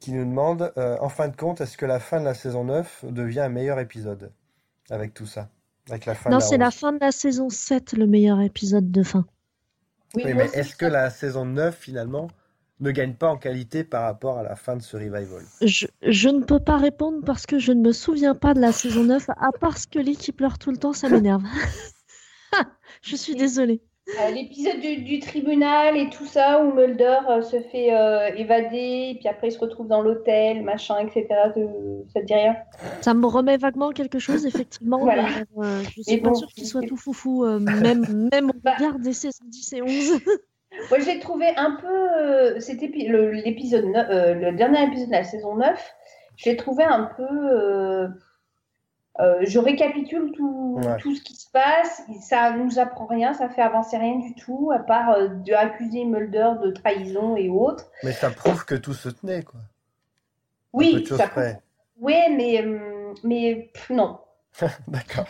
qui 0.07 0.13
nous 0.13 0.23
demande, 0.23 0.71
euh, 0.77 0.97
en 1.01 1.09
fin 1.09 1.27
de 1.27 1.35
compte, 1.35 1.59
est-ce 1.59 1.75
que 1.75 1.85
la 1.85 1.99
fin 1.99 2.21
de 2.21 2.23
la 2.25 2.33
saison 2.33 2.63
9 2.63 3.03
devient 3.09 3.41
un 3.41 3.49
meilleur 3.49 3.77
épisode 3.77 4.31
avec 4.89 5.13
tout 5.13 5.25
ça 5.25 5.49
Avec 5.89 6.05
la 6.05 6.15
fin 6.15 6.29
Non, 6.29 6.37
de 6.37 6.41
la 6.43 6.47
c'est 6.47 6.57
la 6.57 6.69
11. 6.69 6.71
fin 6.71 6.93
de 6.93 6.99
la 7.01 7.11
saison 7.11 7.49
7, 7.49 7.91
le 7.91 8.07
meilleur 8.07 8.39
épisode 8.39 8.89
de 8.89 9.03
fin. 9.03 9.25
Oui, 10.15 10.23
Oui, 10.23 10.33
moi 10.33 10.45
mais 10.45 10.49
est-ce 10.53 10.77
que 10.77 10.85
la 10.85 11.09
saison 11.09 11.43
9, 11.43 11.75
finalement, 11.77 12.29
ne 12.79 12.91
gagne 12.91 13.15
pas 13.15 13.27
en 13.29 13.37
qualité 13.37 13.83
par 13.83 14.03
rapport 14.03 14.37
à 14.37 14.43
la 14.43 14.55
fin 14.55 14.77
de 14.77 14.81
ce 14.81 14.95
revival? 14.95 15.51
Je, 15.61 15.87
je 16.03 16.29
ne 16.29 16.43
peux 16.43 16.59
pas 16.61 16.77
répondre 16.77 17.23
parce 17.25 17.45
que 17.45 17.59
je 17.59 17.73
ne 17.73 17.81
me 17.81 17.91
souviens 17.91 18.35
pas 18.35 18.53
de 18.53 18.61
la 18.61 18.71
saison 18.71 19.03
9, 19.03 19.29
à 19.29 19.51
part 19.59 19.77
Scully 19.77 20.15
qui 20.15 20.31
pleure 20.31 20.57
tout 20.57 20.71
le 20.71 20.77
temps, 20.77 20.93
ça 20.93 21.09
m'énerve. 21.09 21.43
je 23.01 23.15
suis 23.15 23.35
désolée. 23.35 23.81
Euh, 24.09 24.29
L'épisode 24.31 24.79
du, 24.79 24.97
du 25.03 25.19
tribunal 25.19 25.97
et 25.97 26.09
tout 26.09 26.25
ça, 26.25 26.63
où 26.63 26.73
Mulder 26.73 27.17
euh, 27.29 27.41
se 27.41 27.59
fait 27.59 27.93
euh, 27.93 28.27
évader, 28.37 29.09
et 29.11 29.17
puis 29.19 29.27
après 29.27 29.49
il 29.49 29.51
se 29.51 29.59
retrouve 29.59 29.87
dans 29.89 30.01
l'hôtel, 30.01 30.63
machin, 30.63 30.99
etc. 30.99 31.25
Ça 32.13 32.21
te 32.21 32.25
dit 32.25 32.33
rien? 32.33 32.55
Ça 33.01 33.13
me 33.13 33.25
remet 33.27 33.57
vaguement 33.57 33.89
quelque 33.91 34.17
chose, 34.19 34.45
effectivement. 34.45 34.99
Voilà. 34.99 35.23
mais, 35.57 35.65
euh, 35.65 35.81
je 35.95 36.01
suis 36.03 36.17
pas 36.21 36.29
bon. 36.29 36.35
sûre 36.35 36.47
qu'il 36.49 36.65
soit 36.65 36.83
tout 36.83 36.95
foufou, 36.95 37.45
même, 37.59 38.29
même 38.31 38.49
au 38.51 38.53
Bah. 38.63 38.75
regard 38.77 38.97
des 38.99 39.11
saisons 39.13 39.43
10 39.45 39.73
et 39.73 39.81
11. 39.81 39.89
Moi, 40.89 40.99
j'ai 40.99 41.19
trouvé 41.19 41.47
un 41.57 41.71
peu. 41.81 42.59
cet 42.61 42.81
épi- 42.83 43.07
le, 43.09 43.31
l'épisode 43.31 43.85
le 43.85 44.51
dernier 44.55 44.83
épisode 44.83 45.07
de 45.07 45.13
la 45.13 45.23
saison 45.25 45.55
9, 45.55 45.93
j'ai 46.37 46.55
trouvé 46.55 46.83
un 46.85 47.09
peu. 47.17 48.07
Euh, 49.19 49.39
je 49.41 49.59
récapitule 49.59 50.31
tout, 50.35 50.79
Ouais. 50.83 50.97
tout 50.97 51.15
ce 51.15 51.21
qui 51.21 51.35
se 51.35 51.49
passe. 51.49 52.03
Ça 52.21 52.51
nous 52.51 52.77
apprend 52.77 53.05
rien, 53.07 53.33
ça 53.33 53.49
fait 53.49 53.61
avancer 53.61 53.97
rien 53.97 54.19
du 54.19 54.35
tout, 54.35 54.71
à 54.73 54.79
part 54.79 55.11
euh, 55.11 55.27
de 55.27 55.53
accuser 55.53 56.05
Mulder 56.05 56.51
de 56.63 56.71
trahison 56.71 57.35
et 57.35 57.49
autres. 57.49 57.85
Mais 58.03 58.11
ça 58.11 58.29
prouve 58.29 58.63
que 58.65 58.75
tout 58.75 58.93
se 58.93 59.09
tenait, 59.09 59.43
quoi. 59.43 59.59
Oui, 60.73 61.05
ça 61.07 61.27
près. 61.27 61.61
Oui, 61.99 62.15
mais, 62.35 62.61
euh, 62.63 63.13
mais 63.23 63.71
pff, 63.73 63.89
non. 63.89 64.19
D'accord. 64.87 65.27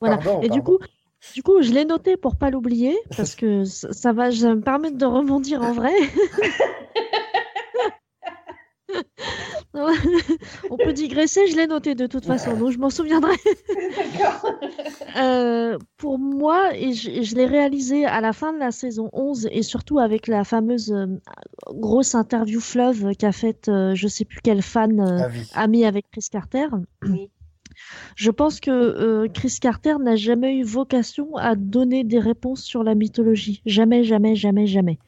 Voilà. 0.00 0.16
Pardon, 0.16 0.42
et 0.42 0.48
du 0.48 0.62
coup, 0.62 0.78
du 1.34 1.42
coup, 1.42 1.62
je 1.62 1.72
l'ai 1.72 1.84
noté 1.84 2.16
pour 2.16 2.36
pas 2.36 2.50
l'oublier, 2.50 2.96
parce 3.16 3.36
que 3.36 3.64
ça, 3.64 4.12
va 4.12 4.32
ça 4.32 4.48
va 4.48 4.54
me 4.56 4.60
permettre 4.60 4.98
de 4.98 5.06
rebondir 5.06 5.62
en 5.62 5.72
vrai. 5.72 5.92
On 10.70 10.76
peut 10.76 10.92
digresser, 10.92 11.46
je 11.48 11.56
l'ai 11.56 11.66
noté 11.66 11.94
de 11.94 12.06
toute 12.06 12.24
façon, 12.24 12.56
donc 12.56 12.70
je 12.70 12.78
m'en 12.78 12.90
souviendrai. 12.90 13.34
D'accord. 13.96 14.52
Euh, 15.16 15.78
pour 15.96 16.18
moi, 16.18 16.76
et 16.76 16.92
je, 16.92 17.34
l'ai 17.34 17.46
réalisé 17.46 18.04
à 18.04 18.20
la 18.20 18.34
fin 18.34 18.52
de 18.52 18.58
la 18.58 18.70
saison 18.70 19.08
11, 19.14 19.48
et 19.50 19.62
surtout 19.62 19.98
avec 19.98 20.26
la 20.26 20.44
fameuse 20.44 20.92
euh, 20.92 21.06
grosse 21.72 22.14
interview 22.14 22.60
fleuve 22.60 23.14
qu'a 23.16 23.32
faite 23.32 23.68
euh, 23.68 23.94
je 23.94 24.08
sais 24.08 24.26
plus 24.26 24.40
quelle 24.42 24.62
fan 24.62 25.00
euh, 25.00 25.24
Avis. 25.24 25.50
amie 25.54 25.84
avec 25.86 26.10
Chris 26.10 26.26
Carter. 26.30 26.66
Oui. 27.02 27.30
Je 28.14 28.30
pense 28.30 28.60
que 28.60 28.70
euh, 28.70 29.28
Chris 29.32 29.58
Carter 29.60 29.96
n'a 30.00 30.16
jamais 30.16 30.56
eu 30.56 30.62
vocation 30.62 31.36
à 31.36 31.54
donner 31.54 32.04
des 32.04 32.18
réponses 32.18 32.62
sur 32.62 32.82
la 32.82 32.94
mythologie. 32.94 33.62
Jamais, 33.66 34.04
jamais, 34.04 34.34
jamais, 34.34 34.66
jamais. 34.66 34.98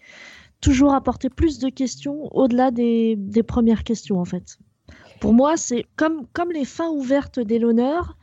Toujours 0.60 0.94
apporter 0.94 1.30
plus 1.30 1.58
de 1.58 1.68
questions 1.68 2.28
au-delà 2.32 2.70
des, 2.70 3.16
premières 3.46 3.84
questions, 3.84 4.18
en 4.18 4.24
fait. 4.24 4.58
Pour 5.20 5.32
moi, 5.32 5.56
c'est 5.56 5.84
comme, 5.96 6.26
comme 6.32 6.52
les 6.52 6.64
fins 6.64 6.88
ouvertes 6.88 7.40
des 7.40 7.58
l'honneur, 7.58 8.16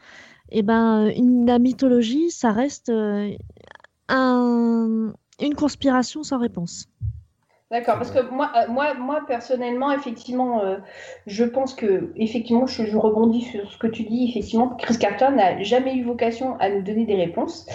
et 0.49 0.61
ben, 0.61 1.11
la 1.45 1.59
mythologie, 1.59 2.29
ça 2.31 2.51
reste 2.51 2.89
euh, 2.89 3.31
un, 4.09 5.13
une 5.41 5.55
conspiration 5.55 6.23
sans 6.23 6.37
réponse. 6.37 6.87
D'accord, 7.71 7.95
parce 7.95 8.11
que 8.11 8.29
moi, 8.29 8.51
euh, 8.55 9.25
personnellement, 9.27 9.91
effectivement, 9.91 10.63
euh, 10.63 10.77
je 11.25 11.43
pense 11.43 11.73
que, 11.73 12.13
effectivement, 12.15 12.67
je, 12.67 12.85
je 12.85 12.95
rebondis 12.95 13.41
sur 13.41 13.71
ce 13.71 13.77
que 13.77 13.87
tu 13.87 14.03
dis. 14.03 14.29
Effectivement, 14.29 14.69
Chris 14.77 14.97
Carter 14.99 15.29
n'a 15.35 15.61
jamais 15.63 15.95
eu 15.95 16.03
vocation 16.03 16.57
à 16.59 16.69
nous 16.69 16.83
donner 16.83 17.05
des 17.05 17.15
réponses. 17.15 17.65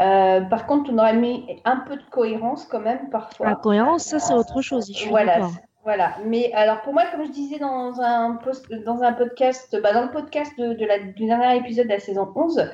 Euh, 0.00 0.40
par 0.42 0.66
contre, 0.66 0.90
on 0.92 0.98
aurait 0.98 1.16
mis 1.16 1.60
un 1.64 1.78
peu 1.78 1.96
de 1.96 2.02
cohérence 2.10 2.64
quand 2.66 2.80
même 2.80 3.10
parfois. 3.10 3.48
La 3.48 3.54
cohérence, 3.56 4.04
ça, 4.04 4.18
c'est 4.18 4.34
autre 4.34 4.62
chose. 4.62 4.88
Je 4.88 4.94
suis 4.94 5.10
Voilà, 5.10 5.48
voilà. 5.84 6.14
Mais 6.24 6.52
alors 6.54 6.80
pour 6.82 6.92
moi, 6.92 7.02
comme 7.10 7.24
je 7.24 7.30
disais 7.30 7.58
dans 7.58 8.00
un 8.00 8.36
post, 8.36 8.72
dans 8.84 9.02
un 9.02 9.12
podcast, 9.12 9.76
bah, 9.82 9.92
dans 9.92 10.02
le 10.04 10.10
podcast 10.10 10.52
de, 10.58 10.74
de 10.74 10.86
la, 10.86 10.98
du 11.00 11.26
dernier 11.26 11.56
épisode 11.56 11.86
de 11.86 11.92
la 11.92 11.98
saison 11.98 12.32
11, 12.34 12.70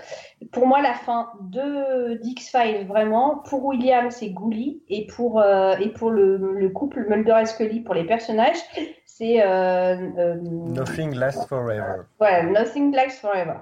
pour 0.52 0.66
moi 0.66 0.82
la 0.82 0.94
fin 0.94 1.30
de 1.40 2.14
d'X 2.22 2.50
Files 2.50 2.86
vraiment 2.86 3.42
pour 3.48 3.64
William 3.64 4.10
c'est 4.10 4.30
Gouli 4.30 4.82
et 4.88 5.06
pour 5.06 5.40
euh, 5.40 5.74
et 5.80 5.88
pour 5.88 6.10
le, 6.10 6.36
le 6.36 6.68
couple 6.68 7.06
Mulder 7.08 7.38
et 7.40 7.46
Scully 7.46 7.80
pour 7.80 7.94
les 7.94 8.04
personnages 8.04 8.58
c'est 9.06 9.42
euh, 9.42 9.96
euh, 10.18 10.34
Nothing 10.42 11.14
lasts 11.14 11.48
forever. 11.48 12.02
voilà 12.18 12.42
Nothing 12.44 12.94
Lasts 12.94 13.20
Forever. 13.20 13.56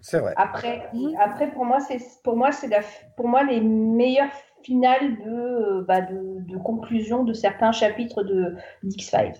C'est 0.00 0.18
vrai. 0.18 0.32
Après, 0.36 0.88
Mhm. 0.92 1.14
après 1.20 1.50
pour 1.50 1.64
moi, 1.64 1.80
c'est 1.80 1.98
pour 2.24 2.36
moi 2.36 2.52
c'est 2.52 2.68
la 2.68 2.80
pour 3.16 3.28
moi 3.28 3.42
les 3.44 3.60
meilleures 3.60 4.30
finales 4.62 5.16
de 5.24 5.30
euh, 5.30 5.84
bah, 5.86 6.00
de, 6.00 6.40
de 6.52 6.56
conclusion 6.58 7.24
de 7.24 7.32
certains 7.32 7.72
chapitres 7.72 8.22
de 8.22 8.56
d'X 8.82 9.10
Files. 9.10 9.34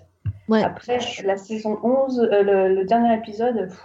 Ouais. 0.49 0.63
Après 0.63 0.99
la 1.23 1.37
saison 1.37 1.79
11, 1.83 2.19
euh, 2.19 2.43
le, 2.43 2.75
le 2.75 2.85
dernier 2.85 3.15
épisode, 3.15 3.67
pff, 3.69 3.79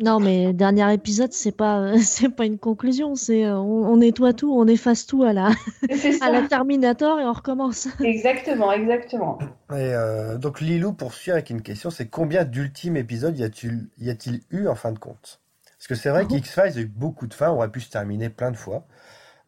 Non, 0.00 0.20
mais 0.20 0.52
dernier 0.52 0.92
épisode, 0.94 1.32
c'est 1.32 1.52
pas, 1.56 1.80
euh, 1.80 1.98
c'est 2.02 2.28
pas 2.28 2.46
une 2.46 2.58
conclusion. 2.58 3.14
C'est, 3.16 3.48
on, 3.50 3.84
on 3.92 3.96
nettoie 3.98 4.32
tout, 4.32 4.52
on 4.52 4.66
efface 4.68 5.06
tout 5.06 5.22
à 5.24 5.32
la, 5.32 5.50
à 6.20 6.30
la 6.30 6.42
Terminator 6.42 7.18
et 7.20 7.24
on 7.24 7.32
recommence. 7.32 7.88
Exactement, 8.00 8.72
exactement. 8.72 9.38
Et 9.70 9.74
euh, 9.94 10.38
donc 10.38 10.60
Lilou 10.60 10.92
poursuit 10.92 11.32
avec 11.32 11.50
une 11.50 11.62
question, 11.62 11.90
c'est 11.90 12.08
combien 12.08 12.44
d'ultimes 12.44 12.96
épisodes 12.96 13.36
y 13.38 13.44
a-t-il 13.44 13.88
y 13.98 14.10
a-t-il 14.10 14.40
eu 14.50 14.66
en 14.68 14.74
fin 14.76 14.92
de 14.92 14.98
compte? 14.98 15.40
Parce 15.78 15.86
que 15.88 15.94
c'est 15.94 16.10
vrai 16.10 16.22
Oh. 16.24 16.28
qu'X-Files 16.28 16.76
a 16.78 16.80
eu 16.80 16.86
beaucoup 16.86 17.26
de 17.26 17.34
fins, 17.34 17.50
aurait 17.50 17.70
pu 17.70 17.80
se 17.80 17.90
terminer 17.90 18.28
plein 18.30 18.50
de 18.50 18.56
fois. 18.56 18.84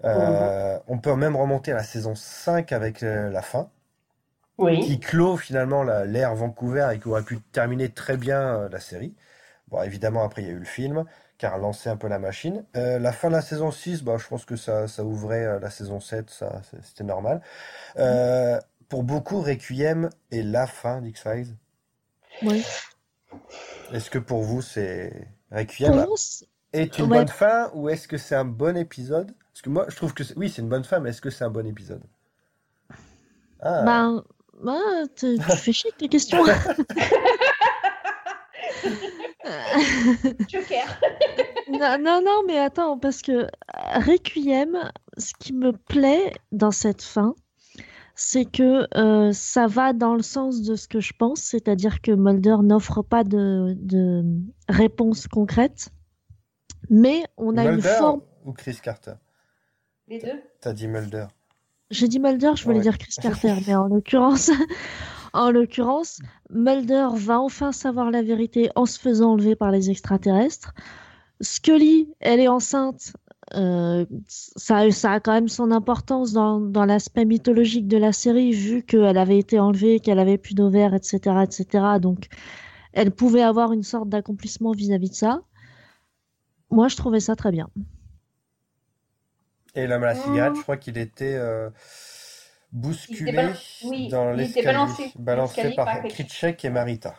Euh, 0.04 0.78
On 0.88 0.98
peut 0.98 1.14
même 1.16 1.36
remonter 1.36 1.72
à 1.72 1.76
la 1.76 1.82
saison 1.84 2.14
5 2.14 2.72
avec 2.72 3.02
euh, 3.02 3.28
la 3.30 3.42
fin, 3.42 3.68
Oui. 4.58 4.80
qui 4.80 4.98
clôt 5.00 5.36
finalement 5.36 5.82
l'ère 5.82 6.34
Vancouver 6.34 6.88
et 6.94 6.98
qui 6.98 7.08
aurait 7.08 7.22
pu 7.24 7.40
terminer 7.52 7.90
très 7.90 8.16
bien 8.16 8.40
euh, 8.40 8.68
la 8.70 8.80
série. 8.80 9.14
Bon, 9.68 9.82
évidemment, 9.82 10.24
après, 10.24 10.42
il 10.42 10.48
y 10.48 10.50
a 10.50 10.54
eu 10.54 10.58
le 10.58 10.64
film, 10.64 11.04
qui 11.38 11.46
a 11.46 11.50
relancé 11.50 11.88
un 11.90 11.96
peu 11.96 12.08
la 12.08 12.18
machine. 12.18 12.64
Euh, 12.76 12.98
la 12.98 13.12
fin 13.12 13.28
de 13.28 13.34
la 13.34 13.42
saison 13.42 13.70
6, 13.70 14.02
bah, 14.02 14.16
je 14.18 14.26
pense 14.26 14.44
que 14.44 14.56
ça, 14.56 14.88
ça 14.88 15.04
ouvrait 15.04 15.44
euh, 15.44 15.58
la 15.60 15.70
saison 15.70 16.00
7, 16.00 16.30
ça, 16.30 16.60
c'est- 16.70 16.82
c'était 16.84 17.04
normal. 17.04 17.40
Euh, 17.98 18.58
pour 18.88 19.02
beaucoup, 19.04 19.40
Requiem 19.42 20.10
est 20.32 20.42
la 20.42 20.66
fin 20.66 21.00
d'X-Files. 21.00 21.54
Ouais. 22.42 22.62
Est-ce 23.92 24.10
que 24.10 24.18
pour 24.18 24.42
vous, 24.42 24.62
c'est 24.62 25.28
Requiem 25.50 26.06
est 26.72 26.98
une 26.98 27.06
ouais. 27.06 27.18
bonne 27.18 27.28
fin 27.28 27.70
ou 27.74 27.88
est-ce 27.88 28.06
que 28.06 28.16
c'est 28.16 28.36
un 28.36 28.44
bon 28.44 28.76
épisode? 28.76 29.34
Parce 29.52 29.62
que 29.62 29.70
moi, 29.70 29.86
je 29.88 29.96
trouve 29.96 30.14
que 30.14 30.22
c'est- 30.24 30.36
oui, 30.36 30.48
c'est 30.48 30.62
une 30.62 30.68
bonne 30.68 30.84
fin, 30.84 31.00
mais 31.00 31.10
est-ce 31.10 31.20
que 31.20 31.30
c'est 31.30 31.44
un 31.44 31.50
bon 31.50 31.66
épisode? 31.66 32.02
Ah, 33.60 33.82
ben, 33.84 34.24
ben, 34.62 35.06
tu 35.16 35.38
tu 35.38 35.56
fais 35.56 35.72
chier 35.72 35.90
avec 35.90 35.98
tes 35.98 36.08
questions. 36.08 36.44
Joker. 40.48 40.86
non, 41.68 41.98
non, 41.98 42.22
non, 42.24 42.42
mais 42.46 42.58
attends, 42.58 42.98
parce 42.98 43.22
que 43.22 43.46
Requiem, 43.74 44.90
ce 45.18 45.32
qui 45.38 45.52
me 45.52 45.72
plaît 45.72 46.32
dans 46.52 46.70
cette 46.70 47.02
fin, 47.02 47.34
c'est 48.22 48.44
que 48.44 48.86
euh, 48.98 49.32
ça 49.32 49.66
va 49.66 49.94
dans 49.94 50.14
le 50.14 50.20
sens 50.22 50.60
de 50.60 50.74
ce 50.76 50.86
que 50.88 51.00
je 51.00 51.14
pense, 51.18 51.40
c'est-à-dire 51.40 52.02
que 52.02 52.12
Mulder 52.12 52.56
n'offre 52.62 53.00
pas 53.00 53.24
de, 53.24 53.74
de 53.80 54.22
réponse 54.68 55.26
concrète, 55.26 55.88
mais 56.90 57.24
on 57.38 57.56
a 57.56 57.64
une 57.64 57.76
Mulder 57.76 57.88
forme. 57.88 58.20
ou 58.44 58.52
Chris 58.52 58.76
Carter? 58.82 59.14
Les 60.06 60.18
deux. 60.18 60.38
T'as 60.60 60.74
dit 60.74 60.86
Mulder. 60.86 61.28
J'ai 61.90 62.08
dit 62.08 62.20
Mulder, 62.20 62.52
je 62.56 62.64
voulais 62.64 62.76
Ouais. 62.76 62.82
dire 62.82 62.98
Chris 62.98 63.14
Carter, 63.22 63.54
mais 63.66 63.74
en 63.74 63.86
l'occurrence, 63.86 64.50
en 65.32 65.50
l'occurrence, 65.50 66.20
Mulder 66.50 67.08
va 67.14 67.40
enfin 67.40 67.72
savoir 67.72 68.10
la 68.10 68.20
vérité 68.22 68.70
en 68.76 68.84
se 68.84 69.00
faisant 69.00 69.30
enlever 69.32 69.56
par 69.56 69.70
les 69.70 69.88
extraterrestres. 69.88 70.74
Scully, 71.40 72.12
elle 72.20 72.38
est 72.40 72.48
enceinte. 72.48 73.14
Euh, 73.54 74.04
ça, 74.28 74.90
ça 74.90 75.12
a 75.12 75.20
quand 75.20 75.32
même 75.32 75.48
son 75.48 75.70
importance 75.70 76.32
dans, 76.32 76.60
dans 76.60 76.84
l'aspect 76.84 77.24
mythologique 77.24 77.88
de 77.88 77.96
la 77.96 78.12
série, 78.12 78.52
vu 78.52 78.82
qu'elle 78.82 79.16
avait 79.18 79.38
été 79.38 79.58
enlevée, 79.58 80.00
qu'elle 80.00 80.18
avait 80.18 80.38
plus 80.38 80.54
d'ovaires, 80.54 80.94
etc., 80.94 81.42
etc. 81.44 81.98
Donc, 82.00 82.28
elle 82.92 83.10
pouvait 83.10 83.42
avoir 83.42 83.72
une 83.72 83.82
sorte 83.82 84.08
d'accomplissement 84.08 84.72
vis-à-vis 84.72 85.10
de 85.10 85.14
ça. 85.14 85.42
Moi, 86.70 86.88
je 86.88 86.96
trouvais 86.96 87.20
ça 87.20 87.36
très 87.36 87.50
bien. 87.50 87.68
Et 89.74 89.86
l'homme 89.86 90.02
à 90.02 90.06
la 90.06 90.14
Mmh. 90.14 90.16
cigarette, 90.16 90.56
je 90.56 90.62
crois 90.62 90.76
qu'il 90.76 90.98
était 90.98 91.34
euh, 91.34 91.70
bousculé 92.72 93.20
Il 93.20 93.28
était 93.28 93.36
bal- 93.36 93.56
oui, 93.84 94.08
dans 94.08 94.32
il 94.32 94.40
était 94.40 94.62
l'escalier, 94.62 94.66
balancé- 94.72 95.12
balancé 95.16 95.54
l'escalier 95.56 95.76
par 95.76 95.84
par- 95.86 96.08
Kritchek 96.08 96.64
et 96.64 96.70
Marita. 96.70 97.14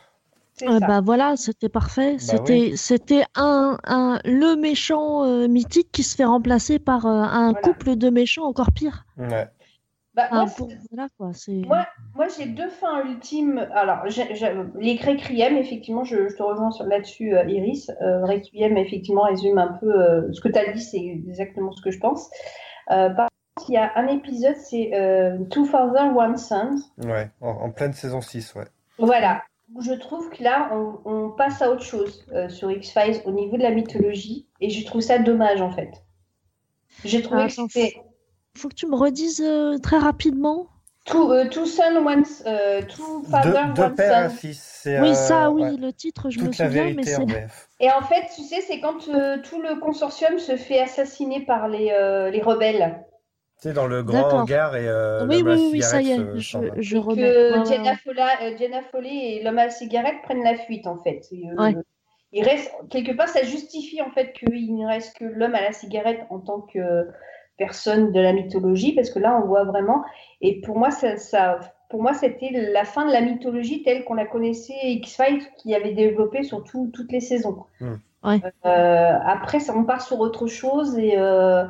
Ah 0.68 0.80
ça. 0.80 0.88
bah 0.88 1.02
voilà, 1.04 1.36
c'était 1.38 1.70
parfait. 1.70 2.18
c'était 2.20 2.74
c'était 2.76 3.24
un, 3.36 3.78
un 3.86 4.20
le 4.26 4.56
méchant 4.56 5.24
euh, 5.26 5.48
mythique 5.48 5.92
qui 5.92 6.04
se 6.04 6.16
fait 6.16 6.26
remplacer 6.26 6.80
par 6.80 7.06
euh, 7.06 7.10
un 7.24 7.52
Voilà. 7.52 7.62
couple 7.62 7.96
de 7.96 8.10
méchants 8.10 8.44
encore 8.46 8.72
pire. 8.72 9.06
Ouais. 9.18 9.48
Bah, 10.14 10.28
moi, 10.32 10.46
pour, 10.58 10.68
c'est- 10.70 10.78
voilà, 10.92 11.08
quoi, 11.18 11.30
c'est... 11.32 11.54
Moi, 11.66 11.88
moi, 12.16 12.28
j'ai 12.38 12.46
deux 12.46 12.68
fins 12.68 13.02
ultimes. 13.06 13.66
Alors, 13.74 14.00
j'ai- 14.08 14.36
j'ai- 14.36 14.54
les 14.78 14.98
Requiem, 14.98 15.56
effectivement, 15.56 16.04
je, 16.04 16.28
je 16.28 16.36
te 16.36 16.44
rejoins 16.44 16.72
sur- 16.72 16.86
là-dessus, 16.86 17.34
euh, 17.34 17.46
Iris. 17.46 17.90
Euh, 18.02 18.26
Requiem, 18.26 18.76
effectivement, 18.78 19.22
résume 19.24 19.58
un 19.58 19.72
peu 19.80 19.88
euh, 19.90 20.34
ce 20.34 20.42
que 20.42 20.50
tu 20.50 20.60
as 20.60 20.70
dit, 20.74 20.82
c'est 20.82 20.98
exactement 21.00 21.72
ce 21.72 21.82
que 21.82 21.92
je 21.92 22.00
pense. 22.00 22.30
Euh, 22.92 23.10
par 23.12 23.30
contre, 23.56 23.70
il 23.70 23.76
y 23.76 23.78
a 23.78 23.90
un 23.96 24.08
épisode, 24.08 24.58
c'est 24.58 24.92
euh, 24.94 25.38
Two 25.50 25.64
Father, 25.64 26.12
One 26.14 26.36
Son. 26.36 26.76
Ouais, 27.06 27.30
en, 27.40 27.48
en 27.52 27.70
pleine 27.72 27.94
saison 27.94 28.20
6, 28.20 28.54
ouais. 28.56 28.66
Voilà. 28.98 29.42
Où 29.74 29.82
Je 29.82 29.94
trouve 29.94 30.30
que 30.30 30.44
là, 30.44 30.70
on, 30.74 31.00
on 31.06 31.30
passe 31.32 31.62
à 31.62 31.72
autre 31.72 31.84
chose 31.84 32.26
euh, 32.34 32.50
sur 32.50 32.72
X-Files 32.72 33.22
au 33.26 33.32
niveau 33.32 33.58
de 33.58 33.64
la 33.64 33.72
mythologie, 33.72 34.48
et 34.60 34.70
je 34.70 34.86
trouve 34.86 35.02
ça 35.02 35.20
dommage, 35.20 35.62
en 35.62 35.72
fait. 35.72 35.92
J'ai 37.06 37.22
trouvé 37.22 37.44
Ah, 37.44 37.48
que 37.48 37.54
c'était 37.54 37.96
Faut 38.58 38.68
que 38.70 38.76
tu 38.76 38.88
me 38.88 38.96
redises 38.96 39.42
euh, 39.42 39.78
très 39.78 39.98
rapidement. 39.98 40.68
Two, 41.06 41.32
euh, 41.32 41.48
two 41.50 41.66
Son, 41.66 41.96
One, 42.06 42.24
Two 42.88 43.24
Father, 43.24 43.72
One 43.78 44.00
à 44.00 44.30
Son. 44.30 44.38
6, 44.38 44.60
c'est 44.84 45.02
Oui, 45.02 45.16
ça, 45.16 45.50
oui, 45.50 45.64
ouais, 45.64 45.78
le 45.78 45.92
titre, 45.92 46.30
je 46.30 46.40
me 46.40 46.46
toute 46.46 46.54
souviens, 46.54 46.70
mais 46.70 47.04
vérité 47.04 47.16
c'est... 47.16 47.48
Et 47.80 47.92
en 47.92 48.02
fait, 48.02 48.28
tu 48.36 48.44
sais, 48.44 48.62
c'est 48.62 48.80
quand 48.80 49.08
euh, 49.10 49.38
tout 49.42 49.60
le 49.60 49.80
consortium 49.80 50.38
se 50.38 50.56
fait 50.56 50.80
assassiner 50.80 51.44
par 51.44 51.68
les, 51.68 51.90
euh, 51.92 52.30
les 52.30 52.42
rebelles. 52.42 53.04
Tu 53.62 53.68
sais, 53.68 53.74
dans 53.74 53.86
le 53.88 54.02
grand 54.02 54.28
hangar 54.34 54.76
et 54.76 54.88
euh, 54.88 55.26
oui, 55.28 55.38
l'homme 55.38 55.48
à 55.50 55.52
oui, 55.56 55.62
la 55.66 55.70
oui, 55.72 55.82
ça 55.84 56.02
y 56.02 56.06
cigarette 56.06 56.36
est, 56.36 56.40
je, 56.40 56.58
je 56.80 56.96
et 56.96 57.00
remets. 57.00 57.22
que 57.22 57.66
Jenna. 57.66 57.94
Fola- 57.96 58.42
euh, 58.42 58.58
Jenna 58.58 58.82
Foley 58.92 59.36
et 59.36 59.44
l'homme 59.44 59.60
à 59.60 59.66
la 59.66 59.70
cigarette 59.70 60.16
prennent 60.24 60.44
la 60.44 60.56
fuite, 60.56 60.88
en 60.88 60.98
fait. 60.98 61.22
Euh, 61.32 61.62
Ouais. 61.64 61.76
il 62.32 62.44
reste, 62.44 62.72
quelque 62.90 63.12
part, 63.16 63.28
ça 63.30 63.44
justifie, 63.44 64.02
en 64.02 64.10
fait, 64.10 64.34
qu'il 64.34 64.76
ne 64.76 64.88
reste 64.88 65.16
que 65.18 65.26
l'homme 65.26 65.54
à 65.54 65.62
la 65.62 65.74
cigarette 65.74 66.22
en 66.32 66.40
tant 66.40 66.62
que 66.62 67.08
personne 67.58 68.12
de 68.12 68.20
la 68.20 68.34
mythologie, 68.34 68.94
parce 68.94 69.12
que 69.12 69.20
là, 69.20 69.40
on 69.44 69.46
voit 69.46 69.64
vraiment. 69.66 70.04
Et 70.42 70.60
pour 70.62 70.78
moi, 70.80 70.90
ça, 70.90 71.18
ça- 71.18 71.60
pour 71.92 72.02
moi, 72.02 72.14
c'était 72.16 72.50
la 72.52 72.84
fin 72.86 73.06
de 73.06 73.12
la 73.12 73.22
mythologie 73.22 73.84
telle 73.84 74.06
qu'on 74.06 74.16
la 74.16 74.26
connaissait 74.26 74.74
X-Files, 74.86 75.44
qui 75.58 75.76
avait 75.76 75.92
développé 75.94 76.42
sur 76.42 76.64
tout- 76.64 76.90
toutes 76.92 77.12
les 77.12 77.20
saisons. 77.20 77.66
Hmm. 77.80 77.96
Ouais. 78.24 78.40
Euh, 78.66 79.18
après, 79.26 79.60
ça, 79.60 79.74
on 79.76 79.84
part 79.84 80.02
sur 80.02 80.20
autre 80.20 80.48
chose 80.48 80.98
et 80.98 81.14
euh, 81.18 81.66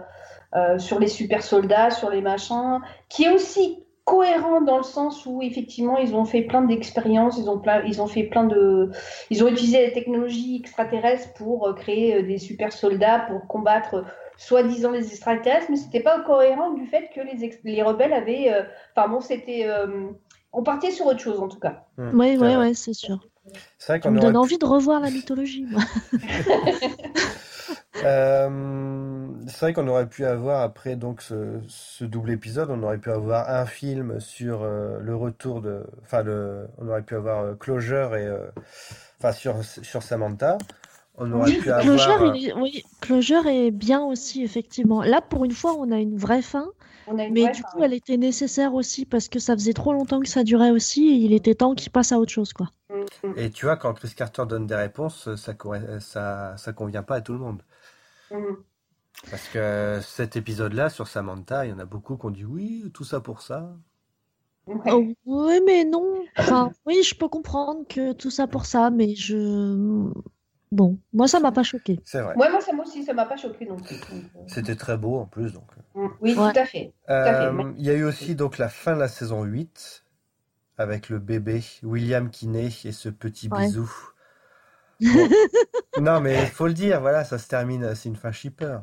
euh, 0.56 0.78
sur 0.80 1.00
les 1.00 1.08
super 1.08 1.44
soldats, 1.44 1.92
sur 1.92 2.10
les 2.10 2.22
machins, 2.22 2.80
qui 3.10 3.24
est 3.24 3.32
aussi 3.32 3.84
cohérent 4.04 4.62
dans 4.62 4.78
le 4.78 4.84
sens 4.84 5.26
où 5.26 5.42
effectivement 5.42 5.98
ils 5.98 6.16
ont 6.16 6.26
fait 6.26 6.42
plein 6.42 6.64
d'expériences, 6.64 7.38
ils 7.38 7.50
ont 7.50 7.60
plein, 7.60 7.84
ils 7.86 8.02
ont 8.02 8.08
fait 8.08 8.24
plein 8.24 8.44
de, 8.46 8.92
ils 9.30 9.44
ont 9.44 9.48
utilisé 9.48 9.86
la 9.86 9.92
technologie 9.92 10.58
extraterrestre 10.58 11.34
pour 11.34 11.68
euh, 11.68 11.74
créer 11.74 12.16
euh, 12.16 12.24
des 12.24 12.38
super 12.38 12.74
soldats 12.74 13.20
pour 13.20 13.48
combattre 13.48 14.04
soi-disant 14.38 14.92
les 14.92 15.08
extraterrestres, 15.08 15.68
mais 15.70 15.76
c'était 15.76 16.00
pas 16.00 16.20
cohérent 16.22 16.72
du 16.72 16.88
fait 16.88 17.10
que 17.14 17.22
les, 17.22 17.60
les 17.64 17.84
rebelles 17.84 18.14
avaient, 18.14 18.52
euh, 18.52 18.64
enfin 18.96 19.08
bon, 19.08 19.22
c'était, 19.22 19.68
euh, 19.68 20.08
on 20.52 20.64
partait 20.64 20.92
sur 20.92 21.06
autre 21.06 21.20
chose 21.20 21.40
en 21.40 21.48
tout 21.48 21.60
cas. 21.60 21.86
Hmm, 21.98 22.20
Oui, 22.20 22.38
c'est 22.40 22.58
oui, 22.58 22.76
c'est 22.76 22.94
sûr. 22.94 23.20
C'est 23.46 23.52
vrai 23.52 23.60
Ça 23.78 24.00
qu'on 24.00 24.12
me 24.12 24.20
donne 24.20 24.38
envie 24.38 24.58
de 24.58 24.66
revoir 24.66 25.00
la 25.00 25.12
mythologie, 25.12 25.66
moi. 25.70 25.82
Euh, 28.04 29.28
c'est 29.48 29.60
vrai 29.60 29.74
qu'on 29.74 29.88
aurait 29.88 30.08
pu 30.10 30.26
avoir 30.26 30.62
après 30.62 30.96
donc 30.96 31.22
ce, 31.22 31.60
ce 31.68 32.04
double 32.06 32.32
épisode, 32.32 32.70
on 32.72 32.82
aurait 32.84 32.98
pu 32.98 33.12
avoir 33.12 33.50
un 33.50 33.66
film 33.66 34.20
sur 34.20 34.64
euh, 34.64 35.00
le 35.00 35.16
retour 35.16 35.62
de, 35.62 35.84
enfin 36.04 36.24
le, 36.24 36.68
on 36.78 36.88
aurait 36.88 37.04
pu 37.04 37.16
avoir 37.16 37.44
euh, 37.44 37.56
Closure 37.56 38.16
et, 38.16 38.26
euh, 38.26 38.48
enfin 39.20 39.32
sur 39.32 39.64
sur 39.64 40.04
Samantha. 40.04 40.58
On 41.16 41.32
aurait 41.32 41.52
Oui, 41.52 41.58
pu 41.58 41.72
avoir. 41.72 41.84
Closure, 41.84 42.36
il 42.36 42.48
est- 42.50 42.54
oui, 42.54 42.84
Closure 43.02 43.48
est 43.48 43.72
bien 43.72 44.02
aussi, 44.04 44.44
effectivement. 44.44 45.02
Là, 45.02 45.22
pour 45.22 45.46
une 45.46 45.52
fois, 45.52 45.76
on 45.78 45.92
a 45.92 46.00
une 46.00 46.18
vraie 46.18 46.42
fin, 46.42 46.68
On 47.06 47.20
a 47.20 47.26
une 47.26 47.34
mais 47.34 47.42
vraie 47.42 47.52
du 47.54 47.62
fin, 47.62 47.68
coup, 47.70 47.84
elle 47.84 47.94
était 47.94 48.18
nécessaire 48.18 48.74
aussi 48.74 49.06
parce 49.06 49.30
que 49.30 49.40
ça 49.40 49.54
faisait 49.56 49.74
trop 49.74 49.94
longtemps 49.94 50.20
que 50.22 50.28
ça 50.30 50.44
durait 50.44 50.72
aussi 50.72 51.08
et 51.10 51.14
il 51.16 51.34
était 51.34 51.56
temps 51.56 51.76
qu'il 51.76 51.92
passe 51.92 52.12
à 52.12 52.20
autre 52.20 52.32
chose, 52.32 52.54
quoi. 52.54 52.72
Mm, 52.90 52.94
mm, 53.28 53.34
Et 53.36 53.50
tu 53.52 53.66
vois, 53.66 53.78
quand 53.78 53.94
Chris 53.94 54.14
Carter 54.16 54.46
donne 54.48 54.68
des 54.68 54.76
réponses, 54.76 55.30
ça 55.36 56.56
ça 56.58 56.74
convient 56.74 57.04
pas 57.04 57.16
à 57.16 57.22
tout 57.22 57.34
le 57.34 57.40
monde. 57.40 57.62
Parce 59.30 59.48
que 59.50 60.00
cet 60.02 60.36
épisode-là 60.36 60.90
sur 60.90 61.08
Samantha, 61.08 61.66
il 61.66 61.72
y 61.72 61.74
en 61.74 61.80
a 61.80 61.86
beaucoup 61.86 62.18
qui 62.18 62.26
ont 62.26 62.32
dit 62.32 62.46
oui, 62.46 62.90
tout 62.94 63.04
ça 63.04 63.20
pour 63.22 63.42
ça. 63.42 63.76
Ouais. 64.68 64.92
Oh, 64.92 65.06
oui, 65.26 65.60
mais 65.66 65.84
non. 65.86 66.24
Enfin, 66.38 66.72
oui, 66.86 67.02
je 67.04 67.16
peux 67.16 67.28
comprendre 67.28 67.86
que 67.88 68.14
tout 68.14 68.30
ça 68.32 68.48
pour 68.48 68.66
ça, 68.66 68.90
mais 68.90 69.16
je. 69.16 70.12
Bon, 70.72 70.98
moi, 71.12 71.28
ça 71.28 71.40
m'a 71.42 71.52
pas 71.52 71.64
choqué. 71.64 72.00
C'est 72.06 72.22
vrai. 72.22 72.36
Ouais, 72.38 72.50
moi, 72.50 72.62
ça 72.62 72.72
moi 72.72 72.86
aussi, 72.86 73.04
ça 73.04 73.14
m'a 73.14 73.26
pas 73.26 73.36
choqué 73.36 73.66
non 73.66 73.76
plus. 73.76 73.98
donc, 73.98 74.10
euh, 74.14 74.40
C'était 74.48 74.76
très 74.76 74.98
beau 74.98 75.18
en 75.18 75.26
plus, 75.26 75.52
donc. 75.52 75.68
mm. 75.96 76.08
Oui, 76.22 76.34
Ouais. 76.36 76.54
tout 76.54 76.60
à 76.60 76.66
fait. 76.66 76.94
Euh, 77.10 77.74
il 77.78 77.86
y 77.86 77.90
a 77.90 77.94
eu 77.94 78.04
aussi 78.06 78.36
donc 78.36 78.58
la 78.58 78.70
fin 78.70 78.94
de 78.96 79.00
la 79.00 79.10
saison 79.10 79.44
8 79.44 80.06
avec 80.78 81.10
le 81.10 81.20
bébé 81.20 81.62
William 81.84 82.30
qui 82.30 82.48
naît 82.48 82.70
et 82.86 82.92
ce 82.94 83.10
petit 83.10 83.50
Ouais. 83.50 83.66
bisou. 83.66 83.92
Bon. 85.02 85.32
Non, 85.98 86.20
mais 86.22 86.44
il 86.44 86.50
faut 86.50 86.68
le 86.68 86.74
dire, 86.74 87.02
voilà, 87.02 87.24
ça 87.24 87.38
se 87.38 87.48
termine, 87.48 87.96
c'est 87.96 88.10
une 88.10 88.16
fin 88.18 88.32
shipper. 88.32 88.80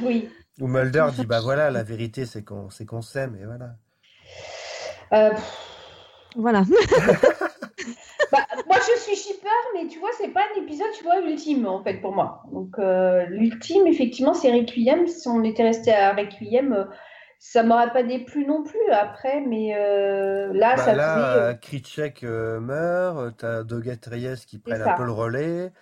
Oui. 0.00 0.30
Où 0.58 0.66
Mulder 0.66 1.06
dit, 1.12 1.26
bah 1.26 1.40
voilà, 1.40 1.70
la 1.70 1.84
vérité 1.84 2.26
c'est 2.26 2.44
qu'on 2.44 2.70
c'est 2.70 2.86
qu'on 2.86 3.02
s'aime, 3.02 3.36
et 3.36 3.44
voilà. 3.44 3.76
Euh, 5.12 5.30
Voilà. 6.36 6.62
bah, 8.32 8.46
moi, 8.66 8.76
je 8.80 9.00
suis 9.00 9.16
shipper, 9.16 9.48
mais 9.74 9.86
tu 9.88 9.98
vois, 9.98 10.10
c'est 10.18 10.28
pas 10.28 10.42
un 10.54 10.60
épisode, 10.62 10.86
tu 10.96 11.04
vois, 11.04 11.20
ultime, 11.20 11.66
en 11.66 11.82
fait, 11.82 12.00
pour 12.00 12.12
moi. 12.14 12.42
Donc, 12.52 12.78
euh, 12.78 13.26
l'ultime, 13.26 13.86
effectivement, 13.86 14.34
c'est 14.34 14.52
Requiem. 14.52 15.06
Si 15.06 15.28
on 15.28 15.42
était 15.44 15.62
resté 15.62 15.92
à 15.92 16.14
Requiem, 16.14 16.72
euh, 16.72 16.84
ça 17.46 17.62
m'aurait 17.62 17.92
pas 17.92 18.02
déplu 18.02 18.46
non 18.46 18.62
plus 18.62 18.90
après, 18.90 19.40
mais 19.42 19.74
euh, 19.76 20.52
là, 20.54 20.76
Bah 20.76 20.82
ça 20.82 20.94
là, 20.94 21.14
faisait. 21.14 21.38
euh, 21.40 21.54
Krycek 21.54 22.24
euh, 22.24 22.58
meurt, 22.58 23.36
t'as 23.36 23.62
Doggett 23.62 24.04
Reyes 24.06 24.44
qui 24.46 24.58
prennent 24.58 24.82
un 24.82 24.94
peu 24.94 25.04
le 25.04 25.12
relais, 25.12 25.72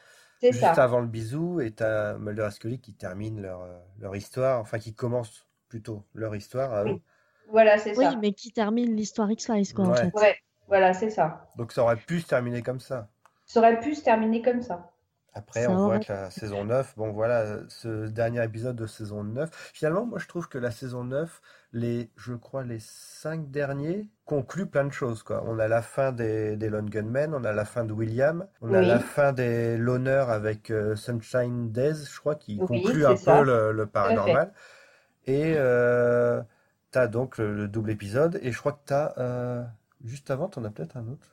juste 0.43 0.61
ça. 0.61 0.85
avant 0.85 1.01
le 1.01 1.07
bisou, 1.07 1.61
et 1.61 1.71
t'as 1.71 2.19
Mulder 2.19 2.49
et 2.65 2.79
qui 2.79 2.95
terminent 2.95 3.41
leur, 3.41 3.63
euh, 3.63 3.79
leur 4.01 4.17
histoire, 4.17 4.61
enfin 4.61 4.79
qui 4.79 4.93
commencent 4.95 5.47
plutôt 5.69 6.03
leur 6.15 6.35
histoire 6.35 6.75
à 6.75 6.83
eux. 6.85 6.87
Oui. 6.95 7.03
Voilà, 7.49 7.79
c'est 7.79 7.97
Oui, 7.97 8.05
ça. 8.05 8.17
mais 8.21 8.33
qui 8.33 8.51
termine 8.53 8.95
l'histoire 8.97 9.31
X-Files, 9.31 9.73
quoi, 9.73 9.87
en 9.87 9.95
fait. 9.95 10.13
Ouais, 10.15 10.37
voilà, 10.69 10.93
c'est 10.95 11.11
ça. 11.11 11.47
Donc 11.57 11.73
ça 11.73 11.83
aurait 11.83 11.97
pu 11.97 12.21
se 12.21 12.27
terminer 12.27 12.63
comme 12.63 12.81
ça. 12.81 13.09
Ça 13.47 13.61
aurait 13.61 13.79
pu 13.81 13.95
se 13.95 14.03
terminer 14.03 14.43
comme 14.43 14.63
ça. 14.63 14.92
Après, 15.35 15.67
on 15.67 15.87
voit 15.87 15.99
que 15.99 16.13
la 16.13 16.31
saison 16.31 16.65
9, 16.67 16.95
bon 16.97 17.11
voilà, 17.13 17.61
ce 17.69 18.07
dernier 18.07 18.45
épisode 18.45 18.77
de 18.77 18.87
saison 18.87 19.25
9, 19.25 19.49
finalement, 19.73 20.05
moi 20.05 20.19
je 20.19 20.29
trouve 20.29 20.47
que 20.49 20.59
la 20.59 20.71
saison 20.71 21.05
9, 21.05 21.41
les, 21.73 22.11
je 22.17 22.35
crois, 22.35 22.65
les 22.65 22.81
cinq 22.81 23.51
derniers 23.51 24.09
concluent 24.27 24.67
plein 24.67 24.85
de 24.85 24.93
choses, 24.93 25.23
quoi. 25.23 25.43
On 25.47 25.59
a 25.59 25.69
la 25.69 25.81
fin 25.81 26.13
des, 26.13 26.57
des 26.57 26.69
Lone 26.69 26.91
Gunmen, 26.91 27.33
on 27.35 27.45
a 27.45 27.53
la 27.53 27.65
fin 27.65 27.85
de 27.85 27.93
William, 27.95 28.47
on 28.61 28.75
a 28.75 28.83
la 28.83 28.99
fin 28.99 29.33
des 29.33 29.79
l'honneur 29.79 30.29
avec 30.29 30.71
euh, 30.71 30.97
Sunshine 30.97 31.73
Days, 31.73 32.05
je 32.13 32.21
crois, 32.21 32.35
qui 32.35 32.59
Oui, 32.61 32.83
conclut 32.83 33.07
un 33.07 33.17
ça. 33.17 33.39
peu 33.39 33.73
le, 33.73 33.87
paranormal. 33.87 34.53
Et 35.27 35.55
euh, 35.57 36.43
t'as 36.91 37.07
donc 37.07 37.39
le, 37.39 37.55
le 37.55 37.69
double 37.69 37.91
épisode, 37.91 38.39
et 38.43 38.53
je 38.53 38.59
crois 38.59 38.73
que 38.73 38.83
t'as, 38.85 39.15
euh, 39.19 39.65
juste 40.05 40.31
avant, 40.31 40.49
t'en 40.49 40.65
as 40.65 40.71
peut-être 40.71 40.97
un 40.99 41.09
autre. 41.09 41.32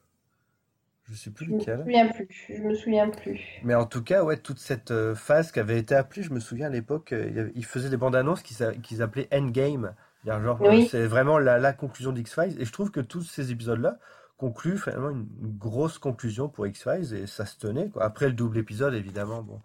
Je 1.09 1.15
sais 1.15 1.31
plus 1.31 1.45
Je 1.47 1.51
me 1.51 1.59
lequel. 1.59 1.79
souviens 1.83 2.07
plus. 2.07 2.45
Je 2.49 2.61
me 2.61 2.73
souviens 2.75 3.09
plus. 3.09 3.41
Mais 3.61 3.75
en 3.75 3.85
tout 3.85 4.03
cas, 4.03 4.23
ouais, 4.23 4.37
toute 4.37 4.59
cette 4.59 4.91
euh, 4.91 5.15
phase 5.15 5.51
qui 5.51 5.59
avait 5.59 5.77
été 5.79 5.93
appelée, 5.95 6.23
je 6.23 6.31
me 6.31 6.39
souviens 6.39 6.67
à 6.67 6.69
l'époque, 6.69 7.11
euh, 7.13 7.51
ils 7.55 7.65
faisaient 7.65 7.89
des 7.89 7.97
bandes 7.97 8.15
annonces 8.15 8.41
qu'ils 8.41 9.01
appelaient 9.01 9.27
Endgame. 9.33 9.95
Genre, 10.25 10.61
Oui. 10.61 10.67
euh, 10.67 10.79
c'est 10.79 11.05
vraiment 11.07 11.39
la, 11.39 11.59
la 11.59 11.73
conclusion 11.73 12.11
d'X-Files. 12.11 12.59
Et 12.61 12.65
je 12.65 12.71
trouve 12.71 12.91
que 12.91 13.01
tous 13.01 13.21
ces 13.23 13.51
épisodes-là 13.51 13.99
concluent 14.37 14.77
finalement 14.77 15.09
une, 15.09 15.27
une 15.41 15.57
grosse 15.57 15.97
conclusion 15.99 16.47
pour 16.47 16.67
X-Files 16.67 17.13
et 17.13 17.27
ça 17.27 17.45
se 17.45 17.57
tenait, 17.57 17.89
quoi. 17.89 18.03
Après 18.03 18.27
le 18.27 18.33
double 18.33 18.57
épisode, 18.57 18.93
évidemment, 18.93 19.43
bon, 19.43 19.61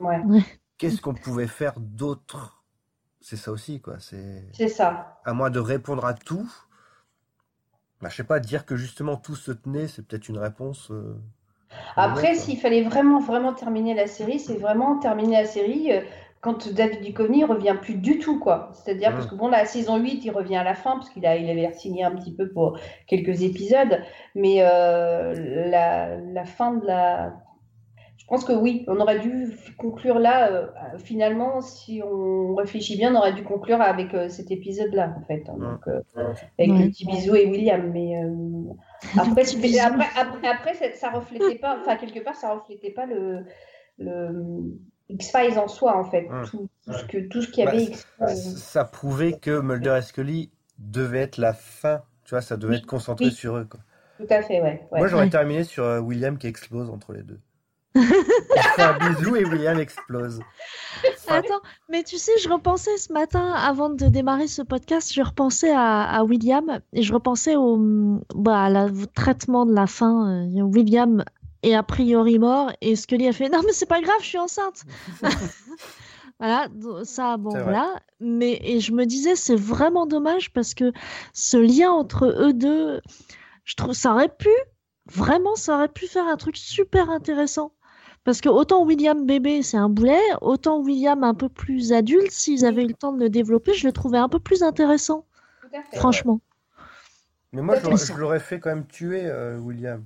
Ouais, 0.00 0.20
qu'est-ce 0.78 1.00
qu'on 1.00 1.14
pouvait 1.14 1.46
faire 1.46 1.74
d'autre? 1.78 2.62
C'est 3.20 3.36
ça 3.36 3.52
aussi, 3.52 3.80
quoi. 3.80 3.98
C'est 4.00 4.44
c'est 4.52 4.68
ça. 4.68 5.16
à 5.24 5.34
moins 5.34 5.50
de 5.50 5.60
répondre 5.60 6.04
à 6.06 6.14
tout. 6.14 6.50
Bah, 8.00 8.08
je 8.10 8.16
sais 8.16 8.24
pas, 8.24 8.40
dire 8.40 8.66
que 8.66 8.76
justement 8.76 9.16
tout 9.16 9.36
se 9.36 9.52
tenait, 9.52 9.88
c'est 9.88 10.02
peut-être 10.06 10.28
une 10.28 10.38
réponse. 10.38 10.90
euh, 10.90 11.14
Après, 11.96 12.34
s'il 12.34 12.58
fallait 12.58 12.82
vraiment, 12.82 13.20
vraiment 13.20 13.52
terminer 13.54 13.94
la 13.94 14.06
série, 14.06 14.38
c'est 14.40 14.56
vraiment 14.56 14.98
terminer 14.98 15.42
la 15.42 15.46
série 15.46 15.92
euh, 15.92 16.00
quand 16.40 16.68
David 16.72 17.02
Duchovny 17.02 17.44
revient 17.44 17.76
plus 17.80 17.94
du 17.96 18.18
tout, 18.18 18.38
quoi. 18.40 18.70
C'est-à-dire, 18.74 19.12
Mm. 19.12 19.14
parce 19.14 19.26
que 19.26 19.34
bon, 19.34 19.48
la 19.48 19.64
saison 19.66 19.96
8, 19.98 20.24
il 20.24 20.30
revient 20.30 20.56
à 20.56 20.64
la 20.64 20.74
fin, 20.74 20.92
parce 20.92 21.10
qu'il 21.10 21.26
a, 21.26 21.36
il 21.36 21.48
avait 21.50 21.72
signé 21.74 22.04
un 22.04 22.14
petit 22.16 22.34
peu 22.34 22.48
pour 22.50 22.78
quelques 23.06 23.42
épisodes, 23.42 24.02
mais 24.34 24.56
euh, 24.62 25.34
la, 25.70 26.16
la 26.16 26.44
fin 26.44 26.74
de 26.74 26.86
la... 26.86 27.34
Je 28.30 28.36
pense 28.36 28.44
que 28.44 28.52
oui, 28.52 28.84
on 28.86 29.00
aurait 29.00 29.18
dû 29.18 29.56
conclure 29.76 30.20
là, 30.20 30.52
euh, 30.52 30.66
finalement, 30.98 31.60
si 31.60 32.00
on 32.04 32.54
réfléchit 32.54 32.96
bien, 32.96 33.12
on 33.12 33.18
aurait 33.18 33.32
dû 33.32 33.42
conclure 33.42 33.80
avec 33.80 34.14
euh, 34.14 34.28
cet 34.28 34.52
épisode-là, 34.52 35.16
en 35.20 35.24
fait. 35.26 35.48
hein. 35.48 35.56
Donc, 35.58 35.88
euh, 35.88 36.00
avec 36.56 36.70
Ouais. 36.70 36.84
le 36.84 36.90
petit 36.90 37.06
bisou 37.06 37.34
et 37.34 37.46
William, 37.46 37.90
mais... 37.92 38.22
euh, 38.22 38.72
après, 39.18 40.74
ça, 40.74 40.92
ça 40.94 41.10
reflétait 41.10 41.56
pas, 41.58 41.76
enfin, 41.80 41.96
quelque 41.96 42.20
part, 42.20 42.36
ça 42.36 42.54
reflétait 42.54 42.90
pas 42.92 43.06
le, 43.06 43.40
le 43.98 44.62
X-Files 45.08 45.58
en 45.58 45.66
soi, 45.66 45.96
en 45.98 46.04
fait. 46.04 46.28
Tout, 46.44 46.68
tout 46.86 46.92
ce 46.92 47.04
que, 47.06 47.18
tout 47.28 47.42
ce 47.42 47.48
qu'il 47.50 47.62
y 47.62 47.66
Bah, 47.66 47.72
avait. 47.72 47.82
X-Files. 47.82 48.36
ça 48.58 48.84
prouvait 48.84 49.32
que 49.32 49.60
Mulder 49.60 49.96
et 49.98 50.02
Scully 50.02 50.50
devait 50.78 51.22
être 51.22 51.38
la 51.38 51.52
fin. 51.52 52.02
Tu 52.24 52.30
vois, 52.30 52.42
ça 52.42 52.56
devait 52.56 52.74
Oui, 52.74 52.78
être 52.78 52.86
concentré 52.86 53.24
oui. 53.24 53.32
sur 53.32 53.56
eux, 53.56 53.64
quoi. 53.64 53.80
Tout 54.18 54.26
à 54.30 54.42
fait, 54.42 54.60
ouais. 54.60 54.86
ouais. 54.92 54.98
Moi, 55.00 55.08
j'aurais 55.08 55.30
terminé 55.30 55.64
sur 55.64 55.82
euh, 55.82 55.98
William 55.98 56.38
qui 56.38 56.46
explose 56.46 56.90
entre 56.90 57.12
les 57.12 57.22
deux. 57.22 57.40
Il 57.96 58.62
fait 58.76 58.82
un 58.82 58.98
bisou 58.98 59.34
et 59.36 59.44
William 59.44 59.78
explose. 59.78 60.40
Attends, 61.28 61.60
mais 61.88 62.02
tu 62.04 62.18
sais, 62.18 62.32
je 62.42 62.48
repensais 62.48 62.96
ce 62.98 63.12
matin, 63.12 63.52
avant 63.52 63.90
de 63.90 64.06
démarrer 64.06 64.46
ce 64.46 64.62
podcast, 64.62 65.12
je 65.12 65.22
repensais 65.22 65.72
à, 65.72 66.02
à 66.02 66.22
William 66.24 66.80
et 66.92 67.02
je 67.02 67.12
repensais 67.12 67.56
au, 67.56 67.76
bah, 68.34 68.64
à 68.64 68.68
la- 68.70 68.86
au 68.86 69.06
traitement 69.14 69.66
de 69.66 69.72
la 69.74 69.86
fin. 69.86 70.46
euh, 70.46 70.62
William 70.62 71.24
est 71.62 71.74
a 71.74 71.82
priori 71.82 72.38
mort 72.38 72.70
et 72.80 72.94
Scully 72.96 73.26
a 73.28 73.32
fait 73.32 73.48
Non, 73.52 73.60
mais 73.66 73.72
c'est 73.72 73.86
pas 73.86 74.00
grave, 74.00 74.16
je 74.20 74.26
suis 74.26 74.38
enceinte. 74.38 74.82
Voilà, 76.38 76.68
ça, 77.04 77.36
bon, 77.36 77.50
voilà. 77.64 77.96
Mais 78.18 78.58
et 78.62 78.80
je 78.80 78.92
me 78.92 79.04
disais, 79.04 79.36
c'est 79.36 79.56
vraiment 79.56 80.06
dommage 80.06 80.50
parce 80.54 80.72
que 80.72 80.90
ce 81.34 81.58
lien 81.58 81.90
entre 81.90 82.24
eux 82.34 82.54
deux, 82.54 83.02
je 83.66 83.74
trouve 83.76 83.92
ça 83.92 84.12
aurait 84.14 84.34
pu, 84.34 84.48
vraiment, 85.04 85.54
ça 85.54 85.74
aurait 85.74 85.88
pu 85.90 86.06
faire 86.06 86.26
un 86.26 86.36
truc 86.38 86.56
super 86.56 87.10
intéressant. 87.10 87.72
Parce 88.24 88.40
que 88.40 88.48
autant 88.48 88.84
William 88.84 89.24
bébé, 89.26 89.62
c'est 89.62 89.76
un 89.78 89.88
boulet, 89.88 90.20
autant 90.42 90.78
William 90.80 91.24
un 91.24 91.34
peu 91.34 91.48
plus 91.48 91.92
adulte, 91.92 92.30
s'ils 92.30 92.64
avaient 92.66 92.84
eu 92.84 92.88
le 92.88 92.94
temps 92.94 93.12
de 93.12 93.20
le 93.20 93.30
développer, 93.30 93.72
je 93.74 93.86
le 93.86 93.92
trouvais 93.92 94.18
un 94.18 94.28
peu 94.28 94.38
plus 94.38 94.62
intéressant, 94.62 95.24
Tout 95.62 95.68
à 95.76 95.82
fait. 95.82 95.96
franchement. 95.96 96.40
Mais 97.52 97.62
moi, 97.62 97.76
je 97.76 97.84
l'aurais- 97.84 97.96
ça- 97.96 98.14
je 98.14 98.18
l'aurais 98.20 98.38
fait 98.40 98.60
quand 98.60 98.70
même 98.70 98.86
tuer, 98.86 99.22
euh, 99.24 99.58
William. 99.58 100.04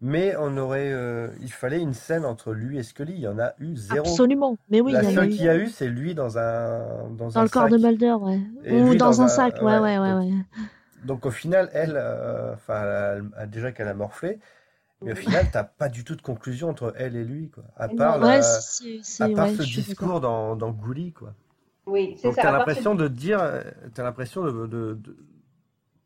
Mais 0.00 0.34
on 0.38 0.56
aurait, 0.58 0.92
euh, 0.92 1.28
il 1.40 1.50
fallait 1.50 1.80
une 1.80 1.94
scène 1.94 2.24
entre 2.24 2.52
lui 2.52 2.78
et 2.78 2.82
Scully. 2.82 3.14
Il 3.14 3.20
y 3.20 3.28
en 3.28 3.38
a 3.38 3.54
eu 3.58 3.74
zéro. 3.76 4.06
Absolument. 4.06 4.56
Mais 4.68 4.80
oui, 4.82 4.92
La 4.92 5.02
il 5.02 5.04
y 5.04 5.06
en 5.06 5.10
a 5.10 5.14
seule 5.14 5.26
eu 5.26 5.30
qu'il 5.36 5.44
y 5.44 5.48
a 5.48 5.56
eu, 5.56 5.68
c'est 5.68 5.88
lui 5.88 6.14
dans 6.14 6.36
un 6.38 7.08
dans, 7.16 7.28
dans 7.28 7.38
un 7.38 7.42
le 7.44 7.48
corps 7.48 7.68
de. 7.68 7.78
Mulder, 7.78 8.12
ouais. 8.20 8.40
Et 8.64 8.80
Ou 8.80 8.94
dans, 8.94 9.06
dans 9.06 9.22
un 9.22 9.24
un- 9.24 9.28
sac, 9.28 9.56
ouais, 9.62 9.78
ouais, 9.78 9.98
ouais, 9.98 10.12
ouais, 10.12 10.30
donc- 11.04 11.24
au 11.24 11.30
final, 11.30 11.70
elle, 11.72 11.94
euh, 11.96 12.52
enfin, 12.54 13.22
déjà 13.46 13.72
qu'elle 13.72 13.88
a 13.88 13.94
morflé, 13.94 14.38
mais 15.04 15.12
au 15.12 15.16
final, 15.16 15.50
t'as 15.50 15.64
pas 15.64 15.88
du 15.88 16.04
tout 16.04 16.16
de 16.16 16.22
conclusion 16.22 16.68
entre 16.70 16.92
elle 16.96 17.16
et 17.16 17.24
lui, 17.24 17.50
quoi. 17.50 17.64
À 17.76 17.88
part, 17.88 18.18
Ouais, 18.20 18.40
la- 18.40 18.64
à 19.18 19.28
part 19.28 19.48
ouais, 19.48 19.56
ce 19.56 19.62
discours 19.62 20.20
dans, 20.20 20.56
dans 20.56 20.70
Gully, 20.72 21.12
quoi. 21.12 21.34
Oui, 21.86 22.16
c'est 22.20 22.30
Donc 22.30 22.32
ça. 22.32 22.42
t'as 22.42 22.50
à 22.50 22.52
part 22.52 22.68
l'impression 22.68 22.94
de 22.94 23.08
te 23.08 23.12
dire, 23.14 23.40
euh, 23.40 23.62
t'as 23.94 24.02
l'impression 24.04 24.44
de, 24.44 24.66
de- 24.66 24.94
de- 24.94 25.18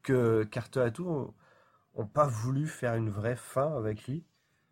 que 0.02 0.44
Carter 0.44 0.86
et 0.88 0.92
tout 0.92 1.06
ont, 1.08 1.34
ont 1.96 2.06
pas 2.06 2.26
voulu 2.26 2.68
faire 2.68 2.94
une 2.96 3.10
vraie 3.10 3.36
fin 3.36 3.76
avec 3.76 4.06
lui? 4.08 4.24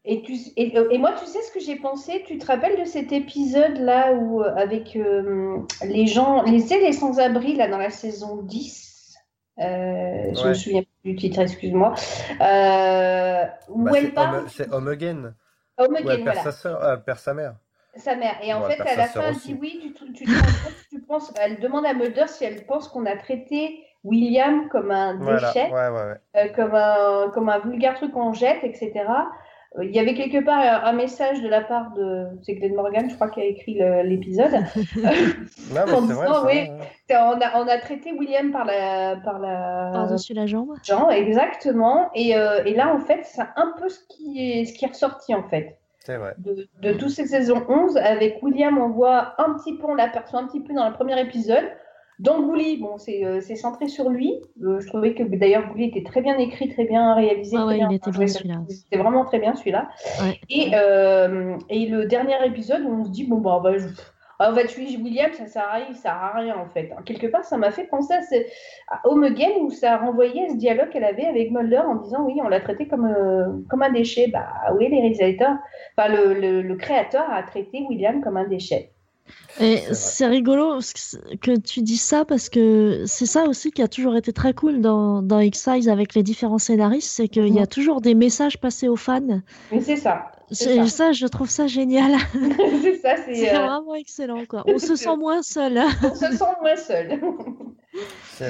Et, 0.04 0.22
tu, 0.22 0.32
et, 0.56 0.74
et 0.76 0.98
moi, 0.98 1.12
tu 1.18 1.26
sais 1.26 1.42
ce 1.42 1.52
que 1.52 1.60
j'ai 1.60 1.76
pensé? 1.76 2.22
Tu 2.26 2.38
te 2.38 2.46
rappelles 2.46 2.78
de 2.80 2.84
cet 2.84 3.12
épisode-là 3.12 4.14
où, 4.14 4.42
euh, 4.42 4.54
avec 4.54 4.96
euh, 4.96 5.60
les 5.84 6.06
gens, 6.06 6.42
les, 6.44 6.60
les 6.60 6.92
sans-abri, 6.92 7.54
là, 7.56 7.68
dans 7.68 7.78
la 7.78 7.90
saison 7.90 8.42
10, 8.42 9.14
euh, 9.58 10.32
je 10.34 10.48
me 10.48 10.54
Ouais. 10.54 10.54
souviens 10.54 10.82
du 11.04 11.16
titre, 11.16 11.40
excuse-moi, 11.40 11.94
euh, 12.40 13.44
où 13.68 13.84
Bah, 13.84 13.92
elle 13.94 14.12
c'est 14.12 14.12
parle, 14.12 14.48
c'est 14.48 14.70
Home 14.72 14.88
Again, 14.88 15.34
Home 15.78 15.96
où 15.98 16.08
Again, 16.08 16.10
elle 16.10 16.22
perd 16.22 16.36
voilà, 16.36 16.42
sa 16.42 16.52
sœur, 16.52 16.82
euh, 16.82 16.94
elle 16.96 17.04
perd 17.04 17.18
sa 17.18 17.34
mère. 17.34 17.56
sa 17.96 18.14
mère. 18.16 18.36
Et 18.42 18.52
en 18.54 18.60
Bon, 18.60 18.66
fait, 18.66 18.86
à 18.86 18.96
la 18.96 19.08
fin, 19.08 19.26
elle 19.28 19.38
dit 19.38 19.54
oui, 19.54 19.94
tu, 20.14 20.30
tu 20.90 21.00
penses, 21.02 21.32
elle 21.36 21.60
demande 21.60 21.86
à 21.86 21.94
Mulder 21.94 22.26
si 22.28 22.44
elle 22.44 22.64
pense 22.66 22.88
qu'on 22.88 23.06
a 23.06 23.16
traité 23.16 23.84
William 24.04 24.68
comme 24.68 24.90
un 24.90 25.16
Voilà, 25.18 25.24
déchet. 25.24 25.66
ouais, 25.66 25.88
ouais, 25.88 26.04
ouais. 26.06 26.20
euh, 26.36 26.48
comme 26.54 26.74
un, 26.74 27.30
comme 27.34 27.48
un 27.48 27.58
vulgaire 27.60 27.94
truc 27.94 28.12
qu'on 28.12 28.32
jette, 28.32 28.64
etc. 28.64 28.92
Euh, 29.76 29.84
Il 29.84 29.94
y 29.94 29.98
avait 29.98 30.14
quelque 30.14 30.42
part 30.44 30.58
un, 30.58 30.88
un 30.88 30.92
message 30.92 31.42
de 31.42 31.48
la 31.48 31.60
part 31.60 31.92
de. 31.94 32.26
C'est 32.42 32.54
Glenn 32.54 32.74
Morgan, 32.74 33.08
je 33.10 33.14
crois, 33.14 33.28
qui 33.28 33.40
a 33.40 33.44
écrit 33.44 33.78
l'épisode. 34.04 34.52
En 35.70 36.06
c'est 36.06 36.14
vrai, 36.14 36.26
disant, 36.26 36.46
oui. 36.46 36.70
on, 37.10 37.40
a, 37.40 37.60
on 37.62 37.68
a 37.68 37.78
traité 37.78 38.12
William 38.12 38.50
par 38.50 38.64
la. 38.64 39.16
Par 39.16 39.38
la 39.38 39.90
Par-dessus 39.92 40.34
la 40.34 40.46
jambe. 40.46 40.74
Jean, 40.82 41.10
exactement. 41.10 42.10
Et, 42.14 42.36
euh, 42.36 42.64
et 42.64 42.74
là, 42.74 42.94
en 42.94 43.00
fait, 43.00 43.20
c'est 43.24 43.42
un 43.56 43.74
peu 43.78 43.88
ce 43.88 44.00
qui 44.08 44.40
est, 44.40 44.64
ce 44.64 44.72
qui 44.72 44.84
est 44.84 44.88
ressorti, 44.88 45.34
en 45.34 45.42
fait. 45.48 45.78
C'est 46.00 46.16
vrai. 46.16 46.34
De, 46.38 46.66
de 46.80 46.92
toutes 46.94 47.10
ces 47.10 47.26
saisons 47.26 47.64
11, 47.68 47.98
avec 47.98 48.42
William, 48.42 48.78
on 48.78 48.88
voit 48.88 49.34
un 49.38 49.52
petit 49.54 49.76
peu, 49.76 49.84
on 49.86 49.94
l'aperçoit 49.94 50.40
un 50.40 50.46
petit 50.46 50.60
peu 50.60 50.72
dans 50.72 50.88
le 50.88 50.94
premier 50.94 51.20
épisode. 51.20 51.64
Dans 52.18 52.42
Gully, 52.42 52.78
bon, 52.78 52.98
c'est 52.98 53.24
euh, 53.24 53.40
centré 53.40 53.86
sur 53.88 54.08
lui. 54.10 54.34
Euh, 54.62 54.80
je 54.80 54.86
trouvais 54.88 55.14
que 55.14 55.22
d'ailleurs 55.22 55.72
Gully 55.72 55.86
était 55.86 56.02
très 56.02 56.20
bien 56.20 56.36
écrit, 56.38 56.68
très 56.68 56.84
bien 56.84 57.14
réalisé. 57.14 57.56
Ah 57.58 57.66
ouais, 57.66 57.76
bien 57.76 57.88
il 57.90 57.96
était 57.96 58.12
joué. 58.12 58.24
bien 58.24 58.34
celui-là. 58.34 58.60
C'était 58.68 58.98
vraiment 58.98 59.24
très 59.24 59.38
bien 59.38 59.54
celui-là. 59.54 59.88
Ouais. 60.22 60.40
Et, 60.50 60.70
euh, 60.74 61.56
et 61.68 61.86
le 61.86 62.06
dernier 62.06 62.44
épisode 62.44 62.82
où 62.82 62.90
on 62.90 63.04
se 63.04 63.10
dit, 63.10 63.24
bon, 63.24 63.38
bah, 63.38 63.56
on 63.58 63.60
va, 63.60 63.70
on 64.40 64.52
va 64.52 64.64
tuer 64.64 64.86
William, 65.02 65.32
ça 65.32 65.46
sert 65.46 65.62
à 65.62 65.72
rien, 65.74 65.92
ça 65.94 66.02
sert 66.02 66.12
à 66.12 66.32
rien 66.38 66.56
en 66.56 66.66
fait. 66.66 66.90
Quelque 67.04 67.26
part, 67.28 67.44
ça 67.44 67.56
m'a 67.56 67.70
fait 67.70 67.84
penser 67.84 68.14
à, 68.14 68.22
ce, 68.22 68.34
à 68.88 69.00
Home 69.08 69.24
Again 69.24 69.50
où 69.60 69.70
ça 69.70 69.96
renvoyait 69.96 70.46
à 70.46 70.48
ce 70.50 70.56
dialogue 70.56 70.90
qu'elle 70.90 71.04
avait 71.04 71.26
avec 71.26 71.50
Mulder 71.52 71.78
en 71.86 71.96
disant, 71.96 72.24
oui, 72.24 72.34
on 72.44 72.48
l'a 72.48 72.60
traité 72.60 72.88
comme, 72.88 73.06
euh, 73.06 73.46
comme 73.68 73.82
un 73.82 73.90
déchet. 73.90 74.28
Bah 74.32 74.46
oui, 74.76 74.88
les 74.88 75.00
réalisateurs, 75.00 75.56
enfin, 75.96 76.08
le, 76.08 76.34
le, 76.34 76.62
le 76.62 76.76
créateur 76.76 77.24
a 77.30 77.42
traité 77.44 77.84
William 77.88 78.20
comme 78.22 78.36
un 78.36 78.46
déchet. 78.46 78.92
Et 79.60 79.78
C'est 79.92 80.26
rigolo 80.26 80.78
que 81.40 81.58
tu 81.58 81.82
dis 81.82 81.96
ça 81.96 82.24
parce 82.24 82.48
que 82.48 83.02
c'est 83.06 83.26
ça 83.26 83.44
aussi 83.48 83.72
qui 83.72 83.82
a 83.82 83.88
toujours 83.88 84.14
été 84.16 84.32
très 84.32 84.54
cool 84.54 84.80
dans, 84.80 85.20
dans 85.20 85.40
X-Files 85.40 85.90
avec 85.90 86.14
les 86.14 86.22
différents 86.22 86.58
scénaristes, 86.58 87.10
c'est 87.10 87.26
qu'il 87.28 87.48
y 87.52 87.58
a 87.58 87.62
Mhm. 87.62 87.66
toujours 87.66 88.00
des 88.00 88.14
messages 88.14 88.58
passés 88.60 88.86
aux 88.88 88.96
fans. 88.96 89.40
Mais 89.72 89.80
c'est 89.80 89.96
ça. 89.96 90.30
Ça. 90.50 90.86
Ça, 90.86 91.12
je 91.12 91.26
trouve 91.26 91.50
ça 91.50 91.66
génial. 91.66 92.12
c'est 92.82 92.96
ça, 92.98 93.16
c'est. 93.26 93.34
C'est 93.34 93.54
euh, 93.54 93.66
vraiment 93.66 93.94
excellent, 93.96 94.44
quoi. 94.48 94.62
On 94.66 94.78
se 94.78 94.94
sent 94.96 95.16
moins 95.16 95.42
seul. 95.42 95.78
on 96.04 96.14
se 96.14 96.36
sent 96.36 96.44
moins 96.62 96.76
seul. 96.76 97.20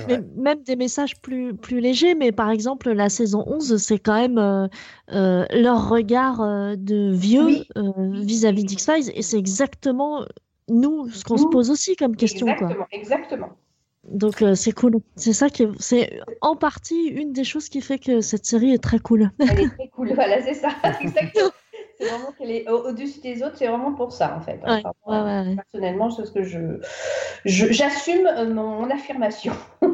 Mais 0.07 0.21
même 0.37 0.63
des 0.65 0.77
messages 0.77 1.19
plus, 1.23 1.55
plus 1.55 1.81
légers, 1.81 2.15
mais 2.15 2.31
par 2.31 2.51
exemple, 2.51 2.91
la 2.93 3.09
saison 3.09 3.43
11, 3.47 3.79
c'est 3.79 3.99
quand 3.99 4.21
même 4.21 4.37
euh, 4.37 4.69
euh, 5.13 5.47
leur 5.51 5.89
regard 5.89 6.41
de 6.77 7.11
vieux 7.13 7.47
Oui. 7.47 7.69
vis-à-vis 8.27 8.65
d'X-Files, 8.65 9.11
et 9.15 9.23
c'est 9.23 9.39
exactement 9.39 10.27
nous 10.69 11.09
ce 11.11 11.25
qu'on 11.25 11.37
se 11.39 11.47
pose 11.47 11.71
aussi 11.71 11.97
comme 11.97 12.17
question, 12.17 12.47
quoi. 12.47 12.55
exactement, 12.69 12.87
exactement. 12.93 13.49
Donc 14.05 14.41
euh, 14.43 14.55
c'est 14.55 14.73
cool. 14.73 14.97
C'est 15.17 15.33
ça 15.35 15.51
qui 15.51 15.65
est, 15.65 15.69
c'est 15.79 16.21
en 16.41 16.57
partie 16.57 17.09
une 17.09 17.33
des 17.33 17.45
choses 17.45 17.69
qui 17.69 17.81
fait 17.83 17.99
que 17.99 18.21
cette 18.21 18.47
série 18.47 18.73
est 18.73 18.83
très 18.83 18.99
cool. 19.01 19.31
Elle 19.39 19.61
est 19.61 19.69
très 19.69 19.89
cool, 19.89 20.13
voilà, 20.15 20.41
c'est 20.43 20.55
ça. 20.55 20.69
Exactement. 21.01 21.51
C'est 22.01 22.07
vraiment 22.07 22.31
qu'elle 22.39 22.53
est 22.53 22.71
au- 22.71 22.89
au-dessus 22.89 23.19
des 23.21 23.43
autres, 23.43 23.57
c'est 23.57 23.67
vraiment 23.67 23.93
pour 23.93 24.13
ça, 24.13 24.37
en 24.37 24.41
fait. 24.41 24.61
Ouais, 24.65 24.83
Enfin, 24.85 24.93
ouais, 25.07 25.17
ouais, 25.21 25.49
ouais. 25.49 25.57
Personnellement, 25.57 26.11
c'est 26.11 26.25
ce 26.27 26.31
que 26.31 26.45
je. 26.45 26.81
je- 27.45 27.73
J'assume 27.73 28.25
euh, 28.27 28.49
mon, 28.55 28.83
mon 28.83 28.91
affirmation. 28.91 29.53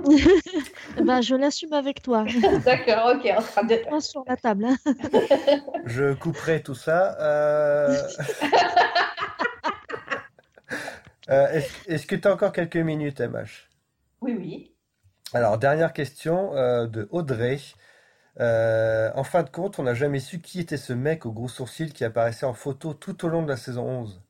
Bah, 1.04 1.20
je 1.22 1.34
l'assume 1.34 1.72
avec 1.72 2.02
toi. 2.02 2.24
D'accord, 2.64 3.14
ok, 3.16 3.32
en 3.36 3.42
train 3.42 3.64
de. 3.64 3.78
Sur 4.00 4.22
la 4.28 4.36
table. 4.36 4.66
hein. 4.66 4.76
Je 5.86 6.12
couperai 6.14 6.62
tout 6.62 6.74
ça. 6.74 7.16
Euh... 7.20 7.96
euh, 11.30 11.60
Est-ce 11.86 12.06
que 12.06 12.16
tu 12.16 12.28
as 12.28 12.32
encore 12.32 12.52
quelques 12.52 12.76
minutes, 12.76 13.20
MH? 13.20 13.68
Oui, 14.20 14.34
oui. 14.38 14.74
Alors, 15.32 15.58
dernière 15.58 15.92
question 15.92 16.54
euh, 16.56 16.86
de 16.86 17.08
Audrey. 17.10 17.58
Euh, 18.40 19.10
en 19.14 19.24
fin 19.24 19.42
de 19.42 19.50
compte, 19.50 19.78
on 19.78 19.84
n'a 19.84 19.94
jamais 19.94 20.20
su 20.20 20.40
qui 20.40 20.60
était 20.60 20.76
ce 20.76 20.92
mec 20.92 21.26
au 21.26 21.32
gros 21.32 21.48
sourcil 21.48 21.92
qui 21.92 22.04
apparaissait 22.04 22.46
en 22.46 22.54
photo 22.54 22.94
tout 22.94 23.24
au 23.24 23.28
long 23.28 23.42
de 23.42 23.48
la 23.48 23.56
saison 23.56 23.84
11. 23.86 24.22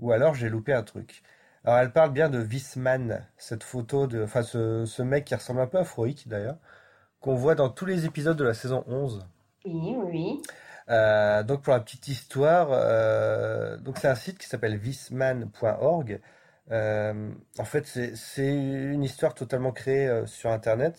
Ou 0.00 0.12
alors 0.12 0.34
j'ai 0.34 0.48
loupé 0.50 0.72
un 0.74 0.82
truc. 0.82 1.22
Alors 1.64 1.78
elle 1.80 1.92
parle 1.92 2.12
bien 2.12 2.30
de 2.30 2.38
Visman, 2.38 3.26
cette 3.38 3.64
photo 3.64 4.06
de, 4.06 4.22
enfin 4.24 4.42
ce, 4.42 4.86
ce 4.86 5.02
mec 5.02 5.24
qui 5.26 5.34
ressemble 5.34 5.60
un 5.60 5.66
peu 5.66 5.78
à 5.78 5.84
Froic 5.84 6.26
d'ailleurs, 6.28 6.58
qu'on 7.20 7.34
voit 7.36 7.54
dans 7.56 7.70
tous 7.70 7.86
les 7.86 8.06
épisodes 8.06 8.36
de 8.38 8.44
la 8.44 8.54
saison 8.54 8.84
11. 8.88 9.26
Oui, 9.64 9.94
oui, 9.96 9.96
oui. 10.12 10.42
Euh, 10.88 11.42
donc 11.42 11.62
pour 11.62 11.72
la 11.72 11.80
petite 11.80 12.08
histoire, 12.08 12.68
euh, 12.70 13.76
donc 13.78 13.98
c'est 13.98 14.08
un 14.08 14.14
site 14.14 14.38
qui 14.38 14.46
s'appelle 14.46 14.76
visman.org. 14.76 16.20
Euh, 16.72 17.30
en 17.58 17.64
fait, 17.64 17.86
c'est 17.86 18.46
une 18.46 19.02
histoire 19.02 19.34
totalement 19.34 19.72
créée 19.72 20.26
sur 20.26 20.50
Internet. 20.50 20.94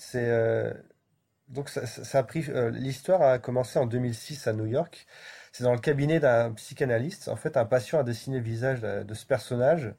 Donc 1.50 1.70
ça, 1.70 2.18
a 2.20 2.24
pris 2.24 2.46
l'histoire 2.74 3.22
a 3.22 3.40
commencé 3.40 3.80
en 3.80 3.86
2006 3.86 4.48
à 4.48 4.54
New 4.54 4.66
York. 4.66 5.08
C'est 5.54 5.64
dans 5.64 5.74
le 5.74 5.80
cabinet 5.80 6.20
d'un 6.20 6.52
psychanalyste. 6.54 7.30
En 7.30 7.36
fait, 7.38 7.58
un 7.58 7.66
patient 7.66 8.00
a 8.00 8.04
dessiné 8.04 8.38
le 8.38 8.44
visage 8.44 8.82
de, 8.82 9.14
ce 9.14 9.26
personnage 9.26 9.94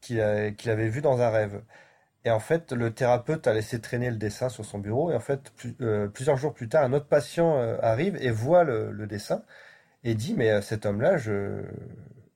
qu'il 0.00 0.20
avait 0.20 0.88
vu 0.88 1.02
dans 1.02 1.20
un 1.20 1.30
rêve. 1.30 1.62
Et 2.24 2.30
en 2.30 2.40
fait, 2.40 2.72
le 2.72 2.92
thérapeute 2.92 3.46
a 3.46 3.54
laissé 3.54 3.80
traîner 3.80 4.10
le 4.10 4.16
dessin 4.16 4.48
sur 4.48 4.64
son 4.64 4.78
bureau. 4.78 5.10
Et 5.10 5.14
en 5.14 5.20
fait, 5.20 5.52
euh, 5.80 6.08
plusieurs 6.08 6.36
jours 6.36 6.52
plus 6.52 6.68
tard, 6.68 6.84
un 6.84 6.92
autre 6.92 7.06
patient 7.06 7.58
euh, 7.58 7.78
arrive 7.80 8.16
et 8.20 8.30
voit 8.30 8.64
le, 8.64 9.06
dessin 9.06 9.42
et 10.04 10.14
dit, 10.14 10.34
mais 10.34 10.50
euh, 10.50 10.60
cet 10.60 10.86
homme-là, 10.86 11.16
je, 11.16 11.62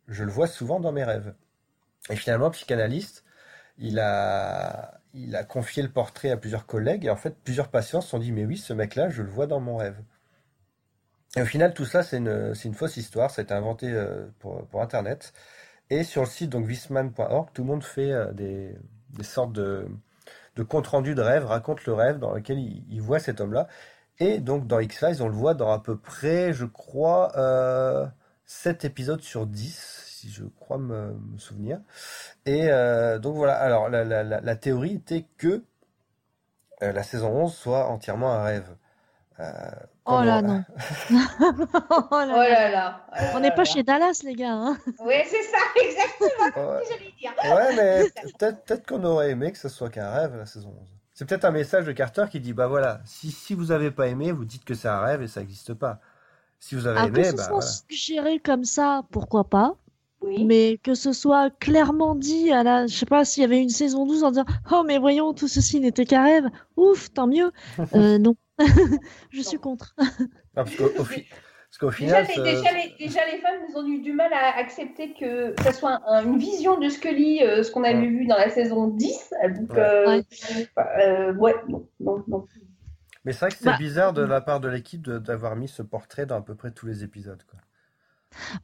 le 0.07 0.31
vois 0.31 0.47
souvent 0.47 0.81
dans 0.81 0.93
mes 0.93 1.05
rêves. 1.05 1.35
Et 2.11 2.17
finalement, 2.17 2.47
le 2.47 2.53
psychanalyste, 2.53 3.25
il 3.79 3.99
a, 3.99 5.01
confié 5.49 5.83
le 5.83 5.91
portrait 5.91 6.31
à 6.31 6.37
plusieurs 6.37 6.67
collègues. 6.67 7.07
Et 7.07 7.11
en 7.11 7.17
fait, 7.17 7.37
plusieurs 7.45 7.69
patients 7.69 8.01
se 8.01 8.09
sont 8.09 8.19
dit, 8.19 8.33
mais 8.33 8.45
oui, 8.45 8.57
ce 8.59 8.73
mec-là, 8.73 9.11
je 9.11 9.23
le 9.23 9.31
vois 9.31 9.47
dans 9.47 9.61
mon 9.61 9.77
rêve. 9.77 10.01
Et 11.37 11.43
au 11.43 11.47
final, 11.47 11.75
tout 11.75 11.87
ça, 11.87 12.03
c'est 12.03 12.19
une, 12.19 12.75
fausse 12.75 12.97
histoire. 12.97 13.31
Ça 13.31 13.43
a 13.43 13.45
été 13.45 13.55
inventé 13.55 13.93
pour, 14.39 14.67
pour 14.69 14.83
Internet. 14.83 15.33
Et 15.91 16.05
sur 16.05 16.23
le 16.23 16.29
site 16.29 16.51
donc 16.51 16.67
visman.org, 16.67 17.51
tout 17.53 17.63
le 17.63 17.69
monde 17.69 17.85
fait 17.85 18.13
des, 18.35 18.75
des 19.13 19.25
sortes 19.25 19.53
de, 19.53 19.87
de 20.57 20.63
compte 20.63 20.87
rendu 20.87 21.15
de 21.15 21.23
rêve, 21.23 21.47
raconte 21.47 21.85
le 21.87 21.95
rêve 21.95 22.19
dans 22.19 22.33
lequel 22.33 22.59
il, 22.59 23.01
voit 23.01 23.19
cet 23.19 23.41
homme-là. 23.41 23.69
Et 24.19 24.39
donc 24.39 24.67
dans 24.67 24.81
X-Files, 24.81 25.23
on 25.23 25.29
le 25.29 25.35
voit 25.35 25.55
dans 25.55 25.73
à 25.73 25.79
peu 25.81 25.97
près, 25.97 26.53
je 26.53 26.67
crois, 26.67 27.37
euh, 27.37 28.07
7 28.47 28.85
épisodes 28.85 29.21
sur 29.21 29.47
10, 29.47 30.05
si 30.07 30.31
je 30.31 30.45
crois 30.45 30.79
me, 30.79 31.15
souvenir. 31.39 31.81
Et 32.47 32.71
euh, 32.71 33.19
donc 33.19 33.37
voilà, 33.37 33.55
alors 33.55 33.89
la, 33.89 34.05
la 34.05 34.57
théorie 34.57 34.95
était 34.97 35.27
que 35.39 35.65
euh, 36.83 36.93
la 36.93 37.03
saison 37.03 37.31
11 37.45 37.55
soit 37.55 37.87
entièrement 37.89 38.33
un 38.33 38.43
rêve. 38.43 38.77
Euh, 39.41 39.71
Oh 40.05 40.11
qu'on 40.17 40.21
là 40.23 40.43
non. 40.43 40.65
oh 41.11 41.15
Oh 42.11 42.17
là 42.19 42.27
là. 42.27 42.49
là 42.49 42.71
là. 42.71 43.07
oh 43.09 43.15
là 43.17 43.33
On 43.37 43.41
n'est 43.41 43.51
pas 43.51 43.59
là. 43.59 43.65
chez 43.65 43.83
Dallas, 43.83 44.21
les 44.25 44.35
gars. 44.35 44.53
hein. 44.53 44.77
Oui, 45.05 45.15
c'est 45.27 45.43
ça, 45.43 45.59
exactement 45.83 46.71
Ouais. 46.73 46.81
ce 46.85 46.89
que 46.89 46.95
j'allais 46.99 47.15
dire. 47.21 47.33
Ouais, 47.45 47.77
mais 47.77 48.33
peut-être 48.39 48.65
peut-être 48.65 48.87
qu'on 48.87 49.05
aurait 49.05 49.31
aimé 49.31 49.53
que 49.53 49.59
ce 49.59 49.69
soit 49.69 49.91
qu'un 49.91 50.11
rêve 50.11 50.37
la 50.37 50.47
saison 50.47 50.71
11. 50.81 50.89
C'est 51.15 51.25
peut-être 51.29 51.45
un 51.45 51.51
message 51.53 51.85
de 51.87 51.93
Carter 51.93 52.25
qui 52.31 52.41
dit 52.41 52.53
bah 52.53 52.67
voilà, 52.67 53.01
si, 53.05 53.31
si 53.31 53.55
vous 53.55 53.71
avez 53.71 53.91
pas 53.91 54.09
aimé, 54.09 54.33
vous 54.33 54.45
dites 54.45 54.65
que 54.65 54.75
c'est 54.75 54.89
un 54.89 55.01
rêve 55.01 55.23
et 55.23 55.29
ça 55.29 55.41
n'existe 55.41 55.75
pas. 55.75 56.01
Si 56.59 56.75
vous 56.75 56.87
avez 56.87 57.07
aimé, 57.09 57.25
ce 57.25 57.33
bah 57.37 57.43
soit 57.45 57.53
voilà. 57.61 57.67
suggéré 57.89 58.39
comme 58.39 58.65
ça, 58.65 59.03
pourquoi 59.11 59.45
pas. 59.45 59.77
Oui. 60.21 60.45
Mais 60.45 60.79
que 60.85 60.95
ce 60.95 61.13
soit 61.13 61.51
clairement 61.59 62.15
dit 62.15 62.53
à 62.53 62.63
la, 62.63 62.87
je 62.87 62.97
sais 62.97 63.07
pas 63.07 63.25
s'il 63.25 63.43
y 63.43 63.45
avait 63.45 63.61
une 63.61 63.69
saison 63.69 64.07
12 64.07 64.23
en 64.25 64.31
disant 64.31 64.45
Oh, 64.71 64.85
mais 64.87 64.99
voyons, 64.99 65.33
tout 65.35 65.49
ceci 65.49 65.81
n'était 65.81 66.07
qu'un 66.07 66.23
rêve. 66.25 66.45
Ouf, 66.77 67.13
tant 67.13 67.27
mieux. 67.27 67.51
Euh, 67.95 68.19
non, 68.19 68.37
je 69.31 69.41
suis 69.43 69.59
contre. 69.59 69.95
Non, 69.99 70.65
parce 70.65 70.77
qu'au 70.77 71.05
fi- 71.05 71.27
Déjà, 72.05 72.23
final, 72.25 72.47
les, 72.47 72.53
déjà, 72.55 72.73
les, 72.73 72.95
déjà, 72.99 73.21
les 73.27 73.39
fans 73.39 73.49
ils 73.69 73.77
ont 73.77 73.87
eu 73.87 74.01
du 74.03 74.13
mal 74.13 74.31
à 74.33 74.57
accepter 74.59 75.15
que 75.15 75.55
ça 75.63 75.73
soit 75.73 76.01
un- 76.07 76.23
une 76.25 76.37
vision 76.39 76.79
de 76.79 76.89
Scully, 76.91 77.43
euh, 77.43 77.63
ce 77.63 77.71
qu'on 77.73 77.83
avait 77.85 77.99
Ouais. 77.99 78.07
vu 78.09 78.27
dans 78.27 78.37
la 78.37 78.51
saison 78.51 78.89
10. 78.89 79.33
euh, 79.43 79.49
Donc, 79.49 79.73
Ouais. 79.73 79.79
euh, 79.79 80.07
Ouais. 80.07 80.23
euh, 81.01 81.35
ouais, 81.35 81.55
non, 81.69 81.89
non, 82.01 82.23
non. 82.29 82.47
mais 83.25 83.33
c'est 83.33 83.41
vrai 83.47 83.51
que 83.51 83.57
c'est 83.57 83.65
Bah, 83.65 83.77
bizarre 83.79 84.13
de 84.13 84.23
la 84.23 84.41
part 84.43 84.61
de 84.61 84.69
l'équipe 84.69 85.03
d'avoir 85.09 85.57
mis 85.57 85.67
ce 85.69 85.83
portrait 85.83 86.27
dans 86.27 86.37
à 86.37 86.43
peu 86.43 86.55
près 86.55 86.73
tous 86.73 86.87
les 86.87 87.05
épisodes. 87.05 87.43
Quoi. 87.51 87.59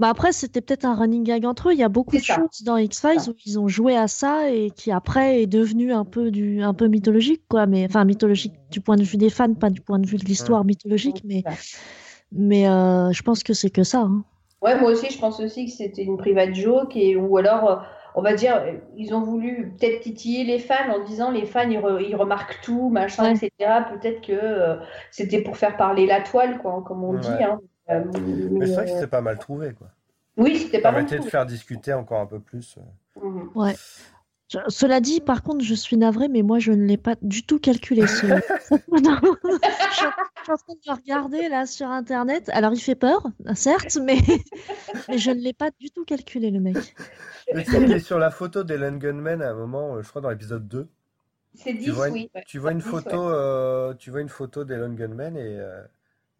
Bah 0.01 0.09
après, 0.09 0.33
c'était 0.33 0.61
peut-être 0.61 0.85
un 0.85 0.95
running 0.95 1.25
gag 1.25 1.45
entre 1.45 1.69
eux. 1.71 1.73
Il 1.73 1.79
y 1.79 1.83
a 1.83 1.89
beaucoup 1.89 2.17
de 2.17 2.23
ça. 2.23 2.37
choses 2.37 2.63
dans 2.65 2.77
X-Files 2.77 3.29
où 3.31 3.35
ils 3.47 3.59
ont 3.59 3.69
joué 3.69 3.97
à 3.97 4.09
ça 4.09 4.51
et 4.51 4.71
qui 4.71 4.93
après 4.93 5.43
est 5.43 5.47
devenu 5.47 5.93
un 5.93 6.05
peu 6.05 6.31
du, 6.31 6.63
un 6.63 6.75
peu 6.75 6.87
mythologique, 6.89 7.43
quoi. 7.49 7.67
Mais 7.67 7.85
enfin, 7.87 8.05
mythologique 8.05 8.55
du 8.71 8.81
point 8.81 8.97
de 8.97 9.03
vue 9.05 9.17
des 9.17 9.31
fans, 9.31 9.55
pas 9.55 9.71
du 9.71 9.81
point 9.81 9.99
de 9.99 10.07
vue 10.07 10.17
de 10.17 10.25
l'histoire 10.25 10.65
mythologique. 10.65 11.23
Mais, 11.25 11.43
mais 12.33 12.69
euh, 12.69 13.13
je 13.13 13.23
pense 13.23 13.43
que 13.43 13.53
c'est 13.53 13.71
que 13.71 13.83
ça. 13.85 14.01
hein. 14.01 14.25
Ouais, 14.61 14.79
moi 14.81 14.91
aussi, 14.91 15.09
je 15.11 15.19
pense 15.19 15.39
aussi 15.41 15.67
que 15.67 15.71
c'était 15.73 16.03
une 16.03 16.17
private 16.17 16.55
joke, 16.55 16.97
et, 16.97 17.15
ou 17.17 17.37
alors, 17.37 17.71
euh, 17.71 17.77
on 18.17 18.23
va 18.23 18.35
dire, 18.35 18.61
ils 18.97 19.15
ont 19.15 19.23
voulu 19.23 19.73
peut-être 19.79 20.01
titiller 20.01 20.43
les 20.45 20.59
fans 20.59 20.91
en 20.93 21.05
disant 21.05 21.31
les 21.31 21.47
fans, 21.47 21.71
ils, 21.71 21.79
re- 21.79 22.05
ils 22.05 22.17
remarquent 22.17 22.61
tout, 22.63 22.89
machin, 22.89 23.23
Ouais. 23.25 23.35
etc. 23.37 23.85
Peut-être 23.93 24.21
que 24.21 24.33
euh, 24.33 24.77
c'était 25.13 25.43
pour 25.43 25.57
faire 25.57 25.77
parler 25.77 26.07
la 26.07 26.23
toile, 26.23 26.59
quoi, 26.59 26.83
comme 26.87 27.05
on 27.05 27.15
dit. 27.15 27.29
Ouais. 27.29 27.45
hein. 27.45 27.61
Euh, 27.91 28.05
Mais 28.53 28.67
c'est 28.67 28.75
vrai 28.75 28.85
que 28.87 28.91
c'était 28.93 29.07
pas 29.07 29.21
mal 29.21 29.39
trouvé. 29.39 29.73
Quoi. 29.73 29.89
oui, 30.37 30.59
c'était 30.59 30.79
Ça 30.79 30.83
pas 30.83 30.93
mal. 30.93 31.07
permettait 31.07 31.25
de 31.25 31.31
faire 31.31 31.47
discuter 31.47 31.93
encore 31.93 32.21
un 32.21 32.27
peu 32.27 32.41
plus. 32.41 32.77
euh. 32.79 33.25
Mhm. 33.25 33.73
Je- 34.51 34.59
Cela 34.69 35.01
dit, 35.01 35.21
par 35.21 35.43
contre, 35.43 35.63
je 35.63 35.75
suis 35.75 35.99
navrée, 35.99 36.29
mais 36.29 36.41
moi, 36.41 36.59
je 36.59 36.73
ne 36.73 36.87
l'ai 36.87 36.97
pas 36.97 37.17
du 37.21 37.45
tout 37.45 37.59
calculé. 37.59 38.07
Ce... 38.07 38.25
Non. 39.03 39.19
je, 39.23 39.95
suis, 39.95 40.07
je 40.41 40.43
suis 40.43 40.53
en 40.53 40.57
train 40.57 40.73
de 40.75 40.79
le 40.87 40.93
regarder 40.95 41.49
là 41.51 41.67
sur 41.67 41.87
Internet. 41.89 42.49
Alors, 42.55 42.73
il 42.73 42.81
fait 42.81 42.95
peur, 42.95 43.27
certes, 43.55 43.99
mais, 44.03 44.17
mais 45.09 45.19
je 45.19 45.31
ne 45.31 45.41
l'ai 45.41 45.53
pas 45.53 45.69
du 45.79 45.91
tout 45.91 46.05
calculé, 46.07 46.51
le 46.51 46.61
mec. 46.61 46.77
Est 47.49 47.99
sur 48.01 48.19
la 48.19 48.31
photo 48.31 48.65
d'Ellen 48.65 48.99
Gunman 48.99 49.43
à 49.43 49.51
un 49.51 49.55
moment, 49.55 49.97
euh, 49.97 50.03
je 50.03 50.09
crois 50.09 50.23
dans 50.23 50.31
l'épisode 50.31 50.67
2. 50.67 50.89
C'est 51.55 51.75
10, 51.75 51.85
Tu 51.85 51.91
vois, 51.91 52.09
une, 52.09 52.15
oui. 52.15 52.31
ouais. 52.35 52.43
tu 52.47 52.59
vois 52.59 52.73
une 52.73 52.81
photo, 52.81 53.17
ouais. 53.27 53.33
euh, 53.35 53.95
tu 53.95 54.11
vois 54.11 54.21
une 54.23 54.29
photo 54.31 54.65
d'Ellen 54.65 54.95
Gunman 54.95 55.37
et 55.37 55.59
euh, 55.59 55.83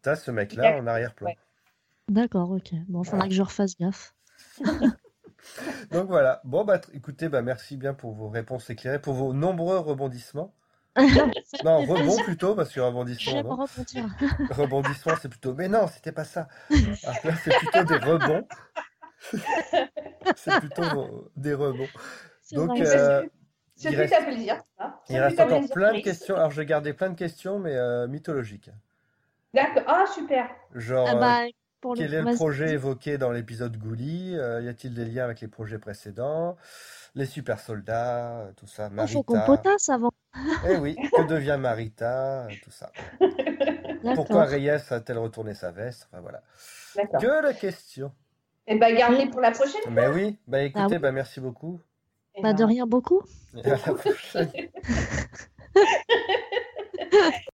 t'as 0.01 0.15
ce 0.15 0.31
mec-là 0.31 0.77
en 0.77 0.87
arrière-plan. 0.87 1.27
Ouais. 1.27 1.37
D'accord, 2.07 2.51
ok. 2.51 2.71
Bon, 2.87 3.03
il 3.03 3.09
faudra 3.09 3.27
que 3.27 3.33
je 3.33 3.41
refasse 3.41 3.77
gaffe. 3.77 4.13
Donc 5.91 6.07
voilà. 6.07 6.41
Bon 6.43 6.63
bah 6.65 6.81
écoutez, 6.93 7.29
bah 7.29 7.41
merci 7.41 7.77
bien 7.77 7.93
pour 7.93 8.13
vos 8.13 8.29
réponses 8.29 8.69
éclairées, 8.69 8.99
pour 8.99 9.13
vos 9.13 9.33
nombreux 9.33 9.77
rebondissements. 9.79 10.53
Non, 11.63 11.85
rebond 11.85 12.17
plutôt 12.23 12.55
parce 12.55 12.73
que 12.73 12.79
rebondissement, 12.79 13.43
non. 13.43 13.65
Rebondissement, 14.49 15.13
c'est 15.21 15.29
plutôt. 15.29 15.53
Mais 15.53 15.67
non, 15.67 15.87
c'était 15.87 16.11
pas 16.11 16.25
ça. 16.25 16.47
Alors 17.03 17.17
là, 17.23 17.33
c'est 17.43 17.55
plutôt 17.57 17.83
des 17.83 17.95
rebonds. 17.97 18.47
c'est 20.35 20.59
plutôt 20.59 21.29
des 21.35 21.53
rebonds. 21.53 21.87
C'est 22.41 22.55
Donc, 22.55 22.79
euh, 22.81 23.23
Ce 23.77 23.87
il 23.89 23.95
reste- 23.95 24.23
plaisir. 24.25 24.61
hein. 24.79 24.93
Il 25.09 25.19
reste 25.19 25.39
encore 25.39 25.59
plaisir, 25.59 25.73
plein 25.73 25.93
de 25.93 26.01
questions. 26.01 26.35
Alors, 26.35 26.51
je 26.51 26.61
gardais 26.63 26.93
plein 26.93 27.09
de 27.09 27.15
questions, 27.15 27.59
mais 27.59 27.75
euh, 27.75 28.07
mythologiques. 28.07 28.71
D'accord. 29.53 29.83
Ah, 29.87 30.05
super. 30.13 30.49
Genre, 30.75 31.07
Ah 31.09 31.15
euh, 31.15 31.19
bah, 31.19 31.39
pour 31.81 31.95
quel 31.95 32.13
est 32.13 32.21
le 32.21 32.35
projet 32.35 32.73
évoqué 32.73 33.17
dans 33.17 33.31
l'épisode 33.31 33.75
Gouli 33.77 34.35
Euh, 34.37 34.61
Y 34.61 34.67
a-t-il 34.69 34.93
des 34.93 35.05
liens 35.05 35.23
avec 35.25 35.41
les 35.41 35.47
projets 35.47 35.79
précédents? 35.79 36.55
Les 37.15 37.25
super 37.25 37.59
soldats, 37.59 38.41
euh, 38.41 38.51
tout 38.55 38.67
ça. 38.67 38.89
Il 38.91 39.07
faut 39.07 39.23
qu'on 39.23 39.33
Marita. 39.35 39.55
potasse 39.57 39.89
avant. 39.89 40.11
Eh 40.69 40.75
oui, 40.77 40.95
que 41.15 41.23
devient 41.27 41.57
Marita 41.59 42.47
Tout 42.63 42.69
ça. 42.71 42.91
Pourquoi. 44.15 44.43
Reyes 44.45 44.69
a-t-elle 44.69 45.17
retourné 45.17 45.53
sa 45.55 45.71
veste? 45.71 46.07
Enfin 46.11 46.21
voilà. 46.21 46.41
Que 47.19 47.47
de 47.47 47.59
questions. 47.59 48.11
Et 48.67 48.77
bah, 48.77 48.91
gardez 48.91 49.25
pour 49.27 49.41
la 49.41 49.49
prochaine. 49.51 49.81
Mais 49.89 50.07
oui, 50.07 50.37
bah 50.47 50.61
écoutez, 50.61 50.83
Ah 50.83 50.87
oui. 50.91 50.97
bah 50.99 51.11
merci 51.11 51.39
beaucoup. 51.39 51.81
Et 52.35 52.41
Bah, 52.43 52.49
ben, 52.49 52.57
de 52.57 52.63
rien 52.65 52.85
beaucoup. 52.85 53.23
Et 53.55 53.65
à 53.65 53.77
la 53.87 53.93
prochaine. 53.93 54.51